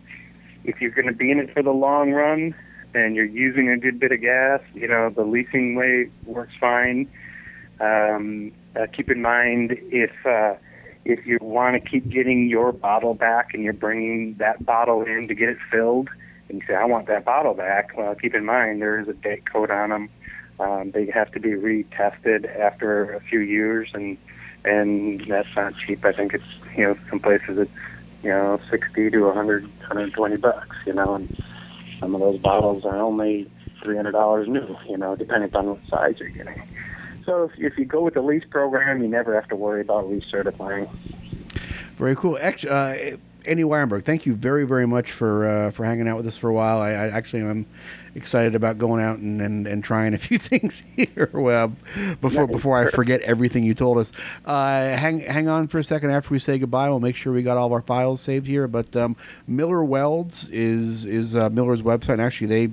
if 0.64 0.80
you're 0.80 0.90
going 0.90 1.06
to 1.06 1.12
be 1.12 1.30
in 1.30 1.38
it 1.38 1.52
for 1.52 1.62
the 1.62 1.72
long 1.72 2.12
run 2.12 2.54
and 2.94 3.16
you're 3.16 3.24
using 3.24 3.68
a 3.68 3.76
good 3.76 3.98
bit 3.98 4.12
of 4.12 4.20
gas, 4.20 4.60
you 4.74 4.88
know 4.88 5.10
the 5.10 5.24
leasing 5.24 5.74
way 5.74 6.08
works 6.24 6.54
fine. 6.58 7.08
Um, 7.80 8.52
uh, 8.76 8.86
keep 8.92 9.10
in 9.10 9.20
mind 9.20 9.76
if 9.90 10.12
uh, 10.24 10.54
if 11.04 11.26
you 11.26 11.38
want 11.40 11.82
to 11.82 11.90
keep 11.90 12.08
getting 12.08 12.48
your 12.48 12.72
bottle 12.72 13.14
back 13.14 13.52
and 13.52 13.62
you're 13.62 13.72
bringing 13.72 14.34
that 14.34 14.64
bottle 14.64 15.02
in 15.02 15.28
to 15.28 15.34
get 15.34 15.50
it 15.50 15.58
filled, 15.70 16.08
and 16.48 16.60
you 16.60 16.66
say 16.66 16.74
I 16.74 16.84
want 16.84 17.06
that 17.08 17.24
bottle 17.24 17.54
back, 17.54 17.92
well, 17.96 18.14
keep 18.14 18.34
in 18.34 18.44
mind 18.44 18.80
there 18.80 18.98
is 18.98 19.08
a 19.08 19.12
date 19.12 19.50
code 19.50 19.70
on 19.70 19.90
them. 19.90 20.08
Um, 20.58 20.92
they 20.92 21.06
have 21.06 21.32
to 21.32 21.40
be 21.40 21.50
retested 21.50 22.48
after 22.58 23.12
a 23.12 23.20
few 23.20 23.40
years, 23.40 23.90
and 23.92 24.16
and 24.64 25.24
that's 25.28 25.48
not 25.56 25.74
cheap. 25.76 26.04
I 26.04 26.12
think 26.12 26.32
it's 26.32 26.44
you 26.76 26.84
know 26.84 26.96
some 27.10 27.20
places 27.20 27.58
it's 27.58 27.70
you 28.22 28.30
know 28.30 28.60
sixty 28.70 29.10
to 29.10 29.26
a 29.26 29.34
hundred, 29.34 29.68
hundred 29.86 30.12
twenty 30.12 30.36
bucks. 30.36 30.76
You 30.86 30.92
know, 30.92 31.14
and 31.16 31.36
some 31.98 32.14
of 32.14 32.20
those 32.20 32.38
bottles 32.38 32.84
are 32.84 32.96
only 32.96 33.50
three 33.82 33.96
hundred 33.96 34.12
dollars 34.12 34.48
new. 34.48 34.76
You 34.88 34.96
know, 34.96 35.16
depending 35.16 35.54
on 35.56 35.70
what 35.70 35.80
size 35.90 36.16
you're 36.18 36.28
getting. 36.30 36.62
So 37.26 37.44
if, 37.44 37.52
if 37.58 37.78
you 37.78 37.84
go 37.84 38.02
with 38.02 38.14
the 38.14 38.22
lease 38.22 38.44
program, 38.48 39.02
you 39.02 39.08
never 39.08 39.34
have 39.34 39.48
to 39.48 39.56
worry 39.56 39.80
about 39.80 40.04
recertifying. 40.10 40.88
Very 41.96 42.16
cool. 42.16 42.38
Actually, 42.40 42.70
uh, 42.70 43.16
Andy 43.46 43.62
Weyenberg, 43.62 44.04
thank 44.04 44.26
you 44.26 44.34
very, 44.34 44.64
very 44.64 44.86
much 44.86 45.12
for 45.12 45.46
uh, 45.46 45.70
for 45.70 45.84
hanging 45.84 46.08
out 46.08 46.16
with 46.16 46.26
us 46.26 46.38
for 46.38 46.48
a 46.48 46.54
while. 46.54 46.80
I, 46.80 46.90
I 46.90 47.08
actually 47.08 47.42
am 47.42 47.66
excited 48.14 48.54
about 48.54 48.78
going 48.78 49.02
out 49.02 49.18
and, 49.18 49.40
and, 49.40 49.66
and 49.66 49.82
trying 49.84 50.14
a 50.14 50.18
few 50.26 50.38
things 50.38 50.82
here 50.96 51.28
well, 51.32 51.72
before 52.20 52.46
before 52.46 52.78
I 52.78 52.90
forget 52.90 53.20
everything 53.22 53.64
you 53.64 53.74
told 53.74 53.98
us. 53.98 54.12
Uh, 54.44 54.88
hang 54.96 55.20
hang 55.20 55.48
on 55.48 55.68
for 55.68 55.78
a 55.78 55.84
second 55.84 56.10
after 56.10 56.32
we 56.32 56.38
say 56.38 56.58
goodbye. 56.58 56.88
We'll 56.88 57.00
make 57.00 57.16
sure 57.16 57.32
we 57.32 57.42
got 57.42 57.56
all 57.56 57.66
of 57.66 57.72
our 57.72 57.82
files 57.82 58.20
saved 58.20 58.46
here. 58.46 58.66
But 58.66 58.96
um, 58.96 59.16
Miller 59.46 59.84
Welds 59.84 60.48
is 60.48 61.04
is 61.04 61.36
uh, 61.36 61.50
Miller's 61.50 61.82
website. 61.82 62.14
And 62.14 62.22
actually, 62.22 62.46
they 62.46 62.70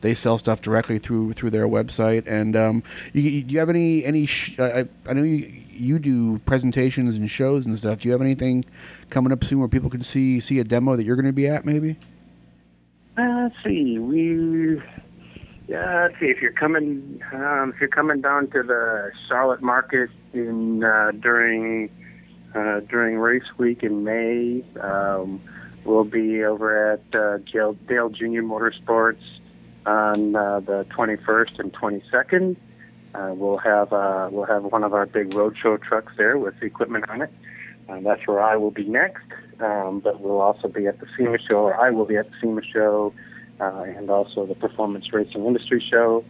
they 0.00 0.14
sell 0.14 0.38
stuff 0.38 0.60
directly 0.60 0.98
through 0.98 1.32
through 1.32 1.50
their 1.50 1.66
website. 1.66 2.26
And 2.26 2.56
um, 2.56 2.82
you, 3.12 3.22
you, 3.22 3.42
do 3.44 3.52
you 3.52 3.58
have 3.58 3.70
any 3.70 4.04
any? 4.04 4.26
Sh- 4.26 4.58
I, 4.58 4.88
I 5.06 5.12
know 5.12 5.22
you 5.22 5.64
you 5.70 5.98
do 5.98 6.38
presentations 6.40 7.16
and 7.16 7.30
shows 7.30 7.66
and 7.66 7.78
stuff. 7.78 8.00
Do 8.00 8.08
you 8.08 8.12
have 8.12 8.20
anything 8.20 8.64
coming 9.10 9.32
up 9.32 9.44
soon 9.44 9.60
where 9.60 9.68
people 9.68 9.90
can 9.90 10.02
see 10.02 10.40
see 10.40 10.58
a 10.58 10.64
demo 10.64 10.96
that 10.96 11.04
you're 11.04 11.16
going 11.16 11.26
to 11.26 11.32
be 11.32 11.48
at? 11.48 11.64
Maybe. 11.64 11.96
Uh, 13.16 13.42
let's 13.44 13.56
see. 13.64 13.98
We 13.98 14.80
Yeah, 15.66 16.08
let's 16.08 16.20
see. 16.20 16.26
If 16.26 16.40
you're 16.40 16.52
coming, 16.52 17.20
um, 17.32 17.72
if 17.74 17.80
you're 17.80 17.88
coming 17.88 18.20
down 18.20 18.48
to 18.50 18.62
the 18.62 19.10
Charlotte 19.28 19.62
market 19.62 20.10
in 20.32 20.84
uh, 20.84 21.12
during 21.20 21.90
uh, 22.54 22.80
during 22.80 23.18
race 23.18 23.42
week 23.58 23.82
in 23.82 24.04
May, 24.04 24.64
um, 24.80 25.40
we'll 25.84 26.04
be 26.04 26.42
over 26.44 26.92
at 26.92 27.14
uh, 27.14 27.38
Dale, 27.52 27.74
Dale 27.86 28.08
Junior 28.08 28.42
Motorsports 28.42 29.22
on 29.88 30.36
uh, 30.36 30.60
the 30.60 30.84
21st 30.90 31.58
and 31.58 31.72
22nd. 31.72 32.56
Uh, 33.14 33.32
we'll 33.34 33.56
have 33.56 33.92
uh, 33.92 34.28
we'll 34.30 34.44
have 34.44 34.64
one 34.64 34.84
of 34.84 34.92
our 34.92 35.06
big 35.06 35.30
roadshow 35.30 35.82
trucks 35.82 36.12
there 36.18 36.36
with 36.36 36.62
equipment 36.62 37.08
on 37.08 37.22
it. 37.22 37.32
Uh, 37.88 37.98
that's 38.00 38.26
where 38.26 38.42
I 38.42 38.56
will 38.56 38.70
be 38.70 38.84
next. 38.84 39.24
Um, 39.60 40.00
but 40.00 40.20
we'll 40.20 40.40
also 40.40 40.68
be 40.68 40.86
at 40.86 41.00
the 41.00 41.06
SEMA 41.16 41.38
show, 41.48 41.64
or 41.64 41.80
I 41.80 41.90
will 41.90 42.04
be 42.04 42.16
at 42.16 42.30
the 42.30 42.36
SEMA 42.40 42.60
show, 42.62 43.12
uh, 43.60 43.84
and 43.86 44.10
also 44.10 44.46
the 44.46 44.54
Performance 44.54 45.12
Racing 45.12 45.46
Industry 45.46 45.82
show. 45.90 46.24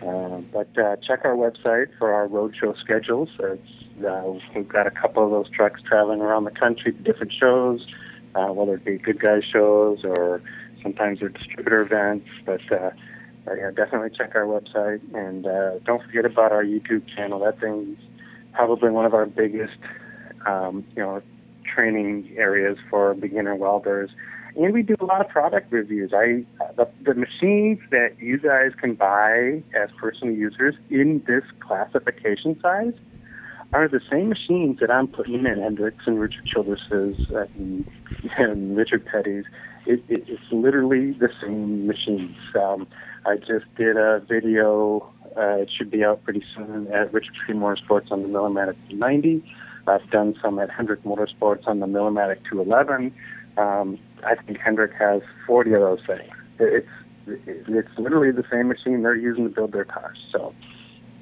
Uh, 0.00 0.38
but 0.52 0.78
uh, 0.78 0.96
check 0.96 1.24
our 1.24 1.34
website 1.34 1.88
for 1.98 2.12
our 2.12 2.28
roadshow 2.28 2.78
schedules. 2.78 3.28
It's, 3.38 4.04
uh, 4.06 4.32
we've 4.54 4.68
got 4.68 4.86
a 4.86 4.90
couple 4.90 5.24
of 5.24 5.30
those 5.30 5.50
trucks 5.50 5.82
traveling 5.82 6.20
around 6.20 6.44
the 6.44 6.50
country 6.50 6.92
to 6.92 6.98
different 6.98 7.32
shows, 7.32 7.86
uh, 8.34 8.46
whether 8.46 8.74
it 8.74 8.84
be 8.84 8.98
good 8.98 9.20
guys 9.20 9.42
shows 9.44 10.04
or 10.04 10.40
sometimes 10.84 11.18
they're 11.18 11.30
distributor 11.30 11.80
events. 11.80 12.28
But 12.46 12.60
uh, 12.70 12.90
uh, 13.48 13.54
yeah, 13.54 13.70
definitely 13.72 14.10
check 14.16 14.36
our 14.36 14.44
website 14.44 15.00
and 15.12 15.46
uh, 15.46 15.78
don't 15.80 16.02
forget 16.04 16.24
about 16.24 16.52
our 16.52 16.62
YouTube 16.62 17.02
channel. 17.14 17.40
That 17.40 17.58
thing's 17.58 17.98
probably 18.52 18.90
one 18.90 19.04
of 19.04 19.14
our 19.14 19.26
biggest, 19.26 19.76
um, 20.46 20.86
you 20.94 21.02
know, 21.02 21.20
training 21.74 22.32
areas 22.36 22.78
for 22.88 23.14
beginner 23.14 23.56
welders. 23.56 24.10
And 24.56 24.72
we 24.72 24.82
do 24.82 24.94
a 25.00 25.04
lot 25.04 25.20
of 25.20 25.28
product 25.28 25.72
reviews. 25.72 26.12
I 26.14 26.44
the, 26.76 26.88
the 27.02 27.14
machines 27.14 27.80
that 27.90 28.16
you 28.20 28.38
guys 28.38 28.70
can 28.80 28.94
buy 28.94 29.62
as 29.74 29.90
personal 29.98 30.32
users 30.32 30.76
in 30.90 31.24
this 31.26 31.42
classification 31.58 32.58
size 32.60 32.94
are 33.72 33.88
the 33.88 34.00
same 34.08 34.28
machines 34.28 34.78
that 34.78 34.90
I'm 34.90 35.08
putting 35.08 35.44
in 35.44 35.60
Hendricks 35.60 36.04
and 36.06 36.20
Richard 36.20 36.46
Childress's 36.46 37.18
uh, 37.34 37.46
and, 37.56 37.90
and 38.38 38.76
Richard 38.76 39.04
Petty's. 39.04 39.44
It, 39.86 40.02
it, 40.08 40.24
it's 40.26 40.52
literally 40.52 41.12
the 41.12 41.28
same 41.42 41.86
machines. 41.86 42.36
Um, 42.54 42.86
I 43.26 43.36
just 43.36 43.72
did 43.76 43.96
a 43.96 44.20
video. 44.20 45.12
Uh, 45.36 45.58
it 45.58 45.70
should 45.76 45.90
be 45.90 46.04
out 46.04 46.24
pretty 46.24 46.42
soon 46.54 46.88
at 46.92 47.12
Richard 47.12 47.34
Petty 47.46 47.58
Motorsports 47.58 48.10
on 48.10 48.22
the 48.22 48.28
Millermatic 48.28 48.76
90. 48.90 49.44
I've 49.86 50.08
done 50.10 50.34
some 50.42 50.58
at 50.58 50.70
Hendrick 50.70 51.02
Motorsports 51.02 51.66
on 51.66 51.80
the 51.80 51.86
Millermatic 51.86 52.38
211. 52.50 53.14
Um, 53.56 53.98
I 54.26 54.34
think 54.34 54.58
Hendrick 54.58 54.92
has 54.98 55.22
40 55.46 55.74
of 55.74 55.80
those 55.80 56.00
things. 56.06 56.30
It's 56.58 56.88
it's 57.26 57.98
literally 57.98 58.30
the 58.30 58.44
same 58.50 58.68
machine 58.68 59.02
they're 59.02 59.14
using 59.14 59.44
to 59.44 59.50
build 59.50 59.72
their 59.72 59.84
cars. 59.84 60.18
So, 60.30 60.54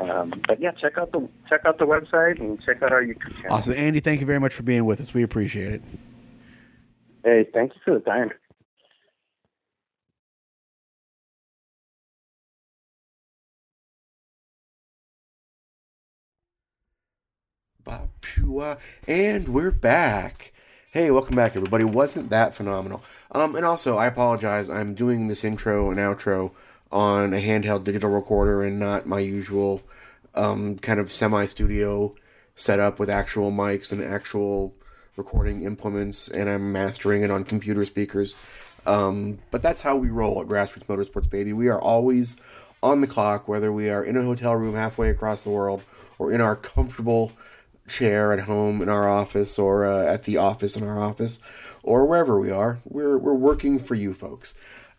um, 0.01 0.33
but 0.49 0.61
yeah, 0.61 0.73
check 0.73 0.99
out 0.99 1.13
the 1.13 1.29
check 1.49 1.61
out 1.65 1.79
the 1.79 1.87
website 1.87 2.41
and 2.41 2.61
check 2.63 2.83
out 2.83 2.93
our 2.93 3.03
YouTube 3.03 3.35
channel. 3.37 3.57
Awesome, 3.57 3.75
Andy. 3.75 4.01
Thank 4.01 4.21
you 4.21 4.27
very 4.27 4.41
much 4.41 4.53
for 4.55 4.65
being 4.65 4.85
with 4.85 5.01
us. 5.01 5.15
We 5.15 5.23
appreciate 5.23 5.73
it. 5.73 5.83
Hey, 7.25 7.47
thank 7.53 7.75
you 7.75 7.81
for 7.85 7.95
the 7.95 8.01
time. 8.01 8.31
And 19.09 19.49
we're 19.49 19.73
back. 19.73 20.53
Hey, 20.93 21.11
welcome 21.11 21.35
back, 21.35 21.57
everybody. 21.57 21.83
Wasn't 21.83 22.31
that 22.31 22.55
phenomenal? 22.55 23.03
Um, 23.33 23.57
and 23.57 23.65
also, 23.65 23.97
I 23.97 24.07
apologize. 24.07 24.71
I'm 24.71 24.95
doing 24.95 25.27
this 25.27 25.43
intro 25.43 25.91
and 25.91 25.99
outro 25.99 26.53
on 26.93 27.35
a 27.35 27.39
handheld 27.39 27.83
digital 27.83 28.11
recorder 28.11 28.63
and 28.63 28.79
not 28.79 29.07
my 29.07 29.19
usual 29.19 29.83
um, 30.35 30.79
kind 30.79 31.01
of 31.01 31.11
semi 31.11 31.47
studio 31.47 32.15
setup 32.55 33.01
with 33.01 33.11
actual 33.11 33.51
mics 33.51 33.91
and 33.91 34.03
actual 34.03 34.75
recording 35.17 35.65
implements, 35.65 36.29
and 36.29 36.49
I'm 36.49 36.71
mastering 36.71 37.23
it 37.23 37.31
on 37.31 37.43
computer 37.43 37.85
speakers. 37.85 38.37
Um, 38.87 39.41
but 39.51 39.63
that's 39.63 39.83
how 39.83 39.97
we 39.97 40.09
roll 40.09 40.41
at 40.41 40.47
Grassroots 40.47 40.87
Motorsports, 40.87 41.29
baby. 41.29 41.53
We 41.53 41.69
are 41.69 41.81
always 41.81 42.37
on 42.83 43.01
the 43.01 43.07
clock, 43.07 43.49
whether 43.49 43.73
we 43.73 43.91
are 43.91 44.05
in 44.05 44.17
a 44.17 44.23
hotel 44.23 44.55
room 44.55 44.75
halfway 44.75 45.11
across 45.11 45.43
the 45.43 45.51
world 45.51 45.83
or 46.19 46.33
in 46.33 46.41
our 46.41 46.57
comfortable 46.57 47.33
chair 47.93 48.33
at 48.33 48.41
home 48.41 48.81
in 48.81 48.89
our 48.89 49.09
office 49.09 49.59
or 49.59 49.85
uh, 49.85 50.05
at 50.05 50.25
the 50.25 50.37
office 50.37 50.77
in 50.77 50.83
our 50.83 51.01
office 51.01 51.39
or 51.83 52.07
wherever 52.07 52.41
we 52.41 52.51
are. 52.51 52.81
We're 52.85 53.19
we're 53.19 53.35
working 53.35 53.79
for 53.79 53.95
you 53.95 54.15
folks. 54.15 54.55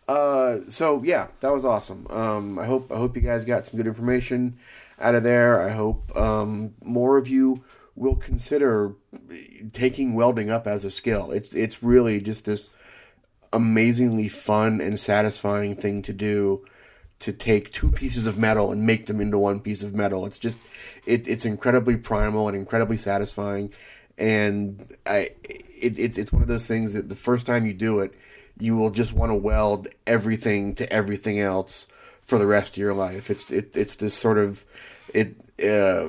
Uh, 0.06 0.60
so 0.68 1.02
yeah, 1.02 1.28
that 1.40 1.52
was 1.52 1.64
awesome. 1.64 2.06
Um, 2.10 2.58
I 2.58 2.66
hope 2.66 2.92
I 2.92 2.96
hope 2.96 3.16
you 3.16 3.22
guys 3.22 3.44
got 3.44 3.66
some 3.66 3.78
good 3.78 3.86
information 3.86 4.58
out 5.00 5.14
of 5.14 5.22
there. 5.22 5.60
I 5.60 5.70
hope 5.70 6.14
um, 6.16 6.74
more 6.82 7.16
of 7.16 7.28
you 7.28 7.64
will 7.96 8.16
consider 8.16 8.94
taking 9.72 10.14
welding 10.14 10.50
up 10.50 10.66
as 10.66 10.84
a 10.84 10.90
skill. 10.90 11.30
It's 11.30 11.54
it's 11.54 11.82
really 11.82 12.20
just 12.20 12.44
this 12.44 12.70
amazingly 13.52 14.28
fun 14.28 14.80
and 14.80 14.98
satisfying 14.98 15.76
thing 15.76 16.02
to 16.02 16.12
do 16.12 16.64
to 17.20 17.32
take 17.32 17.72
two 17.72 17.90
pieces 17.90 18.26
of 18.26 18.38
metal 18.38 18.72
and 18.72 18.86
make 18.86 19.06
them 19.06 19.20
into 19.20 19.38
one 19.38 19.60
piece 19.60 19.82
of 19.82 19.94
metal. 19.94 20.26
It's 20.26 20.38
just 20.38 20.58
it, 21.06 21.26
it's 21.28 21.44
incredibly 21.44 21.96
primal 21.96 22.48
and 22.48 22.56
incredibly 22.56 22.98
satisfying, 22.98 23.72
and 24.18 24.96
I 25.06 25.30
it, 25.80 25.98
it, 25.98 26.18
it's 26.18 26.32
one 26.32 26.42
of 26.42 26.48
those 26.48 26.66
things 26.66 26.92
that 26.92 27.08
the 27.08 27.16
first 27.16 27.46
time 27.46 27.66
you 27.66 27.74
do 27.74 28.00
it, 28.00 28.14
you 28.58 28.76
will 28.76 28.90
just 28.90 29.12
want 29.12 29.30
to 29.30 29.36
weld 29.36 29.88
everything 30.06 30.74
to 30.76 30.92
everything 30.92 31.38
else 31.38 31.86
for 32.22 32.38
the 32.38 32.46
rest 32.46 32.72
of 32.72 32.78
your 32.78 32.94
life. 32.94 33.30
It's 33.30 33.50
it, 33.50 33.76
it's 33.76 33.96
this 33.96 34.14
sort 34.14 34.38
of 34.38 34.64
it 35.12 35.36
uh, 35.62 36.06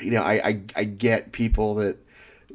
you 0.00 0.10
know 0.10 0.22
I, 0.22 0.48
I 0.48 0.62
I 0.76 0.84
get 0.84 1.32
people 1.32 1.76
that 1.76 1.98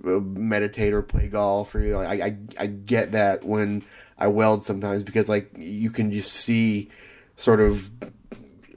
uh, 0.04 0.20
meditate 0.20 0.93
or 0.93 1.02
play 1.02 1.28
golf 1.28 1.76
or 1.76 1.82
you 1.82 1.93
know 1.93 1.99
I, 1.99 2.14
I 2.14 2.38
I 2.60 2.66
get 2.68 3.12
that 3.12 3.43
when 3.43 3.84
I 4.18 4.28
weld 4.28 4.64
sometimes 4.64 5.04
because 5.04 5.28
like 5.28 5.52
you 5.58 5.89
can 5.89 6.12
just 6.12 6.32
see 6.32 6.89
sort 7.42 7.60
of 7.60 7.89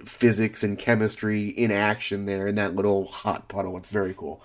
physics 0.06 0.62
and 0.62 0.78
chemistry 0.78 1.48
in 1.48 1.70
action 1.70 2.24
there 2.24 2.46
in 2.46 2.54
that 2.54 2.74
little 2.74 3.06
hot 3.06 3.46
puddle. 3.46 3.76
It's 3.76 3.90
very 3.90 4.14
cool. 4.16 4.42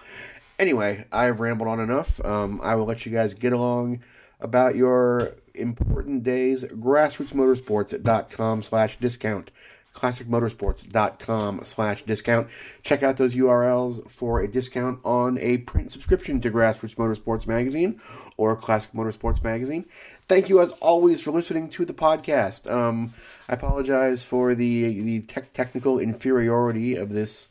Anyway, 0.58 1.06
I've 1.10 1.40
rambled 1.40 1.70
on 1.70 1.80
enough. 1.80 2.24
Um, 2.26 2.60
I 2.62 2.76
will 2.76 2.86
let 2.86 3.06
you 3.06 3.14
guys 3.14 3.34
get 3.34 3.54
along 3.54 4.02
about 4.42 4.76
your 4.76 5.36
important 5.54 6.24
days. 6.24 6.66
Grassrootsmotorsports.com 6.66 8.64
slash 8.64 9.00
discount. 9.00 9.52
ClassicMotorsports.com 9.96 11.62
slash 11.64 12.04
discount. 12.04 12.48
Check 12.84 13.04
out 13.04 13.18
those 13.18 13.36
URLs 13.36 14.10
for 14.10 14.42
a 14.42 14.48
discount 14.48 15.00
on 15.04 15.38
a 15.40 15.60
print 15.60 15.92
subscription 15.92 16.42
to 16.42 16.52
Grassroots 16.52 16.96
Motorsports 16.96 17.48
Magazine 17.48 18.00
or 18.38 18.56
Classic 18.56 18.92
Motorsports 18.94 19.44
Magazine. 19.44 19.86
Thank 20.30 20.48
you, 20.48 20.62
as 20.62 20.74
always, 20.74 21.22
for 21.22 21.32
listening 21.32 21.70
to 21.70 21.86
the 21.86 21.94
podcast. 21.94 22.72
Um, 22.72 23.16
I 23.50 23.54
apologize 23.54 24.22
for 24.22 24.54
the 24.54 25.02
the 25.02 25.22
te- 25.22 25.50
technical 25.56 25.98
inferiority 25.98 26.96
of 26.96 27.10
this 27.10 27.48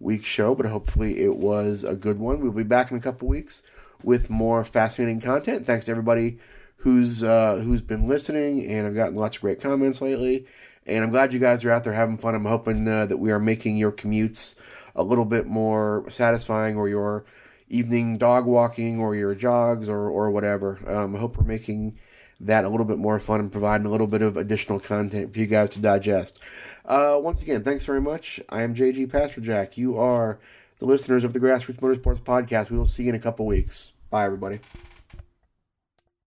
week's 0.00 0.28
show, 0.28 0.54
but 0.54 0.64
hopefully 0.64 1.20
it 1.22 1.36
was 1.36 1.84
a 1.84 1.94
good 1.94 2.18
one. 2.18 2.40
We'll 2.40 2.52
be 2.52 2.62
back 2.62 2.90
in 2.90 2.96
a 2.96 3.02
couple 3.02 3.28
weeks 3.28 3.62
with 4.02 4.30
more 4.30 4.64
fascinating 4.64 5.20
content. 5.20 5.66
Thanks 5.66 5.84
to 5.84 5.90
everybody 5.90 6.38
who's 6.76 7.22
uh, 7.22 7.60
who's 7.62 7.82
been 7.82 8.08
listening, 8.08 8.64
and 8.64 8.86
I've 8.86 8.94
gotten 8.94 9.16
lots 9.16 9.36
of 9.36 9.42
great 9.42 9.60
comments 9.60 10.00
lately. 10.00 10.46
And 10.86 11.04
I'm 11.04 11.10
glad 11.10 11.34
you 11.34 11.38
guys 11.38 11.66
are 11.66 11.70
out 11.70 11.84
there 11.84 11.92
having 11.92 12.16
fun. 12.16 12.34
I'm 12.34 12.46
hoping 12.46 12.88
uh, 12.88 13.04
that 13.04 13.18
we 13.18 13.30
are 13.30 13.38
making 13.38 13.76
your 13.76 13.92
commutes 13.92 14.54
a 14.96 15.02
little 15.02 15.26
bit 15.26 15.46
more 15.46 16.06
satisfying, 16.08 16.78
or 16.78 16.88
your 16.88 17.26
evening 17.68 18.16
dog 18.16 18.46
walking, 18.46 18.98
or 18.98 19.14
your 19.14 19.34
jogs, 19.34 19.86
or 19.86 20.08
or 20.08 20.30
whatever. 20.30 20.78
Um, 20.86 21.14
I 21.14 21.18
hope 21.18 21.36
we're 21.36 21.44
making 21.44 21.98
that 22.46 22.64
a 22.64 22.68
little 22.68 22.86
bit 22.86 22.98
more 22.98 23.18
fun 23.18 23.40
and 23.40 23.50
providing 23.52 23.86
a 23.86 23.90
little 23.90 24.06
bit 24.06 24.22
of 24.22 24.36
additional 24.36 24.80
content 24.80 25.32
for 25.32 25.38
you 25.38 25.46
guys 25.46 25.70
to 25.70 25.80
digest. 25.80 26.38
Uh, 26.84 27.18
once 27.20 27.42
again, 27.42 27.62
thanks 27.62 27.84
very 27.84 28.00
much. 28.00 28.40
I 28.48 28.62
am 28.62 28.74
JG 28.74 29.08
Pasterjak. 29.08 29.76
You 29.76 29.98
are 29.98 30.38
the 30.78 30.86
listeners 30.86 31.24
of 31.24 31.32
the 31.32 31.40
Grassroots 31.40 31.80
Motorsports 31.80 32.20
Podcast. 32.20 32.70
We 32.70 32.78
will 32.78 32.86
see 32.86 33.04
you 33.04 33.10
in 33.10 33.14
a 33.14 33.20
couple 33.20 33.46
weeks. 33.46 33.92
Bye, 34.10 34.24
everybody. 34.24 34.60